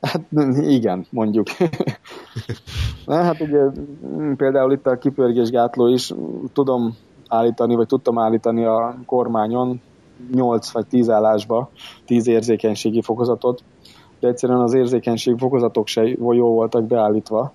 hát 0.00 0.24
igen, 0.60 1.06
mondjuk. 1.10 1.46
Hát 3.06 3.40
ugye 3.40 3.60
például 4.36 4.72
itt 4.72 4.86
a 4.86 4.98
kipörgésgátló 4.98 5.86
is 5.86 6.12
tudom 6.52 6.96
állítani, 7.28 7.74
vagy 7.74 7.86
tudtam 7.86 8.18
állítani 8.18 8.64
a 8.64 8.96
kormányon 9.06 9.80
8 10.32 10.70
vagy 10.70 10.86
10 10.86 11.08
állásba, 11.10 11.70
10 12.04 12.26
érzékenységi 12.26 13.02
fokozatot, 13.02 13.62
de 14.20 14.28
egyszerűen 14.28 14.60
az 14.60 14.74
érzékenység 14.74 15.38
fokozatok 15.38 15.86
se 15.86 16.02
jó 16.18 16.54
voltak 16.54 16.84
beállítva. 16.84 17.52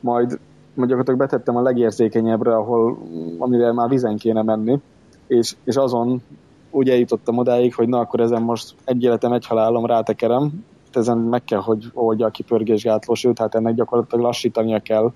Majd 0.00 0.38
gyakorlatilag 0.74 1.18
betettem 1.18 1.56
a 1.56 1.62
legérzékenyebbre, 1.62 2.56
ahol, 2.56 2.98
amire 3.38 3.72
már 3.72 3.88
vizen 3.88 4.16
kéne 4.16 4.42
menni, 4.42 4.80
és, 5.26 5.56
és 5.64 5.76
azon 5.76 6.22
úgy 6.70 6.88
eljutottam 6.88 7.38
odáig, 7.38 7.74
hogy 7.74 7.88
na 7.88 7.98
akkor 7.98 8.20
ezen 8.20 8.42
most 8.42 8.74
egy 8.84 9.02
életem, 9.02 9.32
egy 9.32 9.46
halálom 9.46 9.86
rátekerem, 9.86 10.64
ezen 10.92 11.18
meg 11.18 11.44
kell, 11.44 11.60
hogy 11.60 11.84
oldja 11.94 12.26
a 12.26 12.30
kipörgésgátló, 12.30 13.14
sőt, 13.14 13.38
hát 13.38 13.54
ennek 13.54 13.74
gyakorlatilag 13.74 14.24
lassítania 14.24 14.80
kell, 14.80 15.12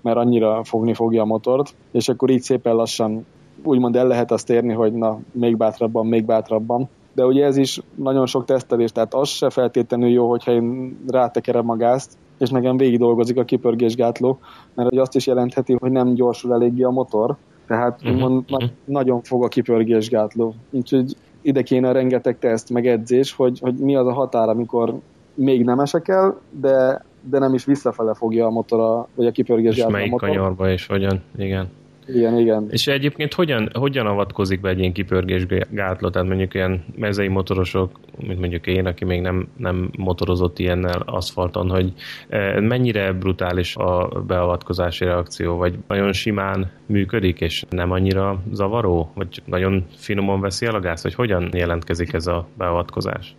mert 0.00 0.16
annyira 0.16 0.64
fogni 0.64 0.94
fogja 0.94 1.22
a 1.22 1.26
motort, 1.26 1.74
és 1.92 2.08
akkor 2.08 2.30
így 2.30 2.42
szépen 2.42 2.74
lassan 2.74 3.26
úgymond 3.62 3.96
el 3.96 4.06
lehet 4.06 4.30
azt 4.30 4.50
érni, 4.50 4.72
hogy 4.72 4.92
na, 4.92 5.18
még 5.32 5.56
bátrabban, 5.56 6.06
még 6.06 6.24
bátrabban. 6.24 6.88
De 7.14 7.24
ugye 7.24 7.44
ez 7.44 7.56
is 7.56 7.80
nagyon 7.94 8.26
sok 8.26 8.44
tesztelés, 8.44 8.92
tehát 8.92 9.14
az 9.14 9.28
se 9.28 9.50
feltétlenül 9.50 10.08
jó, 10.08 10.28
hogyha 10.28 10.52
én 10.52 10.98
rátekerem 11.06 11.70
a 11.70 11.76
gázt, 11.76 12.16
és 12.38 12.50
nekem 12.50 12.76
végig 12.76 12.98
dolgozik 12.98 13.38
a 13.38 13.44
kipörgésgátló, 13.44 14.38
mert 14.74 14.98
azt 14.98 15.14
is 15.14 15.26
jelentheti, 15.26 15.76
hogy 15.78 15.90
nem 15.90 16.14
gyorsul 16.14 16.52
eléggé 16.52 16.82
a 16.82 16.90
motor, 16.90 17.36
tehát 17.66 18.00
uh-huh. 18.02 18.20
mond, 18.20 18.44
uh-huh. 18.50 18.70
nagyon 18.84 19.22
fog 19.22 19.44
a 19.44 19.48
kipörgésgátló. 19.48 20.54
Úgyhogy 20.70 21.16
ide 21.42 21.62
kéne 21.62 21.92
rengeteg 21.92 22.38
teszt, 22.38 22.70
meg 22.70 22.86
edzés, 22.86 23.32
hogy, 23.32 23.58
hogy 23.60 23.74
mi 23.74 23.96
az 23.96 24.06
a 24.06 24.12
határ, 24.12 24.48
amikor 24.48 24.94
még 25.34 25.64
nem 25.64 25.80
esek 25.80 26.08
el, 26.08 26.40
de, 26.50 27.04
de 27.20 27.38
nem 27.38 27.54
is 27.54 27.64
visszafele 27.64 28.14
fogja 28.14 28.46
a 28.46 28.50
motor, 28.50 29.06
vagy 29.14 29.26
a 29.26 29.30
kipörgésgátló. 29.30 29.88
És 29.88 29.94
melyik 29.94 30.10
motor. 30.10 30.28
kanyarba 30.28 30.70
is 30.70 30.86
hogyan, 30.86 31.22
igen. 31.36 31.68
Igen, 32.06 32.38
igen. 32.38 32.66
És 32.70 32.86
egyébként 32.86 33.34
hogyan, 33.34 33.70
hogyan 33.72 34.06
avatkozik 34.06 34.60
be 34.60 34.68
egy 34.68 34.78
ilyen 34.78 34.92
kipörgésgátló? 34.92 36.08
Tehát 36.08 36.28
mondjuk 36.28 36.54
ilyen 36.54 36.84
mezei 36.96 37.28
motorosok, 37.28 37.90
mint 38.18 38.38
mondjuk 38.38 38.66
én, 38.66 38.86
aki 38.86 39.04
még 39.04 39.20
nem, 39.20 39.48
nem 39.56 39.90
motorozott 39.98 40.58
ilyennel 40.58 41.02
aszfalton, 41.06 41.70
hogy 41.70 41.92
e, 42.28 42.60
mennyire 42.60 43.12
brutális 43.12 43.76
a 43.76 44.22
beavatkozási 44.26 45.04
reakció, 45.04 45.56
vagy 45.56 45.78
nagyon 45.88 46.12
simán 46.12 46.70
működik, 46.86 47.40
és 47.40 47.64
nem 47.70 47.90
annyira 47.90 48.40
zavaró, 48.52 49.10
vagy 49.14 49.42
nagyon 49.44 49.84
finoman 49.96 50.40
veszi 50.40 50.66
el 50.66 50.74
a 50.74 50.80
gáz, 50.80 51.02
vagy 51.02 51.14
hogyan 51.14 51.48
jelentkezik 51.52 52.12
ez 52.12 52.26
a 52.26 52.46
beavatkozás? 52.58 53.36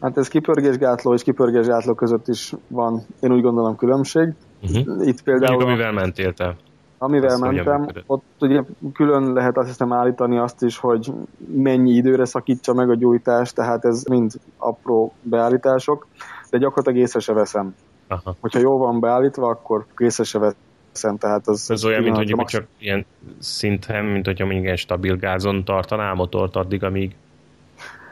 Hát 0.00 0.16
ez 0.16 0.28
kipörgésgátló 0.28 1.14
és 1.14 1.22
kipörgésgátló 1.22 1.94
között 1.94 2.28
is 2.28 2.52
van, 2.68 3.02
én 3.20 3.32
úgy 3.32 3.42
gondolom, 3.42 3.76
különbség. 3.76 4.34
Uh-huh. 4.62 5.06
Itt 5.06 5.22
például... 5.22 5.56
Mondjuk, 5.56 5.70
amivel 5.70 5.92
mentél 5.92 6.32
te. 6.32 6.56
Amivel 7.02 7.30
azt 7.30 7.40
mentem, 7.40 7.88
ott 8.06 8.24
ugye 8.40 8.62
külön 8.92 9.32
lehet 9.32 9.56
azt 9.56 9.68
hiszem 9.68 9.92
állítani 9.92 10.38
azt 10.38 10.62
is, 10.62 10.78
hogy 10.78 11.12
mennyi 11.54 11.92
időre 11.92 12.24
szakítsa 12.24 12.74
meg 12.74 12.90
a 12.90 12.94
gyújtást, 12.94 13.54
tehát 13.54 13.84
ez 13.84 14.04
mind 14.04 14.32
apró 14.56 15.12
beállítások, 15.22 16.06
de 16.50 16.58
gyakorlatilag 16.58 16.98
észre 16.98 17.20
se 17.20 17.32
veszem. 17.32 17.74
Aha. 18.08 18.34
Hogyha 18.40 18.58
jól 18.58 18.78
van 18.78 19.00
beállítva, 19.00 19.48
akkor 19.48 19.84
észre 19.98 20.24
se 20.24 20.38
veszem. 20.38 21.16
Tehát 21.16 21.48
az 21.48 21.70
ez 21.70 21.84
olyan, 21.84 22.02
mint 22.02 22.16
hogy 22.16 22.44
csak 22.46 22.66
ilyen 22.78 23.06
szinten, 23.38 24.04
mint 24.04 24.26
hogyha 24.26 24.44
mondjuk 24.44 24.64
ilyen 24.64 24.76
stabil 24.76 25.16
gázon 25.16 25.64
tartaná 25.64 26.10
a 26.10 26.14
motort 26.14 26.56
addig, 26.56 26.84
amíg 26.84 27.16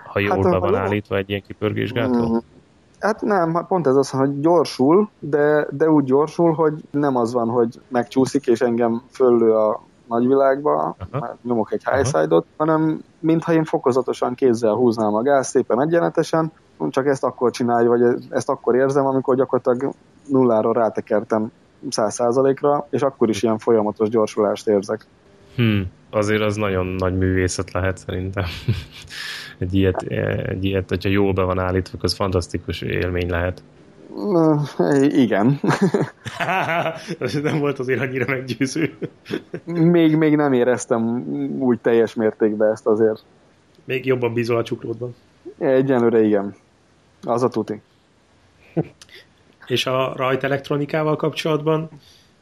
ha 0.07 0.21
jól 0.21 0.43
hát, 0.43 0.51
be 0.51 0.59
van 0.59 0.75
állítva 0.75 1.17
egy 1.17 1.29
ilyen 1.29 1.43
kipörgésgátló? 1.47 2.43
Hát 3.01 3.23
nem, 3.23 3.55
hát 3.55 3.67
pont 3.67 3.87
ez 3.87 3.97
az, 3.97 4.11
hogy 4.11 4.41
gyorsul, 4.41 5.11
de, 5.19 5.67
de 5.71 5.91
úgy 5.91 6.05
gyorsul, 6.05 6.53
hogy 6.53 6.75
nem 6.91 7.17
az 7.17 7.33
van, 7.33 7.49
hogy 7.49 7.81
megcsúszik, 7.89 8.47
és 8.47 8.61
engem 8.61 9.03
föllő 9.11 9.53
a 9.53 9.81
nagyvilágba, 10.07 10.97
mert 11.11 11.43
nyomok 11.43 11.73
egy 11.73 11.85
highside-ot, 11.85 12.47
hanem 12.57 13.03
mintha 13.19 13.53
én 13.53 13.65
fokozatosan 13.65 14.35
kézzel 14.35 14.75
húznám 14.75 15.15
a 15.15 15.23
gáz 15.23 15.47
szépen 15.49 15.81
egyenletesen, 15.81 16.53
csak 16.89 17.07
ezt 17.07 17.25
akkor 17.25 17.51
csinálja, 17.51 17.89
vagy 17.89 18.25
ezt 18.31 18.49
akkor 18.49 18.75
érzem, 18.75 19.07
amikor 19.07 19.37
gyakorlatilag 19.37 19.95
nulláról 20.27 20.73
rátekertem 20.73 21.53
száz 21.89 22.15
százalékra, 22.15 22.87
és 22.91 23.03
akkor 23.03 23.29
is 23.29 23.43
ilyen 23.43 23.59
folyamatos 23.59 24.09
gyorsulást 24.09 24.69
érzek. 24.69 25.07
Hmm, 25.57 25.87
azért 26.11 26.43
az 26.43 26.57
nagyon 26.57 26.87
nagy 26.87 27.19
művészet 27.19 27.73
lehet 27.73 27.99
szerintem. 27.99 28.45
egy 29.61 29.75
ilyet, 29.75 30.03
egy 30.49 30.65
ilyet, 30.65 30.89
hogyha 30.89 31.09
jól 31.09 31.33
be 31.33 31.43
van 31.43 31.59
állítva, 31.59 31.99
az 32.01 32.15
fantasztikus 32.15 32.81
élmény 32.81 33.31
lehet. 33.31 33.63
Igen. 35.09 35.61
Ez 37.19 37.35
nem 37.43 37.59
volt 37.59 37.79
azért 37.79 38.01
annyira 38.01 38.25
meggyőző. 38.29 38.97
még, 39.65 40.17
még 40.17 40.37
nem 40.37 40.53
éreztem 40.53 41.03
úgy 41.59 41.79
teljes 41.79 42.15
mértékben 42.15 42.73
ezt 42.73 42.87
azért. 42.87 43.23
Még 43.85 44.07
jobban 44.07 44.33
bízol 44.33 44.57
a 44.57 44.63
csuklódban. 44.63 45.15
Egyenlőre 45.59 46.23
igen. 46.23 46.55
Az 47.23 47.43
a 47.43 47.49
tuti. 47.49 47.81
És 49.67 49.87
a 49.87 50.13
rajt 50.17 50.45
elektronikával 50.45 51.17
kapcsolatban 51.17 51.89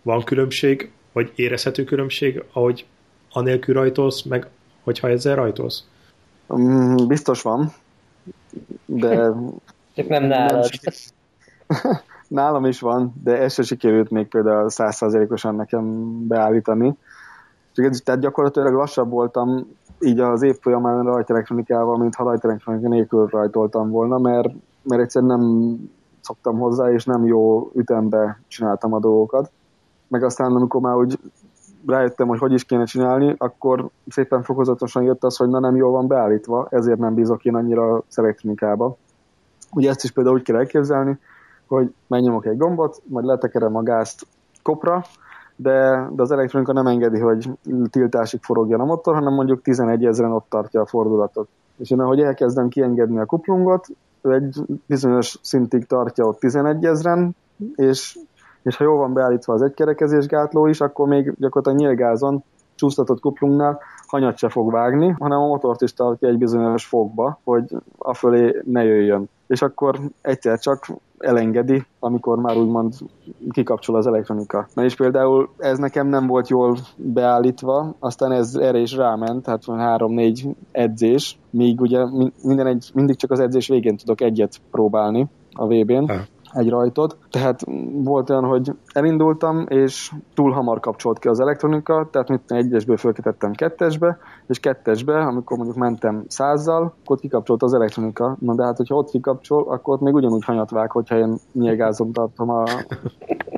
van 0.02 0.24
különbség, 0.24 0.90
vagy 1.12 1.32
érezhető 1.34 1.84
különbség, 1.84 2.42
ahogy 2.52 2.86
anélkül 3.30 3.74
rajtolsz, 3.74 4.22
meg 4.22 4.46
hogyha 4.82 5.08
ezzel 5.08 5.34
rajtolsz? 5.34 5.84
Mm, 6.56 6.96
biztos 7.06 7.42
van, 7.42 7.72
de... 8.84 9.32
Csak 9.94 10.08
nem 10.08 10.24
nálad. 10.24 10.68
Nem, 11.66 11.92
nálam 12.28 12.64
is 12.64 12.80
van, 12.80 13.12
de 13.24 13.38
ez 13.38 13.52
se 13.52 13.62
sikerült 13.62 14.10
még 14.10 14.28
például 14.28 14.70
százszázalékosan 14.70 15.54
nekem 15.54 16.16
beállítani. 16.26 16.96
Csak 17.72 18.02
tehát 18.02 18.20
gyakorlatilag 18.20 18.72
lassabb 18.72 19.10
voltam 19.10 19.66
így 20.00 20.20
az 20.20 20.42
év 20.42 20.56
folyamán 20.60 21.04
rajtelektronikával, 21.04 21.98
mint 21.98 22.14
ha 22.14 22.24
rajtelektronika 22.24 22.88
nélkül 22.88 23.26
rajtoltam 23.26 23.90
volna, 23.90 24.18
mert, 24.18 24.48
mert 24.82 25.02
egyszerűen 25.02 25.38
nem 25.38 25.76
szoktam 26.20 26.58
hozzá, 26.58 26.90
és 26.92 27.04
nem 27.04 27.26
jó 27.26 27.70
ütembe 27.74 28.40
csináltam 28.48 28.92
a 28.92 28.98
dolgokat. 28.98 29.50
Meg 30.08 30.22
aztán, 30.22 30.54
amikor 30.54 30.80
már 30.80 30.94
úgy 30.94 31.18
rájöttem, 31.86 32.28
hogy 32.28 32.38
hogy 32.38 32.52
is 32.52 32.64
kéne 32.64 32.84
csinálni, 32.84 33.34
akkor 33.38 33.88
szépen 34.08 34.42
fokozatosan 34.42 35.02
jött 35.02 35.24
az, 35.24 35.36
hogy 35.36 35.48
na 35.48 35.58
nem 35.58 35.76
jól 35.76 35.90
van 35.90 36.06
beállítva, 36.06 36.66
ezért 36.70 36.98
nem 36.98 37.14
bízok 37.14 37.44
én 37.44 37.54
annyira 37.54 37.94
az 37.94 38.18
elektronikába. 38.18 38.96
Ugye 39.72 39.88
ezt 39.88 40.04
is 40.04 40.10
például 40.10 40.36
úgy 40.36 40.42
kell 40.42 40.56
elképzelni, 40.56 41.18
hogy 41.66 41.94
megnyomok 42.06 42.46
egy 42.46 42.56
gombot, 42.56 43.02
majd 43.04 43.24
letekerem 43.24 43.76
a 43.76 43.82
gázt 43.82 44.26
kopra, 44.62 45.04
de, 45.56 46.08
de 46.12 46.22
az 46.22 46.30
elektronika 46.30 46.72
nem 46.72 46.86
engedi, 46.86 47.18
hogy 47.18 47.50
tiltásig 47.90 48.42
forogjon 48.42 48.80
a 48.80 48.84
motor, 48.84 49.14
hanem 49.14 49.34
mondjuk 49.34 49.62
11 49.62 50.04
ezeren 50.04 50.32
ott 50.32 50.46
tartja 50.48 50.80
a 50.80 50.86
fordulatot. 50.86 51.48
És 51.76 51.90
én 51.90 52.00
ahogy 52.00 52.20
elkezdem 52.20 52.68
kiengedni 52.68 53.18
a 53.18 53.24
kuplungot, 53.26 53.86
egy 54.22 54.60
bizonyos 54.86 55.38
szintig 55.42 55.86
tartja 55.86 56.24
ott 56.24 56.38
11 56.38 56.84
ezeren, 56.84 57.36
és 57.74 58.18
és 58.68 58.76
ha 58.76 58.84
jól 58.84 58.96
van 58.96 59.12
beállítva 59.12 59.52
az 59.52 59.62
egykerekezés 59.62 60.26
gátló 60.26 60.66
is, 60.66 60.80
akkor 60.80 61.08
még 61.08 61.34
gyakorlatilag 61.38 61.78
nyílgázon 61.78 62.44
csúsztatott 62.74 63.20
kuplungnál 63.20 63.80
hanyat 64.06 64.36
se 64.36 64.48
fog 64.48 64.72
vágni, 64.72 65.14
hanem 65.18 65.40
a 65.40 65.46
motort 65.46 65.82
is 65.82 65.94
tartja 65.94 66.28
egy 66.28 66.38
bizonyos 66.38 66.86
fogba, 66.86 67.40
hogy 67.44 67.64
afölé 67.98 68.62
ne 68.64 68.84
jöjjön. 68.84 69.28
És 69.46 69.62
akkor 69.62 69.98
egyszer 70.20 70.58
csak 70.58 70.86
elengedi, 71.18 71.84
amikor 71.98 72.38
már 72.38 72.56
úgymond 72.56 72.94
kikapcsol 73.50 73.96
az 73.96 74.06
elektronika. 74.06 74.66
Na 74.74 74.84
és 74.84 74.96
például 74.96 75.48
ez 75.58 75.78
nekem 75.78 76.06
nem 76.06 76.26
volt 76.26 76.48
jól 76.48 76.76
beállítva, 76.96 77.94
aztán 77.98 78.32
ez 78.32 78.54
erre 78.54 78.78
is 78.78 78.96
ráment, 78.96 79.44
tehát 79.44 79.64
van 79.64 79.78
három-négy 79.78 80.46
edzés, 80.72 81.38
míg 81.50 81.80
ugye 81.80 82.04
minden 82.42 82.66
egy, 82.66 82.90
mindig 82.94 83.16
csak 83.16 83.30
az 83.30 83.40
edzés 83.40 83.68
végén 83.68 83.96
tudok 83.96 84.20
egyet 84.20 84.60
próbálni 84.70 85.26
a 85.52 85.66
VB-n 85.66 86.12
egy 86.52 86.68
rajtot. 86.68 87.16
Tehát 87.30 87.60
volt 87.92 88.30
olyan, 88.30 88.44
hogy 88.44 88.72
elindultam, 88.92 89.66
és 89.68 90.12
túl 90.34 90.52
hamar 90.52 90.80
kapcsolt 90.80 91.18
ki 91.18 91.28
az 91.28 91.40
elektronika, 91.40 92.08
tehát 92.10 92.28
mit 92.28 92.50
egyesből 92.50 92.96
fölketettem 92.96 93.52
kettesbe, 93.52 94.18
és 94.46 94.60
kettesbe, 94.60 95.18
amikor 95.18 95.56
mondjuk 95.56 95.78
mentem 95.78 96.24
százzal, 96.28 96.82
akkor 96.82 97.16
ott 97.16 97.20
kikapcsolt 97.20 97.62
az 97.62 97.74
elektronika. 97.74 98.36
Na 98.40 98.54
de 98.54 98.64
hát, 98.64 98.76
hogyha 98.76 98.94
ott 98.94 99.10
kikapcsol, 99.10 99.64
akkor 99.68 99.94
ott 99.94 100.00
még 100.00 100.14
ugyanúgy 100.14 100.44
hanyat 100.44 100.70
vág, 100.70 100.90
hogyha 100.90 101.18
én 101.18 101.36
nyilgázom 101.52 102.12
tartom 102.12 102.50
a, 102.50 102.62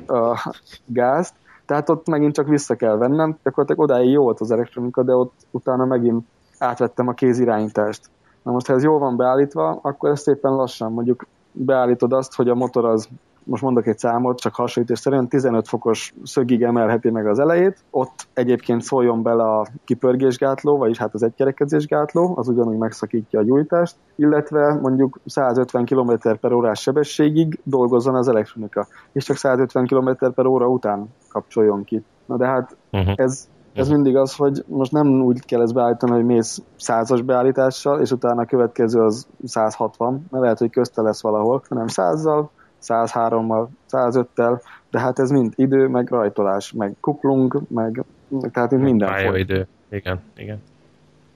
a 0.07 0.53
gázt. 0.85 1.33
Tehát 1.65 1.89
ott 1.89 2.07
megint 2.07 2.33
csak 2.33 2.47
vissza 2.47 2.75
kell 2.75 2.97
vennem, 2.97 3.37
gyakorlatilag 3.43 3.89
odáig 3.89 4.11
jó 4.11 4.23
volt 4.23 4.39
az 4.39 4.51
elektronika, 4.51 5.03
de 5.03 5.15
ott 5.15 5.33
utána 5.51 5.85
megint 5.85 6.25
átvettem 6.57 7.07
a 7.07 7.13
kézirányítást. 7.13 8.09
Na 8.43 8.51
most, 8.51 8.67
ha 8.67 8.73
ez 8.73 8.83
jól 8.83 8.99
van 8.99 9.15
beállítva, 9.15 9.79
akkor 9.81 10.09
ez 10.09 10.21
szépen 10.21 10.51
lassan, 10.51 10.91
mondjuk 10.91 11.25
beállítod 11.51 12.13
azt, 12.13 12.35
hogy 12.35 12.49
a 12.49 12.55
motor 12.55 12.85
az 12.85 13.09
most 13.43 13.63
mondok 13.63 13.87
egy 13.87 13.97
számot, 13.97 14.39
csak 14.39 14.55
hasonlítás 14.55 14.99
szerint 14.99 15.29
15 15.29 15.67
fokos 15.67 16.13
szögig 16.23 16.63
emelheti 16.63 17.09
meg 17.09 17.27
az 17.27 17.39
elejét, 17.39 17.83
ott 17.89 18.27
egyébként 18.33 18.81
szóljon 18.81 19.23
bele 19.23 19.43
a 19.43 19.67
kipörgésgátló, 19.85 20.77
vagyis 20.77 20.97
hát 20.97 21.13
az 21.13 21.23
egykerekezésgátló, 21.23 22.33
az 22.37 22.47
ugyanúgy 22.47 22.77
megszakítja 22.77 23.39
a 23.39 23.43
gyújtást, 23.43 23.95
illetve 24.15 24.79
mondjuk 24.81 25.19
150 25.25 25.85
km 25.85 26.11
per 26.41 26.51
órás 26.51 26.81
sebességig 26.81 27.59
dolgozzon 27.63 28.15
az 28.15 28.27
elektronika, 28.27 28.87
és 29.11 29.23
csak 29.23 29.35
150 29.35 29.87
km 29.87 30.09
per 30.35 30.45
óra 30.45 30.67
után 30.67 31.09
kapcsoljon 31.29 31.83
ki. 31.83 32.03
Na 32.25 32.37
de 32.37 32.45
hát 32.45 32.77
uh-huh. 32.91 33.13
ez 33.15 33.49
ez 33.73 33.89
mindig 33.89 34.15
az, 34.15 34.35
hogy 34.35 34.63
most 34.67 34.91
nem 34.91 35.07
úgy 35.07 35.45
kell 35.45 35.61
ezt 35.61 35.73
beállítani, 35.73 36.11
hogy 36.11 36.25
mész 36.25 36.61
százas 36.75 37.21
beállítással, 37.21 38.01
és 38.01 38.11
utána 38.11 38.41
a 38.41 38.45
következő 38.45 39.01
az 39.01 39.27
160, 39.43 40.25
mert 40.31 40.43
lehet, 40.43 40.59
hogy 40.59 40.69
közte 40.69 41.01
lesz 41.01 41.21
valahol, 41.21 41.61
hanem 41.69 41.85
100-zal, 41.87 42.45
103-mal, 42.81 43.67
105-tel, 43.91 44.61
de 44.89 44.99
hát 44.99 45.19
ez 45.19 45.29
mind 45.29 45.53
idő, 45.55 45.87
meg 45.87 46.09
rajtolás, 46.09 46.71
meg 46.71 46.95
kuplung, 46.99 47.61
meg 47.67 48.03
tehát 48.51 48.71
itt 48.71 48.79
minden 48.79 49.35
idő. 49.35 49.67
Igen, 49.89 50.19
igen. 50.37 50.61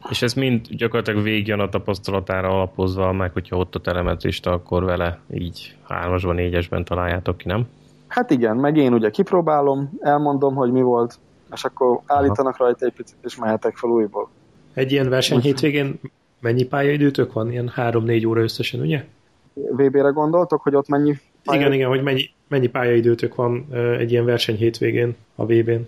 És 0.10 0.22
ez 0.22 0.34
mind 0.34 0.68
gyakorlatilag 0.70 1.24
végjön 1.24 1.60
a 1.60 1.70
tapasztalatára 1.70 2.50
alapozva, 2.50 3.12
meg 3.12 3.32
hogyha 3.32 3.58
ott 3.58 3.76
a 3.76 3.80
telemetrista, 3.80 4.52
akkor 4.52 4.84
vele 4.84 5.20
így 5.34 5.78
hármasban, 5.88 6.36
négyesben 6.36 6.84
találjátok 6.84 7.38
ki, 7.38 7.48
nem? 7.48 7.68
Hát 8.08 8.32
igen, 8.32 8.58
meg 8.58 8.78
én 8.78 8.94
ugye 8.94 9.10
kipróbálom, 9.10 9.90
elmondom, 10.00 10.56
hogy 10.56 10.72
mi 10.72 10.82
volt, 10.82 11.20
és 11.54 11.64
akkor 11.64 12.00
állítanak 12.06 12.54
Aha. 12.56 12.64
rajta 12.64 12.86
egy 12.86 12.94
picit, 12.94 13.16
és 13.22 13.36
mehetek 13.36 13.78
fel 13.78 13.90
újból. 13.90 14.30
Egy 14.74 14.92
ilyen 14.92 15.10
verseny 15.10 15.40
hétvégén 15.40 16.00
mennyi 16.40 16.64
pályaidőtök 16.64 17.34
van? 17.34 17.52
Ilyen 17.52 17.72
3-4 17.76 18.28
óra 18.28 18.42
összesen, 18.42 18.80
ugye? 18.80 19.06
VB-re 19.54 20.10
gondoltok, 20.10 20.62
hogy 20.62 20.76
ott 20.76 20.88
mennyi 20.88 21.20
pálya... 21.44 21.60
Igen, 21.60 21.74
igen, 21.74 21.90
hogy 21.90 22.04
mennyi, 22.04 22.30
mennyi 22.48 22.68
pályaidőtök 22.68 23.36
van 23.36 23.68
egy 23.74 24.12
ilyen 24.12 24.26
verseny 24.26 24.56
hétvégén 24.56 25.16
a 25.36 25.46
VB-n? 25.46 25.88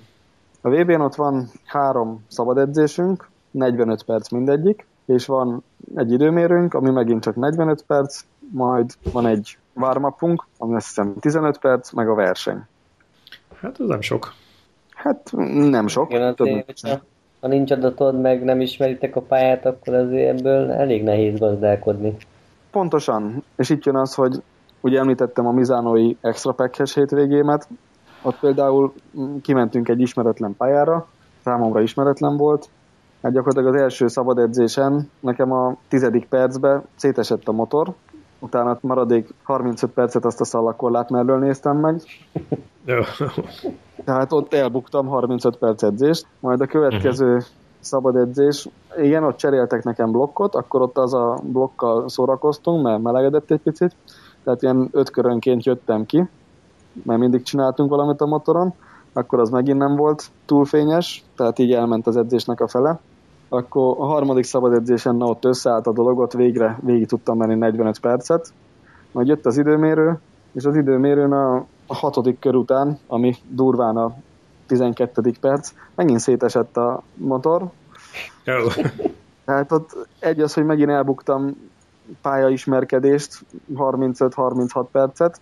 A 0.61 0.69
VB-n 0.69 1.01
ott 1.01 1.15
van 1.15 1.49
három 1.65 2.23
szabad 2.27 2.57
edzésünk, 2.57 3.29
45 3.51 4.03
perc 4.03 4.29
mindegyik, 4.29 4.85
és 5.05 5.25
van 5.25 5.63
egy 5.95 6.11
időmérőnk, 6.11 6.73
ami 6.73 6.89
megint 6.89 7.23
csak 7.23 7.35
45 7.35 7.83
perc, 7.83 8.23
majd 8.51 8.93
van 9.11 9.25
egy 9.25 9.57
warm 9.73 10.05
ami 10.57 10.75
azt 10.75 10.87
hiszem 10.87 11.15
15 11.19 11.57
perc, 11.57 11.91
meg 11.91 12.09
a 12.09 12.13
verseny. 12.13 12.61
Hát 13.61 13.79
ez 13.79 13.87
nem 13.87 14.01
sok. 14.01 14.33
Hát 14.97 15.31
nem 15.69 15.87
sok. 15.87 16.13
Igen, 16.13 16.35
több 16.35 16.47
azért, 16.47 17.01
ha 17.39 17.47
nincs 17.47 17.71
adatod, 17.71 18.21
meg 18.21 18.43
nem 18.43 18.61
ismeritek 18.61 19.15
a 19.15 19.21
pályát, 19.21 19.65
akkor 19.65 19.93
azért 19.93 20.39
ebből 20.39 20.71
elég 20.71 21.03
nehéz 21.03 21.39
gazdálkodni. 21.39 22.15
Pontosan. 22.71 23.43
És 23.55 23.69
itt 23.69 23.85
jön 23.85 23.95
az, 23.95 24.13
hogy 24.13 24.41
ugye 24.81 24.99
említettem 24.99 25.47
a 25.47 25.51
Mizánói 25.51 26.15
extra 26.21 26.51
packhes 26.51 26.93
hétvégémet, 26.93 27.67
ott 28.21 28.39
például 28.39 28.93
kimentünk 29.41 29.89
egy 29.89 30.01
ismeretlen 30.01 30.55
pályára, 30.57 31.07
számomra 31.43 31.81
ismeretlen 31.81 32.37
volt, 32.37 32.69
hát 33.21 33.31
gyakorlatilag 33.31 33.75
az 33.75 33.81
első 33.81 34.07
szabad 34.07 34.37
edzésen 34.37 35.09
nekem 35.19 35.51
a 35.51 35.75
tizedik 35.87 36.25
percben 36.25 36.83
szétesett 36.95 37.47
a 37.47 37.51
motor, 37.51 37.93
utána 38.39 38.77
maradék 38.81 39.33
35 39.43 39.91
percet 39.91 40.25
azt 40.25 40.41
a 40.41 40.45
szalakorlát 40.45 41.09
mellől 41.09 41.39
néztem 41.39 41.77
meg. 41.77 42.01
Tehát 44.05 44.31
ott 44.31 44.53
elbuktam 44.53 45.07
35 45.07 45.57
perc 45.57 45.83
edzést, 45.83 46.27
majd 46.39 46.61
a 46.61 46.65
következő 46.65 47.25
uh-huh. 47.25 47.43
szabad 47.79 48.15
edzés, 48.15 48.67
igen, 48.97 49.23
ott 49.23 49.37
cseréltek 49.37 49.83
nekem 49.83 50.11
blokkot, 50.11 50.55
akkor 50.55 50.81
ott 50.81 50.97
az 50.97 51.13
a 51.13 51.39
blokkal 51.43 52.09
szórakoztunk, 52.09 52.83
mert 52.83 53.01
melegedett 53.01 53.51
egy 53.51 53.59
picit, 53.59 53.95
tehát 54.43 54.61
ilyen 54.61 54.89
öt 54.91 55.09
körönként 55.09 55.65
jöttem 55.65 56.05
ki, 56.05 56.29
mert 57.03 57.19
mindig 57.19 57.43
csináltunk 57.43 57.89
valamit 57.89 58.21
a 58.21 58.25
motoron, 58.25 58.73
akkor 59.13 59.39
az 59.39 59.49
megint 59.49 59.77
nem 59.77 59.95
volt 59.95 60.29
túl 60.45 60.65
fényes, 60.65 61.23
tehát 61.35 61.59
így 61.59 61.71
elment 61.71 62.07
az 62.07 62.17
edzésnek 62.17 62.61
a 62.61 62.67
fele. 62.67 62.99
Akkor 63.49 63.95
a 63.99 64.05
harmadik 64.05 64.43
szabad 64.43 64.73
edzésen 64.73 65.15
na, 65.15 65.25
ott 65.25 65.45
összeállt 65.45 65.87
a 65.87 65.91
dologot, 65.93 66.33
végre 66.33 66.79
végig 66.81 67.07
tudtam 67.07 67.37
menni 67.37 67.55
45 67.55 67.99
percet, 67.99 68.53
majd 69.11 69.27
jött 69.27 69.45
az 69.45 69.57
időmérő, 69.57 70.19
és 70.51 70.65
az 70.65 70.75
időmérőn 70.75 71.31
a, 71.31 71.55
a 71.87 71.95
hatodik 71.95 72.39
kör 72.39 72.55
után, 72.55 72.99
ami 73.07 73.35
durván 73.49 73.97
a 73.97 74.15
12. 74.65 75.33
perc, 75.41 75.71
megint 75.95 76.19
szétesett 76.19 76.77
a 76.77 77.03
motor. 77.13 77.61
Oh. 78.45 78.73
Tehát 79.45 79.71
ott 79.71 80.07
egy 80.19 80.39
az, 80.41 80.53
hogy 80.53 80.65
megint 80.65 80.89
elbuktam 80.89 81.57
pályaismerkedést, 82.21 83.45
35-36 83.75 84.85
percet, 84.91 85.39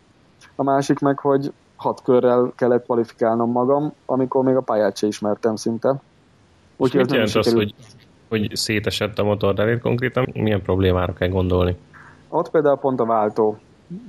a 0.56 0.64
másik 0.64 1.00
meg, 1.00 1.20
hogy 1.20 1.52
hat 1.76 2.02
körrel 2.04 2.52
kellett 2.56 2.84
kvalifikálnom 2.84 3.52
magam, 3.52 3.94
amikor 4.06 4.44
még 4.44 4.56
a 4.56 4.62
pályát 4.62 4.98
se 4.98 5.08
ismertem 5.08 5.56
szinte. 5.56 6.02
Úgyhogy 6.78 7.00
mit 7.00 7.12
jelent 7.12 7.36
az, 7.36 7.54
hogy, 7.54 7.74
hogy 8.28 8.56
szétesett 8.56 9.20
a 9.20 9.24
motor 9.24 9.60
elég 9.60 9.80
konkrétan? 9.80 10.28
Milyen 10.34 10.62
problémára 10.62 11.14
kell 11.14 11.30
gondolni? 11.30 11.76
Ott 12.30 12.50
például 12.50 12.78
pont 12.78 13.00
a 13.00 13.06
váltó 13.06 13.58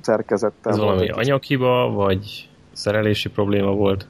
szerkezettel. 0.01 0.71
Ez 0.71 0.77
valami 0.77 1.07
anyaghiba, 1.09 1.91
vagy 1.91 2.49
szerelési 2.71 3.29
probléma 3.29 3.71
volt? 3.71 4.07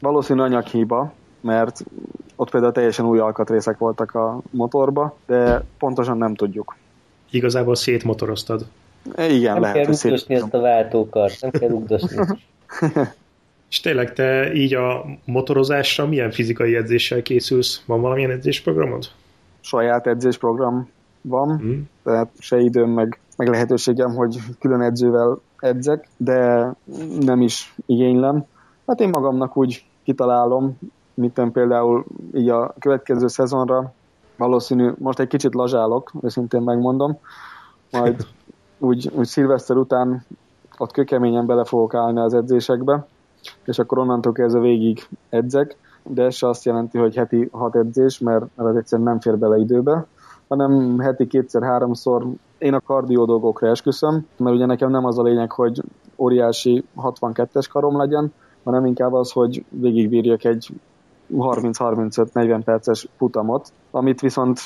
Valószínű 0.00 0.40
anyaghiba, 0.40 1.12
mert 1.40 1.84
ott 2.36 2.50
például 2.50 2.72
teljesen 2.72 3.06
új 3.06 3.18
alkatrészek 3.18 3.78
voltak 3.78 4.14
a 4.14 4.40
motorba, 4.50 5.16
de 5.26 5.64
pontosan 5.78 6.18
nem 6.18 6.34
tudjuk. 6.34 6.76
Igazából 7.30 7.74
szétmotoroztad. 7.74 8.66
Igen, 9.16 9.52
nem 9.52 9.62
lehet. 9.62 9.76
kell 9.76 9.84
rugdosni 9.84 10.34
ezt 10.34 10.54
a 10.54 10.60
váltókart, 10.60 11.40
nem 11.40 11.50
kell 11.50 11.68
rugdosni. 11.68 12.16
És 13.70 13.80
tényleg 13.80 14.12
te 14.12 14.52
így 14.52 14.74
a 14.74 15.04
motorozásra 15.24 16.06
milyen 16.06 16.30
fizikai 16.30 16.76
edzéssel 16.76 17.22
készülsz? 17.22 17.82
Van 17.86 18.00
valamilyen 18.00 18.30
edzésprogramod? 18.30 19.04
Saját 19.60 20.06
edzésprogram 20.06 20.88
van, 21.20 21.58
hmm. 21.58 21.88
tehát 22.02 22.30
se 22.38 22.58
időm 22.58 22.90
meg, 22.90 23.20
meg 23.36 23.48
lehetőségem, 23.48 24.14
hogy 24.14 24.38
külön 24.58 24.80
edzővel 24.80 25.40
edzek, 25.58 26.08
de 26.16 26.72
nem 27.20 27.40
is 27.40 27.74
igénylem. 27.86 28.44
Hát 28.86 29.00
én 29.00 29.08
magamnak 29.08 29.56
úgy 29.56 29.84
kitalálom, 30.02 30.78
mint 31.14 31.50
például 31.52 32.04
így 32.34 32.48
a 32.48 32.74
következő 32.78 33.26
szezonra 33.26 33.92
valószínű, 34.36 34.90
most 34.98 35.18
egy 35.18 35.28
kicsit 35.28 35.54
lazsálok, 35.54 36.12
őszintén 36.22 36.60
megmondom, 36.62 37.18
majd 37.90 38.26
úgy, 38.78 39.10
úgy 39.14 39.26
szilveszter 39.26 39.76
után 39.76 40.24
ott 40.78 40.92
kökeményen 40.92 41.46
bele 41.46 41.64
fogok 41.64 41.94
állni 41.94 42.20
az 42.20 42.34
edzésekbe, 42.34 43.06
és 43.64 43.78
akkor 43.78 43.98
onnantól 43.98 44.32
kezdve 44.32 44.60
végig 44.60 45.08
edzek, 45.28 45.76
de 46.02 46.24
ez 46.24 46.34
se 46.34 46.48
azt 46.48 46.64
jelenti, 46.64 46.98
hogy 46.98 47.14
heti 47.14 47.48
hat 47.52 47.76
edzés, 47.76 48.18
mert, 48.18 48.44
mert 48.54 48.68
az 48.68 48.76
egyszerűen 48.76 49.08
nem 49.08 49.20
fér 49.20 49.38
bele 49.38 49.56
időbe, 49.56 50.06
hanem 50.48 50.98
heti 50.98 51.26
kétszer-háromszor 51.26 52.26
én 52.58 52.74
a 52.74 52.80
kardió 52.80 53.24
dolgokra 53.24 53.68
esküszöm, 53.68 54.26
mert 54.36 54.56
ugye 54.56 54.66
nekem 54.66 54.90
nem 54.90 55.04
az 55.04 55.18
a 55.18 55.22
lényeg, 55.22 55.52
hogy 55.52 55.82
óriási 56.16 56.84
62-es 56.96 57.66
karom 57.72 57.96
legyen, 57.96 58.32
hanem 58.64 58.86
inkább 58.86 59.12
az, 59.12 59.30
hogy 59.30 59.64
végigbírjak 59.68 60.44
egy 60.44 60.72
30-35-40 61.38 62.60
perces 62.64 63.08
futamot, 63.16 63.72
amit 63.90 64.20
viszont 64.20 64.60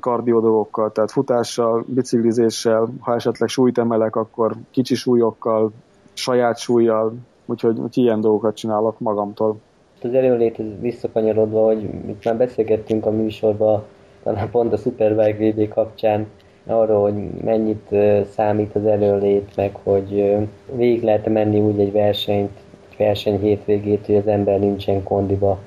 kardió 0.00 0.40
dolgokkal, 0.40 0.92
tehát 0.92 1.10
futással, 1.10 1.84
biciklizéssel, 1.86 2.88
ha 3.00 3.14
esetleg 3.14 3.48
súlyt 3.48 3.78
emelek, 3.78 4.16
akkor 4.16 4.56
kicsi 4.70 4.94
súlyokkal, 4.94 5.72
saját 6.12 6.58
súlyjal, 6.58 7.14
úgyhogy, 7.46 7.78
úgyhogy 7.78 8.04
ilyen 8.04 8.20
dolgokat 8.20 8.56
csinálok 8.56 8.98
magamtól. 8.98 9.56
Az 10.02 10.14
előléthez 10.14 10.66
visszakanyarodva, 10.80 11.64
hogy 11.64 11.82
itt 11.82 12.24
már 12.24 12.36
beszélgettünk 12.36 13.06
a 13.06 13.10
műsorban, 13.10 13.82
talán 14.22 14.50
pont 14.50 14.72
a 14.72 14.76
Superbike 14.76 15.50
VB 15.50 15.68
kapcsán, 15.68 16.26
arról, 16.66 17.02
hogy 17.02 17.30
mennyit 17.44 17.94
számít 18.30 18.74
az 18.74 18.84
előlét, 18.84 19.56
meg 19.56 19.74
hogy 19.82 20.36
végig 20.72 21.02
lehet 21.02 21.28
menni 21.28 21.60
úgy 21.60 21.80
egy 21.80 21.92
versenyt, 21.92 22.50
verseny 22.98 23.40
hétvégét, 23.40 24.06
hogy 24.06 24.14
az 24.14 24.26
ember 24.26 24.58
nincsen 24.58 25.02
kondiba. 25.02 25.58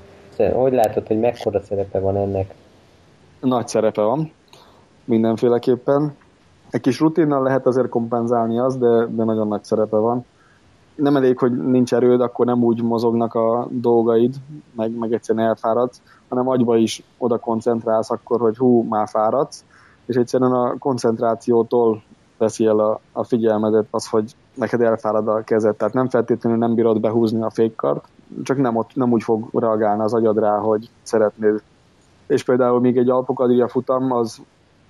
Hogy 0.53 0.73
látod, 0.73 1.07
hogy 1.07 1.19
mekkora 1.19 1.61
szerepe 1.61 1.99
van 1.99 2.17
ennek? 2.17 2.53
Nagy 3.39 3.67
szerepe 3.67 4.01
van, 4.01 4.31
mindenféleképpen. 5.05 6.15
Egy 6.69 6.81
kis 6.81 6.99
rutinnal 6.99 7.43
lehet 7.43 7.65
azért 7.65 7.89
kompenzálni 7.89 8.59
az, 8.59 8.77
de, 8.77 9.05
de 9.05 9.23
nagyon 9.23 9.47
nagy 9.47 9.63
szerepe 9.63 9.97
van. 9.97 10.25
Nem 11.01 11.15
elég, 11.15 11.37
hogy 11.37 11.51
nincs 11.57 11.93
erőd, 11.93 12.21
akkor 12.21 12.45
nem 12.45 12.63
úgy 12.63 12.81
mozognak 12.81 13.33
a 13.33 13.67
dolgaid, 13.69 14.35
meg, 14.75 14.97
meg 14.97 15.13
egyszerűen 15.13 15.47
elfáradsz, 15.47 16.01
hanem 16.29 16.47
agyba 16.47 16.77
is 16.77 17.03
oda 17.17 17.37
koncentrálsz 17.37 18.11
akkor, 18.11 18.39
hogy 18.39 18.57
hú, 18.57 18.81
már 18.83 19.07
fáradsz, 19.07 19.65
és 20.05 20.15
egyszerűen 20.15 20.51
a 20.51 20.77
koncentrációtól 20.77 22.03
veszi 22.37 22.65
el 22.65 22.79
a, 22.79 22.99
a 23.11 23.23
figyelmedet 23.23 23.87
az, 23.91 24.07
hogy 24.07 24.35
neked 24.53 24.81
elfárad 24.81 25.27
a 25.27 25.43
kezed, 25.43 25.75
tehát 25.75 25.93
nem 25.93 26.09
feltétlenül 26.09 26.59
nem 26.59 26.73
bírod 26.73 26.99
behúzni 26.99 27.41
a 27.41 27.49
fékkart, 27.49 28.05
csak 28.43 28.57
nem, 28.57 28.75
ott, 28.75 28.89
nem 28.93 29.11
úgy 29.11 29.23
fog 29.23 29.47
reagálni 29.53 30.01
az 30.01 30.13
agyad 30.13 30.39
rá, 30.39 30.57
hogy 30.57 30.89
szeretnéd. 31.01 31.61
És 32.27 32.43
például 32.43 32.79
még 32.79 32.97
egy 32.97 33.09
alpokadria 33.09 33.67
futam, 33.67 34.11
az 34.11 34.41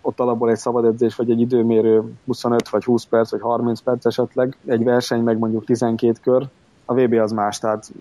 ott 0.02 0.20
alapból 0.20 0.50
egy 0.50 0.58
szabad 0.58 0.86
edzés, 0.86 1.16
vagy 1.16 1.32
egy 1.32 1.40
időmérő 1.40 2.04
25 2.26 2.70
vagy 2.70 2.84
20 2.84 3.04
perc, 3.04 3.32
vagy 3.32 3.42
30 3.42 3.80
perc 3.80 4.06
esetleg, 4.06 4.58
egy 4.66 4.84
verseny 4.84 5.24
meg 5.24 5.38
mondjuk 5.38 5.66
12 5.66 6.14
kör, 6.22 6.48
a 6.86 6.94
VB 6.94 7.14
az 7.14 7.32
más, 7.32 7.60
tehát 7.60 7.92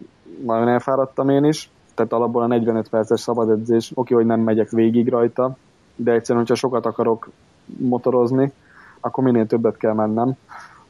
nagyon 0.45 0.69
elfáradtam 0.69 1.29
én 1.29 1.45
is, 1.45 1.71
tehát 1.95 2.13
alapból 2.13 2.43
a 2.43 2.47
45 2.47 2.89
perces 2.89 3.21
szabad 3.21 3.51
edzés, 3.51 3.93
oké, 3.95 4.15
hogy 4.15 4.27
nem 4.27 4.41
megyek 4.41 4.71
végig 4.71 5.09
rajta, 5.09 5.57
de 5.97 6.13
egyszerűen, 6.13 6.45
hogyha 6.45 6.61
sokat 6.61 6.87
akarok 6.87 7.31
motorozni, 7.79 8.53
akkor 9.01 9.25
minél 9.25 9.47
többet 9.47 9.77
kell 9.77 9.93
mennem. 9.93 10.37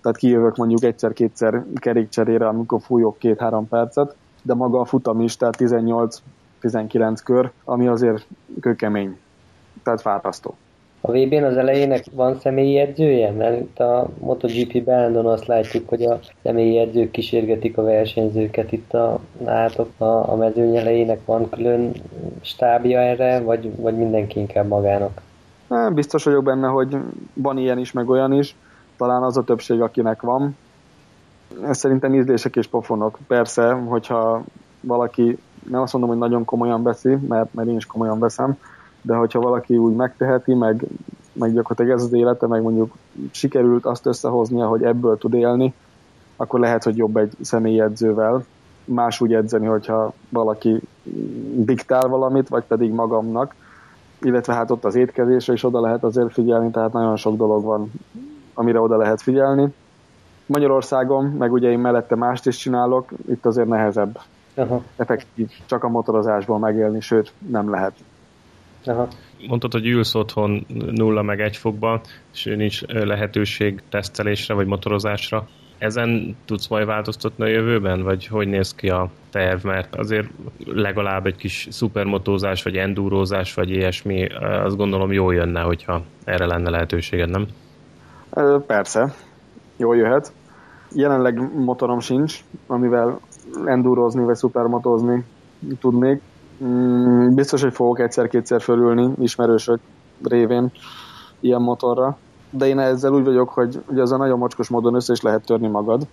Tehát 0.00 0.16
kijövök 0.16 0.56
mondjuk 0.56 0.82
egyszer-kétszer 0.82 1.64
kerékcserére, 1.74 2.48
amikor 2.48 2.80
fújok 2.80 3.18
két-három 3.18 3.68
percet, 3.68 4.14
de 4.42 4.54
maga 4.54 4.80
a 4.80 4.84
futam 4.84 5.20
is, 5.20 5.36
tehát 5.36 5.56
18 5.56 6.22
19 6.60 7.20
kör, 7.20 7.50
ami 7.64 7.86
azért 7.86 8.26
kökemény, 8.60 9.18
tehát 9.82 10.00
fárasztó. 10.00 10.56
A 11.00 11.12
vb 11.12 11.32
az 11.32 11.56
elejének 11.56 12.04
van 12.12 12.38
személyi 12.38 12.78
edzője? 12.78 13.30
Mert 13.30 13.80
a 13.80 14.08
MotoGP-ben 14.18 15.16
azt 15.16 15.46
látjuk, 15.46 15.88
hogy 15.88 16.02
a 16.02 16.18
személyi 16.42 16.78
edzők 16.78 17.10
kísérgetik 17.10 17.78
a 17.78 17.82
versenyzőket 17.82 18.72
itt 18.72 18.92
a, 18.92 19.20
látok 19.44 19.90
a, 19.98 20.32
a 20.32 20.36
mezőny 20.36 20.76
elejének 20.76 21.20
van 21.24 21.50
külön 21.50 21.92
stábja 22.40 23.00
erre, 23.00 23.40
vagy, 23.40 23.76
vagy 23.76 23.96
mindenki 23.96 24.38
inkább 24.38 24.66
magának? 24.68 25.20
Biztos 25.94 26.24
vagyok 26.24 26.44
benne, 26.44 26.66
hogy 26.66 26.96
van 27.34 27.58
ilyen 27.58 27.78
is, 27.78 27.92
meg 27.92 28.08
olyan 28.08 28.32
is. 28.32 28.56
Talán 28.96 29.22
az 29.22 29.36
a 29.36 29.44
többség, 29.44 29.80
akinek 29.80 30.22
van. 30.22 30.56
Ez 31.66 31.78
szerintem 31.78 32.14
ízlések 32.14 32.56
és 32.56 32.66
pofonok. 32.66 33.18
Persze, 33.26 33.72
hogyha 33.72 34.42
valaki, 34.80 35.38
nem 35.70 35.80
azt 35.80 35.92
mondom, 35.92 36.10
hogy 36.10 36.20
nagyon 36.20 36.44
komolyan 36.44 36.82
veszi, 36.82 37.16
mert, 37.28 37.54
mert 37.54 37.68
én 37.68 37.76
is 37.76 37.86
komolyan 37.86 38.18
veszem, 38.18 38.58
de 39.02 39.14
hogyha 39.14 39.40
valaki 39.40 39.76
úgy 39.76 39.94
megteheti, 39.94 40.54
meg, 40.54 40.84
meg 41.32 41.52
gyakorlatilag 41.52 41.98
ez 41.98 42.04
az 42.04 42.12
élete, 42.12 42.46
meg 42.46 42.62
mondjuk 42.62 42.94
sikerült 43.30 43.86
azt 43.86 44.06
összehoznia, 44.06 44.66
hogy 44.66 44.82
ebből 44.82 45.18
tud 45.18 45.34
élni, 45.34 45.74
akkor 46.36 46.60
lehet, 46.60 46.84
hogy 46.84 46.96
jobb 46.96 47.16
egy 47.16 47.32
személyi 47.40 47.80
edzővel 47.80 48.44
más 48.84 49.20
úgy 49.20 49.34
edzeni, 49.34 49.66
hogyha 49.66 50.12
valaki 50.28 50.80
diktál 51.54 52.08
valamit, 52.08 52.48
vagy 52.48 52.64
pedig 52.64 52.92
magamnak, 52.92 53.54
illetve 54.22 54.54
hát 54.54 54.70
ott 54.70 54.84
az 54.84 54.94
étkezésre 54.94 55.52
is 55.52 55.64
oda 55.64 55.80
lehet 55.80 56.04
azért 56.04 56.32
figyelni, 56.32 56.70
tehát 56.70 56.92
nagyon 56.92 57.16
sok 57.16 57.36
dolog 57.36 57.64
van, 57.64 57.92
amire 58.54 58.80
oda 58.80 58.96
lehet 58.96 59.22
figyelni. 59.22 59.74
Magyarországon, 60.46 61.24
meg 61.24 61.52
ugye 61.52 61.70
én 61.70 61.78
mellette 61.78 62.14
mást 62.14 62.46
is 62.46 62.56
csinálok, 62.56 63.10
itt 63.28 63.46
azért 63.46 63.68
nehezebb 63.68 64.20
Aha. 64.54 64.82
effektív 64.96 65.50
csak 65.66 65.84
a 65.84 65.88
motorozásból 65.88 66.58
megélni, 66.58 67.00
sőt 67.00 67.32
nem 67.48 67.70
lehet. 67.70 67.92
Aha. 68.84 69.08
Mondtad, 69.48 69.72
hogy 69.72 69.86
ülsz 69.86 70.14
otthon 70.14 70.66
nulla 70.90 71.22
meg 71.22 71.40
egy 71.40 71.56
fokban, 71.56 72.00
és 72.32 72.44
nincs 72.44 72.82
lehetőség 72.86 73.82
tesztelésre 73.88 74.54
vagy 74.54 74.66
motorozásra. 74.66 75.46
Ezen 75.78 76.36
tudsz 76.44 76.68
majd 76.68 76.86
változtatni 76.86 77.44
a 77.44 77.48
jövőben, 77.48 78.02
vagy 78.02 78.26
hogy 78.26 78.48
néz 78.48 78.74
ki 78.74 78.88
a 78.88 79.10
terv? 79.30 79.64
Mert 79.64 79.96
azért 79.96 80.28
legalább 80.64 81.26
egy 81.26 81.36
kis 81.36 81.68
szupermotózás, 81.70 82.62
vagy 82.62 82.76
endurózás, 82.76 83.54
vagy 83.54 83.70
ilyesmi, 83.70 84.26
azt 84.64 84.76
gondolom 84.76 85.12
jól 85.12 85.34
jönne, 85.34 85.60
hogyha 85.60 86.02
erre 86.24 86.46
lenne 86.46 86.70
lehetőséged, 86.70 87.30
nem? 87.30 87.46
Persze, 88.66 89.14
jól 89.76 89.96
jöhet. 89.96 90.32
Jelenleg 90.92 91.54
motorom 91.56 92.00
sincs, 92.00 92.40
amivel 92.66 93.20
endurozni 93.64 94.24
vagy 94.24 94.36
szupermotózni 94.36 95.24
tudnék. 95.80 96.20
Mm, 96.64 97.34
biztos, 97.34 97.62
hogy 97.62 97.72
fogok 97.72 98.00
egyszer-kétszer 98.00 98.60
fölülni 98.60 99.12
ismerősök 99.20 99.80
révén 100.22 100.70
ilyen 101.40 101.62
motorra, 101.62 102.18
de 102.50 102.66
én 102.66 102.78
ezzel 102.78 103.12
úgy 103.12 103.24
vagyok, 103.24 103.48
hogy 103.48 103.82
ugye 103.86 104.02
az 104.02 104.12
a 104.12 104.16
nagyon 104.16 104.38
mocskos 104.38 104.68
módon 104.68 104.94
össze 104.94 105.12
is 105.12 105.20
lehet 105.20 105.44
törni 105.44 105.68
magad. 105.68 106.06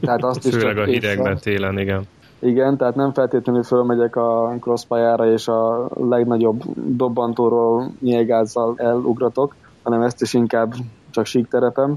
Tehát 0.00 0.24
azt 0.24 0.44
is 0.46 0.54
Főleg 0.54 0.78
a 0.78 0.84
hidegben 0.84 1.38
télen, 1.38 1.78
igen. 1.78 2.02
Igen, 2.38 2.76
tehát 2.76 2.94
nem 2.94 3.12
feltétlenül 3.12 3.62
fölmegyek 3.62 4.16
a 4.16 4.56
crosspályára 4.60 5.32
és 5.32 5.48
a 5.48 5.88
legnagyobb 5.94 6.62
dobbantóról 6.96 7.90
nyilgázzal 8.00 8.74
elugratok, 8.76 9.54
hanem 9.82 10.02
ezt 10.02 10.22
is 10.22 10.34
inkább 10.34 10.74
csak 11.10 11.26
sík 11.26 11.48
terepem. 11.48 11.96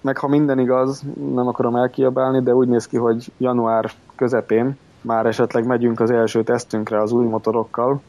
Meg 0.00 0.18
ha 0.18 0.28
minden 0.28 0.58
igaz, 0.58 1.02
nem 1.34 1.46
akarom 1.48 1.76
elkiabálni, 1.76 2.42
de 2.42 2.54
úgy 2.54 2.68
néz 2.68 2.86
ki, 2.86 2.96
hogy 2.96 3.32
január 3.38 3.90
közepén 4.16 4.76
már 5.00 5.26
esetleg 5.26 5.66
megyünk 5.66 6.00
az 6.00 6.10
első 6.10 6.42
tesztünkre 6.42 7.00
az 7.00 7.12
új 7.12 7.26
motorokkal, 7.26 8.00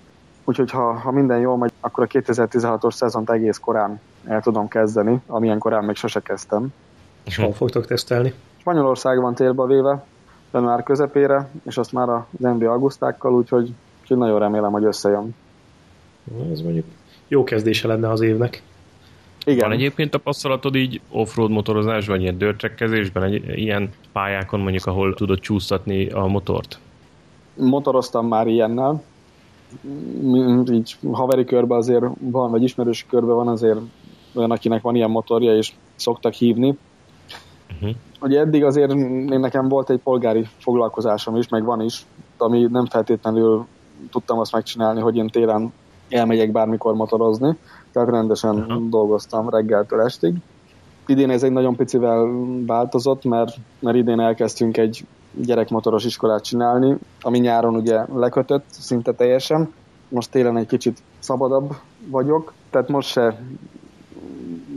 úgyhogy 0.43 0.71
ha, 0.71 0.93
ha 0.93 1.11
minden 1.11 1.39
jól 1.39 1.57
megy, 1.57 1.71
akkor 1.79 2.03
a 2.03 2.07
2016-os 2.07 2.91
szezont 2.91 3.29
egész 3.29 3.57
korán 3.57 3.99
el 4.25 4.41
tudom 4.41 4.67
kezdeni, 4.67 5.21
amilyen 5.27 5.59
korán 5.59 5.83
még 5.83 5.95
sose 5.95 6.19
kezdtem. 6.19 6.67
És 7.23 7.35
hol 7.35 7.53
fogtok 7.53 7.85
tesztelni? 7.85 8.33
Spanyolország 8.57 9.21
van 9.21 9.35
térbe 9.35 9.65
véve, 9.65 10.05
január 10.53 10.83
közepére, 10.83 11.49
és 11.65 11.77
azt 11.77 11.91
már 11.91 12.09
az 12.09 12.23
MB 12.39 12.63
augusztákkal, 12.63 13.33
úgyhogy, 13.33 13.73
úgyhogy 14.01 14.17
nagyon 14.17 14.39
remélem, 14.39 14.71
hogy 14.71 14.83
összejön. 14.83 15.35
Ez 16.51 16.61
mondjuk 16.61 16.85
jó 17.27 17.43
kezdése 17.43 17.87
lenne 17.87 18.09
az 18.09 18.21
évnek. 18.21 18.63
Igen. 19.45 19.69
Van 19.69 19.77
egyébként 19.77 20.11
tapasztalatod 20.11 20.75
így 20.75 21.01
offroad 21.09 21.51
motorozás, 21.51 22.07
vagy 22.07 22.21
ilyen 22.21 22.37
dörtrekkezésben, 22.37 23.23
egy 23.23 23.57
ilyen 23.57 23.89
pályákon 24.11 24.59
mondjuk, 24.59 24.85
ahol 24.85 25.13
tudod 25.13 25.39
csúsztatni 25.39 26.09
a 26.09 26.27
motort? 26.27 26.79
Motoroztam 27.55 28.27
már 28.27 28.47
ilyennel. 28.47 29.03
Így 30.71 30.95
haveri 31.11 31.45
körben 31.45 31.77
azért 31.77 32.05
van, 32.19 32.51
vagy 32.51 32.63
ismerősi 32.63 33.05
körben 33.09 33.35
van 33.35 33.47
azért 33.47 33.79
olyan, 34.33 34.51
akinek 34.51 34.81
van 34.81 34.95
ilyen 34.95 35.09
motorja, 35.09 35.57
és 35.57 35.71
szoktak 35.95 36.33
hívni. 36.33 36.77
Uh-huh. 37.73 37.95
Ugye 38.21 38.39
eddig 38.39 38.63
azért 38.63 38.91
én 38.91 39.39
nekem 39.39 39.67
volt 39.67 39.89
egy 39.89 39.99
polgári 39.99 40.47
foglalkozásom 40.57 41.35
is, 41.35 41.47
meg 41.47 41.63
van 41.63 41.81
is, 41.81 42.05
ami 42.37 42.67
nem 42.71 42.85
feltétlenül 42.85 43.65
tudtam 44.11 44.39
azt 44.39 44.51
megcsinálni, 44.51 44.99
hogy 45.01 45.15
én 45.15 45.27
télen 45.27 45.73
elmegyek 46.09 46.51
bármikor 46.51 46.93
motorozni, 46.93 47.57
tehát 47.91 48.09
rendesen 48.09 48.55
uh-huh. 48.55 48.89
dolgoztam 48.89 49.49
reggeltől 49.49 50.01
estig. 50.01 50.35
Idén 51.05 51.29
ez 51.29 51.43
egy 51.43 51.51
nagyon 51.51 51.75
picivel 51.75 52.29
változott, 52.65 53.23
mert, 53.23 53.55
mert 53.79 53.97
idén 53.97 54.19
elkezdtünk 54.19 54.77
egy 54.77 55.05
gyerekmotoros 55.33 56.05
iskolát 56.05 56.43
csinálni, 56.43 56.97
ami 57.21 57.39
nyáron 57.39 57.75
ugye 57.75 58.05
lekötött 58.13 58.65
szinte 58.69 59.13
teljesen. 59.13 59.73
Most 60.09 60.31
télen 60.31 60.57
egy 60.57 60.67
kicsit 60.67 61.01
szabadabb 61.19 61.75
vagyok, 62.07 62.53
tehát 62.69 62.87
most 62.87 63.09
se 63.09 63.41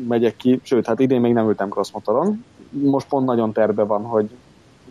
megyek 0.09 0.37
ki, 0.37 0.61
sőt, 0.63 0.87
hát 0.87 1.01
idén 1.01 1.21
még 1.21 1.33
nem 1.33 1.49
ültem 1.49 1.69
crossmotoron. 1.69 2.45
Most 2.71 3.09
pont 3.09 3.27
nagyon 3.27 3.53
terve 3.53 3.83
van, 3.83 4.03
hogy, 4.03 4.31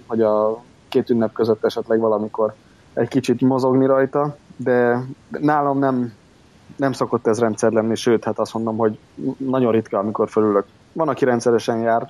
hogy 0.08 0.22
a 0.22 0.62
két 0.90 1.10
ünnep 1.10 1.34
között 1.34 1.66
esetleg 1.66 2.00
valamikor 2.00 2.54
egy 2.94 3.08
kicsit 3.08 3.42
mozogni 3.42 3.86
rajta, 3.86 4.38
de 4.58 5.06
nálam 5.30 5.80
nem 5.80 6.14
nem 6.76 6.92
szokott 6.92 7.28
ez 7.28 7.40
rendszer 7.40 7.72
lenni, 7.72 7.96
sőt, 7.96 8.24
hát 8.24 8.40
azt 8.40 8.54
mondom, 8.54 8.78
hogy 8.78 8.98
nagyon 9.38 9.72
ritka, 9.72 9.98
amikor 9.98 10.30
fölülök. 10.30 10.66
Van, 10.94 11.10
aki 11.10 11.26
rendszeresen 11.26 11.80
jár, 11.80 12.10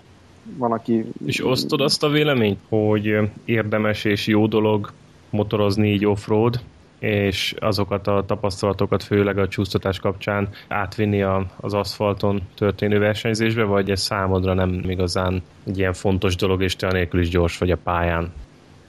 van, 0.57 0.71
aki... 0.71 1.05
És 1.25 1.45
osztod 1.45 1.81
azt 1.81 2.03
a 2.03 2.09
véleményt, 2.09 2.59
hogy 2.69 3.17
érdemes 3.45 4.03
és 4.03 4.27
jó 4.27 4.47
dolog 4.47 4.91
motorozni 5.29 5.91
így 5.91 6.05
offroad, 6.05 6.59
és 6.99 7.55
azokat 7.59 8.07
a 8.07 8.23
tapasztalatokat 8.27 9.03
főleg 9.03 9.37
a 9.37 9.47
csúsztatás 9.47 9.99
kapcsán 9.99 10.49
átvinni 10.67 11.21
a, 11.21 11.45
az 11.59 11.73
aszfalton 11.73 12.41
történő 12.55 12.99
versenyzésbe, 12.99 13.63
vagy 13.63 13.89
ez 13.89 14.01
számodra 14.01 14.53
nem 14.53 14.81
igazán 14.87 15.41
egy 15.63 15.77
ilyen 15.77 15.93
fontos 15.93 16.35
dolog, 16.35 16.61
és 16.61 16.75
te 16.75 16.87
anélkül 16.87 17.19
is 17.19 17.29
gyors 17.29 17.57
vagy 17.57 17.71
a 17.71 17.77
pályán? 17.83 18.31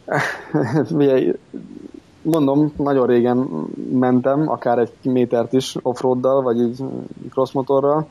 mondom, 2.25 2.73
nagyon 2.77 3.07
régen 3.07 3.37
mentem, 3.93 4.49
akár 4.49 4.79
egy 4.79 4.93
métert 5.03 5.53
is 5.53 5.77
offroaddal, 5.83 6.43
vagy 6.43 6.61
így 6.61 6.85
crossmotorral, 7.31 8.09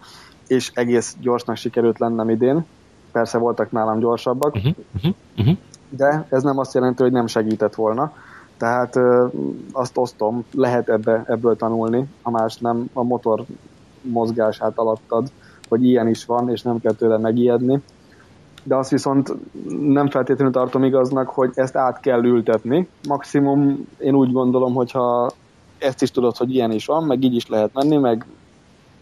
és 0.48 0.72
egész 0.74 1.16
gyorsnak 1.22 1.56
sikerült 1.56 2.00
lennem 2.00 2.30
idén. 2.30 2.66
Persze 3.12 3.38
voltak 3.38 3.72
nálam 3.72 4.00
gyorsabbak, 4.00 4.56
uh-huh, 4.56 4.74
uh-huh, 4.96 5.14
uh-huh. 5.38 5.58
de 5.90 6.28
ez 6.30 6.44
nem 6.44 6.58
azt 6.58 6.74
jelenti, 6.74 7.04
hogy 7.04 7.12
nem 7.12 7.28
segített 7.28 7.76
volna. 7.76 8.14
Tehát 8.58 8.96
ö, 8.96 9.28
azt 9.72 9.98
osztom, 9.98 10.46
lehet 10.52 10.90
ebbe, 10.90 11.24
ebből 11.28 11.56
tanulni, 11.56 12.06
ha 12.22 12.30
más 12.30 12.58
nem 12.58 12.90
a 12.94 13.04
motor 13.04 13.46
mozgását 14.02 14.78
alattad, 14.78 15.32
hogy 15.70 15.86
ilyen 15.86 16.08
is 16.08 16.26
van, 16.26 16.50
és 16.50 16.62
nem 16.62 16.80
kell 16.80 16.94
tőle 16.94 17.18
megijedni 17.18 17.82
de 18.64 18.76
azt 18.76 18.90
viszont 18.90 19.34
nem 19.80 20.10
feltétlenül 20.10 20.54
tartom 20.54 20.84
igaznak, 20.84 21.30
hogy 21.30 21.52
ezt 21.56 21.76
át 21.76 22.00
kell 22.00 22.24
ültetni. 22.24 22.88
Maximum 23.08 23.88
én 23.98 24.16
úgy 24.16 24.32
gondolom, 24.32 24.74
hogyha 24.74 25.32
ezt 25.78 26.02
is 26.02 26.12
tudod, 26.12 26.38
hogy 26.38 26.56
ilyen 26.56 26.72
is 26.72 26.86
van, 26.86 27.04
meg 27.04 27.24
így 27.24 27.36
is 27.36 27.48
lehet 27.48 27.74
menni, 27.74 27.98
meg, 27.98 28.26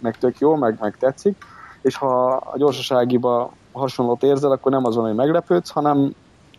meg 0.01 0.17
tök 0.17 0.39
jó, 0.39 0.55
meg, 0.55 0.77
meg 0.79 0.97
tetszik, 0.97 1.35
és 1.81 1.95
ha 1.95 2.27
a 2.27 2.57
gyorsaságiba 2.57 3.53
hasonlót 3.71 4.23
érzel, 4.23 4.51
akkor 4.51 4.71
nem 4.71 4.85
azon, 4.85 5.05
hogy 5.05 5.15
meglepődsz, 5.15 5.69
hanem 5.69 6.13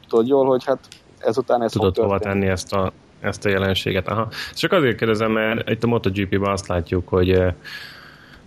tudod 0.08 0.26
jól, 0.26 0.46
hogy 0.46 0.64
hát 0.64 0.78
ezután 1.18 1.62
ez 1.62 1.72
Tudod 1.72 1.96
hova 1.96 2.18
tenni 2.18 2.46
ezt 2.46 2.72
a, 2.72 2.92
ezt 3.20 3.44
a 3.44 3.48
jelenséget. 3.48 4.08
Aha. 4.08 4.28
Csak 4.54 4.72
azért 4.72 4.96
kérdezem, 4.96 5.32
mert 5.32 5.70
itt 5.70 5.84
a 5.84 5.86
MotoGP-ben 5.86 6.50
azt 6.50 6.66
látjuk, 6.66 7.08
hogy 7.08 7.30
eh, 7.30 7.54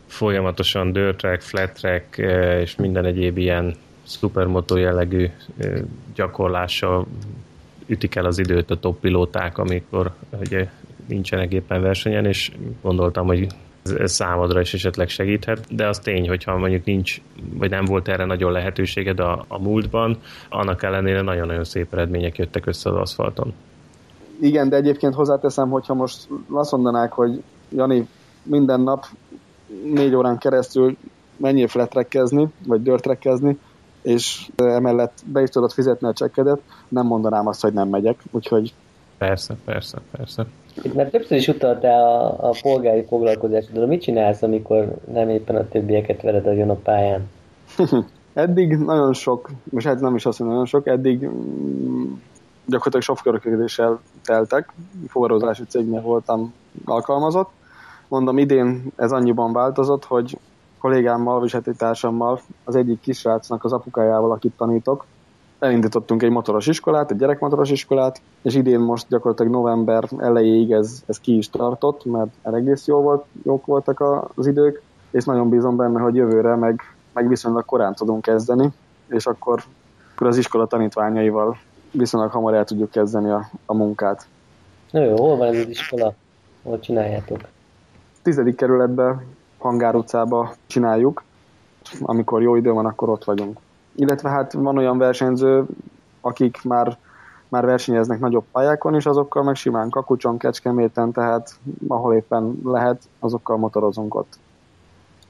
folyamatosan 0.07 0.91
dirt 0.91 1.17
track, 1.17 1.41
flat 1.41 1.71
track 1.73 2.17
eh, 2.17 2.61
és 2.61 2.75
minden 2.75 3.05
egyéb 3.05 3.37
ilyen 3.37 3.75
szupermotó 4.05 4.75
jellegű 4.77 5.29
gyakorlással 6.15 7.05
ütik 7.85 8.15
el 8.15 8.25
az 8.25 8.39
időt 8.39 8.71
a 8.71 8.79
top 8.79 8.99
pilóták, 8.99 9.57
amikor 9.57 10.11
ugye 10.39 10.69
nincsenek 11.07 11.51
éppen 11.51 11.81
versenyen, 11.81 12.25
és 12.25 12.51
gondoltam, 12.81 13.25
hogy 13.25 13.47
ez 13.97 14.11
számodra 14.11 14.59
is 14.59 14.73
esetleg 14.73 15.09
segíthet, 15.09 15.75
de 15.75 15.87
az 15.87 15.99
tény, 15.99 16.27
hogyha 16.27 16.57
mondjuk 16.57 16.85
nincs, 16.85 17.21
vagy 17.53 17.69
nem 17.69 17.85
volt 17.85 18.07
erre 18.07 18.25
nagyon 18.25 18.51
lehetőséged 18.51 19.19
a, 19.19 19.45
a 19.47 19.61
múltban, 19.61 20.17
annak 20.49 20.83
ellenére 20.83 21.21
nagyon-nagyon 21.21 21.63
szép 21.63 21.93
eredmények 21.93 22.37
jöttek 22.37 22.65
össze 22.65 22.89
az 22.89 22.95
aszfalton. 22.95 23.53
igen, 24.41 24.69
de 24.69 24.75
egyébként 24.75 25.13
hozzáteszem, 25.13 25.69
hogyha 25.69 25.93
most 25.93 26.27
azt 26.51 26.71
mondanák, 26.71 27.11
hogy 27.11 27.43
Jani, 27.69 28.07
minden 28.43 28.81
nap 28.81 29.05
négy 29.93 30.15
órán 30.15 30.37
keresztül 30.37 30.97
menjél 31.37 31.67
fletrekkezni, 31.67 32.47
vagy 32.67 32.81
dörtrekkezni, 32.81 33.57
és 34.05 34.47
emellett 34.55 35.13
be 35.25 35.41
is 35.41 35.49
tudod 35.49 35.71
fizetni 35.71 36.07
a 36.07 36.13
csekkedet, 36.13 36.59
nem 36.87 37.05
mondanám 37.05 37.47
azt, 37.47 37.61
hogy 37.61 37.73
nem 37.73 37.87
megyek, 37.87 38.19
úgyhogy... 38.31 38.73
Persze, 39.17 39.55
persze, 39.65 39.97
persze. 40.17 40.45
Itt 40.81 40.93
már 40.93 41.09
többször 41.09 41.37
is 41.37 41.47
utaltál 41.47 42.03
a, 42.03 42.49
a 42.49 42.55
polgári 42.61 43.05
foglalkozásodra. 43.07 43.85
Mit 43.85 44.01
csinálsz, 44.01 44.41
amikor 44.41 44.95
nem 45.11 45.29
éppen 45.29 45.55
a 45.55 45.67
többieket 45.67 46.21
vered 46.21 46.45
a 46.45 46.71
a 46.71 46.75
pályán? 46.75 47.29
eddig 48.33 48.77
nagyon 48.77 49.13
sok, 49.13 49.49
most 49.63 49.85
hát 49.85 49.99
nem 49.99 50.15
is 50.15 50.25
azt 50.25 50.39
mondom, 50.39 50.57
nagyon 50.57 50.69
sok, 50.69 50.87
eddig 50.87 51.27
mm, 51.27 52.13
gyakorlatilag 52.65 53.01
sofőrködéssel 53.01 53.99
teltek, 54.23 54.73
fuvarozási 55.07 55.63
cégnél 55.67 56.01
voltam 56.01 56.53
alkalmazott. 56.85 57.49
Mondom, 58.07 58.37
idén 58.37 58.83
ez 58.95 59.11
annyiban 59.11 59.53
változott, 59.53 60.05
hogy 60.05 60.37
kollégámmal, 60.85 61.39
vagy 61.39 61.51
hát 61.51 61.67
egy 61.67 61.75
társammal, 61.75 62.39
az 62.63 62.75
egyik 62.75 62.99
kisrácnak 62.99 63.63
az 63.63 63.73
apukájával, 63.73 64.31
akit 64.31 64.53
tanítok, 64.57 65.05
elindítottunk 65.59 66.23
egy 66.23 66.29
motoros 66.29 66.67
iskolát, 66.67 67.11
egy 67.11 67.17
gyerekmotoros 67.17 67.69
iskolát, 67.69 68.21
és 68.41 68.55
idén 68.55 68.79
most 68.79 69.05
gyakorlatilag 69.09 69.51
november 69.51 70.09
elejéig 70.17 70.71
ez, 70.71 71.03
ez 71.05 71.19
ki 71.19 71.37
is 71.37 71.49
tartott, 71.49 72.05
mert 72.05 72.29
egész 72.41 72.87
jó 72.87 73.01
volt, 73.01 73.25
jók 73.43 73.65
voltak 73.65 74.03
az 74.35 74.47
idők, 74.47 74.81
és 75.11 75.23
nagyon 75.23 75.49
bízom 75.49 75.75
benne, 75.75 75.99
hogy 75.99 76.15
jövőre 76.15 76.55
meg, 76.55 76.81
meg 77.13 77.27
viszonylag 77.27 77.65
korán 77.65 77.93
tudunk 77.95 78.21
kezdeni, 78.21 78.69
és 79.07 79.25
akkor, 79.25 79.63
akkor 80.13 80.27
az 80.27 80.37
iskola 80.37 80.65
tanítványaival 80.65 81.57
viszonylag 81.91 82.31
hamar 82.31 82.53
el 82.53 82.65
tudjuk 82.65 82.91
kezdeni 82.91 83.29
a, 83.29 83.49
a 83.65 83.73
munkát. 83.73 84.27
Na 84.91 85.03
jó, 85.03 85.15
hol 85.15 85.37
van 85.37 85.47
ez 85.47 85.59
az 85.59 85.69
iskola? 85.69 86.13
Hol 86.63 86.79
csináljátok? 86.79 87.39
Tizedik 88.21 88.55
kerületben, 88.55 89.34
Hangár 89.65 89.95
utcába 89.95 90.53
csináljuk. 90.67 91.23
Amikor 92.01 92.41
jó 92.41 92.55
idő 92.55 92.71
van, 92.71 92.85
akkor 92.85 93.09
ott 93.09 93.23
vagyunk. 93.23 93.59
Illetve 93.95 94.29
hát 94.29 94.53
van 94.53 94.77
olyan 94.77 94.97
versenyző, 94.97 95.65
akik 96.21 96.63
már, 96.63 96.97
már 97.49 97.65
versenyeznek 97.65 98.19
nagyobb 98.19 98.43
pályákon, 98.51 98.95
és 98.95 99.05
azokkal 99.05 99.43
meg 99.43 99.55
simán 99.55 99.89
Kakucson, 99.89 100.37
Kecskeméten, 100.37 101.11
tehát 101.11 101.49
ahol 101.87 102.15
éppen 102.15 102.59
lehet, 102.63 103.01
azokkal 103.19 103.57
motorozunk 103.57 104.15
ott. 104.15 104.37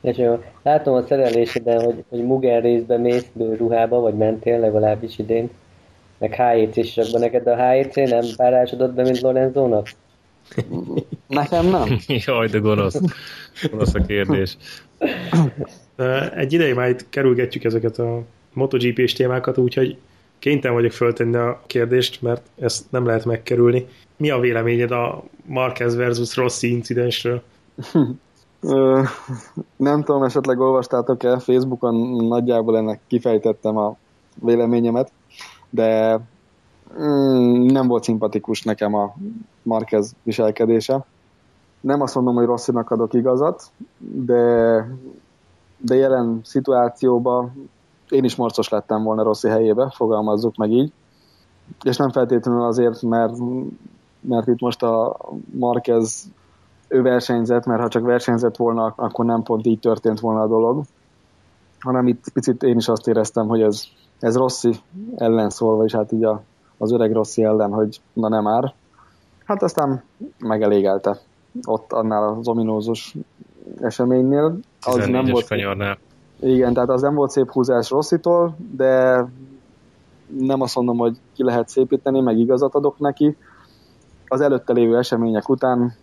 És 0.01 0.21
látom 0.61 0.93
a 0.95 1.05
szereléseden, 1.07 1.83
hogy, 1.83 2.03
hogy 2.09 2.25
Mugen 2.25 2.61
részben 2.61 3.01
mész 3.01 3.27
ruhába, 3.57 3.99
vagy 3.99 4.15
mentél 4.15 4.59
legalábbis 4.59 5.19
idén 5.19 5.49
meg 6.17 6.33
HEC-sakban. 6.33 7.21
Neked 7.21 7.47
a 7.47 7.55
HEC 7.55 7.95
nem 7.95 8.23
párásodott 8.35 8.93
be, 8.93 9.03
mint 9.03 9.19
Lorenzónak? 9.19 9.87
Nekem 11.27 11.65
nem. 11.65 11.97
Jaj, 12.25 12.47
de 12.47 12.57
gonosz. 12.57 13.01
Gonosz 13.71 13.93
a 13.93 14.01
kérdés. 14.01 14.57
Egy 16.35 16.53
ideig 16.53 16.73
már 16.73 16.89
itt 16.89 17.09
kerülgetjük 17.09 17.63
ezeket 17.63 17.99
a 17.99 18.23
MotoGP-s 18.53 19.13
témákat, 19.13 19.57
úgyhogy 19.57 19.97
kénytelen 20.39 20.75
vagyok 20.75 20.91
föltenni 20.91 21.35
a 21.35 21.61
kérdést, 21.67 22.21
mert 22.21 22.49
ezt 22.59 22.91
nem 22.91 23.05
lehet 23.05 23.25
megkerülni. 23.25 23.87
Mi 24.17 24.29
a 24.29 24.39
véleményed 24.39 24.91
a 24.91 25.23
Marquez 25.45 25.95
versus 25.95 26.35
Rossi 26.35 26.71
incidensről? 26.71 27.43
nem 29.75 30.03
tudom, 30.03 30.23
esetleg 30.23 30.59
olvastátok-e, 30.59 31.39
Facebookon 31.39 32.25
nagyjából 32.25 32.77
ennek 32.77 32.99
kifejtettem 33.07 33.77
a 33.77 33.97
véleményemet 34.41 35.11
de 35.75 36.19
mm, 36.99 37.65
nem 37.65 37.87
volt 37.87 38.03
szimpatikus 38.03 38.61
nekem 38.61 38.93
a 38.93 39.15
Marquez 39.65 40.15
viselkedése. 40.23 41.05
Nem 41.81 42.01
azt 42.01 42.15
mondom, 42.15 42.35
hogy 42.35 42.45
Rosszinak 42.45 42.91
adok 42.91 43.13
igazat, 43.13 43.71
de, 43.97 44.85
de 45.77 45.95
jelen 45.95 46.39
szituációban 46.43 47.69
én 48.09 48.23
is 48.23 48.35
morcos 48.35 48.69
lettem 48.69 49.03
volna 49.03 49.23
Rossi 49.23 49.47
helyébe, 49.47 49.91
fogalmazzuk 49.95 50.55
meg 50.55 50.71
így. 50.71 50.91
És 51.83 51.97
nem 51.97 52.11
feltétlenül 52.11 52.63
azért, 52.63 53.01
mert, 53.01 53.37
mert 54.19 54.47
itt 54.47 54.59
most 54.59 54.83
a 54.83 55.17
Marquez 55.51 56.31
ő 56.87 57.01
versenyzett, 57.01 57.65
mert 57.65 57.81
ha 57.81 57.87
csak 57.87 58.03
versenyzett 58.03 58.55
volna, 58.55 58.93
akkor 58.95 59.25
nem 59.25 59.43
pont 59.43 59.65
így 59.65 59.79
történt 59.79 60.19
volna 60.19 60.41
a 60.41 60.47
dolog, 60.47 60.83
hanem 61.79 62.07
itt 62.07 62.29
picit 62.33 62.63
én 62.63 62.77
is 62.77 62.87
azt 62.87 63.07
éreztem, 63.07 63.47
hogy 63.47 63.61
ez 63.61 63.83
ez 64.19 64.35
Rossi 64.35 64.75
ellen 65.15 65.49
szól, 65.49 65.85
és 65.85 65.93
hát 65.93 66.11
így 66.11 66.23
a, 66.23 66.41
az 66.77 66.91
öreg 66.91 67.11
Rossi 67.11 67.43
ellen, 67.43 67.71
hogy 67.71 68.01
na 68.13 68.29
nem 68.29 68.43
már. 68.43 68.73
Hát 69.45 69.63
aztán 69.63 70.03
megelégelte 70.39 71.19
ott 71.63 71.91
annál 71.91 72.23
az 72.23 72.47
ominózus 72.47 73.15
eseménynél. 73.81 74.57
Az 74.81 75.07
nem 75.07 75.25
volt 75.25 75.47
kanyarnál. 75.47 75.97
Igen, 76.39 76.73
tehát 76.73 76.89
az 76.89 77.01
nem 77.01 77.13
volt 77.13 77.31
szép 77.31 77.51
húzás 77.51 77.89
Rosszitól, 77.89 78.57
de 78.75 79.25
nem 80.39 80.61
azt 80.61 80.75
mondom, 80.75 80.97
hogy 80.97 81.17
ki 81.35 81.43
lehet 81.43 81.69
szépíteni, 81.69 82.21
meg 82.21 82.37
igazat 82.37 82.75
adok 82.75 82.99
neki. 82.99 83.37
Az 84.27 84.41
előtte 84.41 84.73
lévő 84.73 84.97
események 84.97 85.49
után 85.49 85.93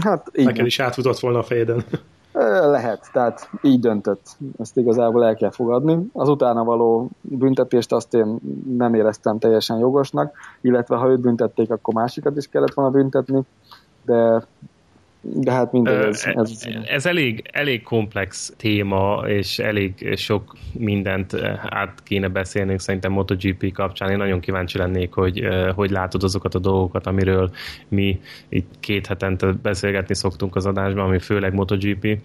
hát 0.00 0.30
így 0.34 0.44
Neked 0.44 0.66
is 0.66 0.80
átfutott 0.80 1.18
volna 1.18 1.38
a 1.38 1.42
fejeden. 1.42 1.84
Lehet, 2.32 3.10
tehát 3.12 3.48
így 3.62 3.80
döntött. 3.80 4.36
Ezt 4.58 4.76
igazából 4.76 5.24
el 5.24 5.34
kell 5.34 5.50
fogadni. 5.50 6.06
Az 6.12 6.28
utána 6.28 6.64
való 6.64 7.08
büntetést 7.20 7.92
azt 7.92 8.14
én 8.14 8.38
nem 8.76 8.94
éreztem 8.94 9.38
teljesen 9.38 9.78
jogosnak, 9.78 10.36
illetve 10.60 10.96
ha 10.96 11.08
őt 11.08 11.20
büntették, 11.20 11.70
akkor 11.70 11.94
másikat 11.94 12.36
is 12.36 12.46
kellett 12.46 12.74
volna 12.74 12.90
büntetni, 12.90 13.42
de 14.04 14.44
de 15.24 15.52
hát 15.52 15.72
mindegy, 15.72 16.04
ez, 16.04 16.24
ez... 16.34 16.66
ez 16.84 17.06
elég, 17.06 17.42
elég 17.52 17.82
komplex 17.82 18.52
téma, 18.56 19.24
és 19.26 19.58
elég 19.58 20.16
sok 20.16 20.56
mindent 20.72 21.34
át 21.68 22.02
kéne 22.02 22.28
beszélnünk 22.28 22.80
szerintem 22.80 23.12
MotoGP 23.12 23.72
kapcsán. 23.72 24.10
Én 24.10 24.16
nagyon 24.16 24.40
kíváncsi 24.40 24.78
lennék, 24.78 25.12
hogy 25.12 25.48
hogy 25.74 25.90
látod 25.90 26.22
azokat 26.22 26.54
a 26.54 26.58
dolgokat, 26.58 27.06
amiről 27.06 27.50
mi 27.88 28.20
itt 28.48 28.74
két 28.80 29.06
hetente 29.06 29.52
beszélgetni 29.62 30.14
szoktunk 30.14 30.56
az 30.56 30.66
adásban, 30.66 31.04
ami 31.04 31.18
főleg 31.18 31.54
MotoGP, 31.54 32.18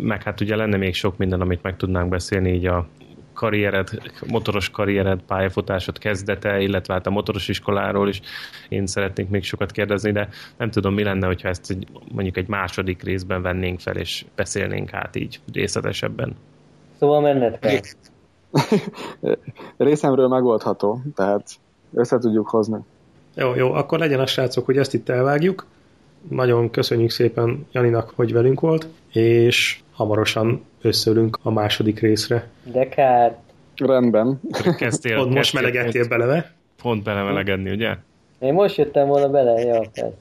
meg 0.00 0.22
hát 0.22 0.40
ugye 0.40 0.56
lenne 0.56 0.76
még 0.76 0.94
sok 0.94 1.16
minden, 1.16 1.40
amit 1.40 1.62
meg 1.62 1.76
tudnánk 1.76 2.08
beszélni 2.08 2.52
így 2.52 2.66
a 2.66 2.86
karriered, 3.36 3.88
motoros 4.26 4.70
karriered, 4.70 5.20
pályafutásod 5.26 5.98
kezdete, 5.98 6.60
illetve 6.60 6.94
hát 6.94 7.06
a 7.06 7.10
motoros 7.10 7.48
iskoláról 7.48 8.08
is 8.08 8.20
én 8.68 8.86
szeretnék 8.86 9.28
még 9.28 9.42
sokat 9.42 9.70
kérdezni, 9.70 10.12
de 10.12 10.28
nem 10.56 10.70
tudom, 10.70 10.94
mi 10.94 11.02
lenne, 11.02 11.26
hogyha 11.26 11.48
ezt 11.48 11.70
egy, 11.70 11.86
mondjuk 12.12 12.36
egy 12.36 12.48
második 12.48 13.02
részben 13.02 13.42
vennénk 13.42 13.80
fel, 13.80 13.96
és 13.96 14.24
beszélnénk 14.34 14.92
át 14.92 15.16
így 15.16 15.40
részletesebben. 15.52 16.36
Szóval 16.98 17.20
menned 17.20 17.58
kell. 17.58 17.80
Részemről 19.76 20.28
megoldható, 20.28 21.00
tehát 21.14 21.48
össze 21.94 22.18
tudjuk 22.18 22.48
hozni. 22.48 22.78
Jó, 23.34 23.54
jó, 23.54 23.72
akkor 23.72 23.98
legyen 23.98 24.20
a 24.20 24.26
srácok, 24.26 24.64
hogy 24.64 24.76
ezt 24.76 24.94
itt 24.94 25.08
elvágjuk. 25.08 25.66
Nagyon 26.28 26.70
köszönjük 26.70 27.10
szépen 27.10 27.66
Janinak, 27.72 28.12
hogy 28.14 28.32
velünk 28.32 28.60
volt, 28.60 28.86
és 29.12 29.80
hamarosan 29.96 30.64
összeülünk 30.82 31.38
a 31.42 31.50
második 31.50 32.00
részre. 32.00 32.48
De 32.62 32.88
kár. 32.88 33.36
Rendben. 33.76 34.40
Kezdtél, 34.76 35.16
Pont 35.22 35.34
most 35.34 35.54
melegettél 35.54 36.08
bele, 36.08 36.24
ne? 36.24 36.44
Pont 36.82 37.02
belemelegedni, 37.02 37.70
ugye? 37.70 37.94
Én 38.38 38.52
most 38.52 38.76
jöttem 38.76 39.06
volna 39.06 39.28
bele, 39.28 39.60
ja, 39.60 39.78
persze. 39.78 40.12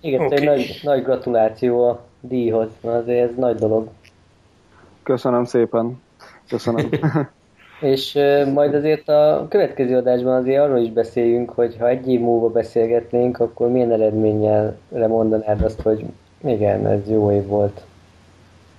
Igen, 0.00 0.20
okay. 0.20 0.38
egy 0.38 0.44
nagy, 0.44 0.80
nagy 0.82 1.02
gratuláció 1.02 1.88
a 1.88 2.04
díjhoz, 2.20 2.68
azért 2.80 3.30
ez 3.30 3.36
nagy 3.36 3.56
dolog. 3.56 3.88
Köszönöm 5.02 5.44
szépen. 5.44 6.00
Köszönöm. 6.48 6.88
És 7.80 8.18
majd 8.54 8.74
azért 8.74 9.08
a 9.08 9.46
következő 9.48 9.96
adásban 9.96 10.34
azért 10.34 10.62
arról 10.62 10.78
is 10.78 10.90
beszéljünk, 10.90 11.50
hogy 11.50 11.76
ha 11.78 11.88
egy 11.88 12.08
év 12.08 12.20
múlva 12.20 12.48
beszélgetnénk, 12.48 13.40
akkor 13.40 13.68
milyen 13.68 13.92
eredménnyel 13.92 14.76
lemondanád 14.88 15.62
azt, 15.62 15.80
hogy 15.80 16.04
igen, 16.44 16.86
ez 16.86 17.10
jó 17.10 17.32
év 17.32 17.46
volt. 17.46 17.84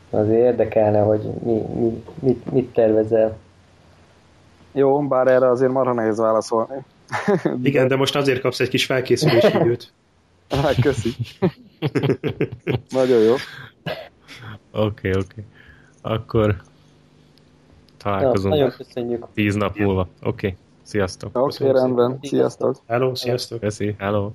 Azért 0.10 0.40
érdekelne, 0.40 1.00
hogy 1.00 1.22
mi, 1.44 1.62
mi, 1.74 2.04
mit, 2.20 2.52
mit 2.52 2.74
tervezel. 2.74 3.38
Jó, 4.72 5.08
bár 5.08 5.28
erre 5.28 5.50
azért 5.50 5.72
marha 5.72 5.94
nehéz 5.94 6.18
válaszolni. 6.18 6.84
Igen, 7.64 7.88
de 7.88 7.96
most 7.96 8.16
azért 8.16 8.42
kapsz 8.42 8.60
egy 8.60 8.70
kis 8.70 8.86
felkészülési 8.86 9.58
időt. 9.62 9.92
Hát, 10.50 10.82
köszi. 10.82 11.10
Nagyon 12.90 13.20
jó. 13.20 13.34
Oké, 14.72 15.10
okay, 15.10 15.12
oké. 15.12 15.18
Okay. 15.18 15.46
Akkor 16.02 16.56
találkozunk. 17.98 18.54
Ja, 18.54 18.60
nagyon 18.60 18.78
köszönjük. 18.78 19.28
Tíz 19.34 19.56
nap 19.56 19.78
múlva. 19.78 20.02
Oké, 20.02 20.28
okay. 20.28 20.58
sziasztok. 20.84 21.38
Oké, 21.38 21.64
okay, 21.64 21.82
rendben. 21.82 22.20
Sziasztok. 22.22 22.76
Hello, 22.88 23.16
sziasztok. 23.16 23.60
Köszi, 23.60 23.96
hello. 23.98 24.32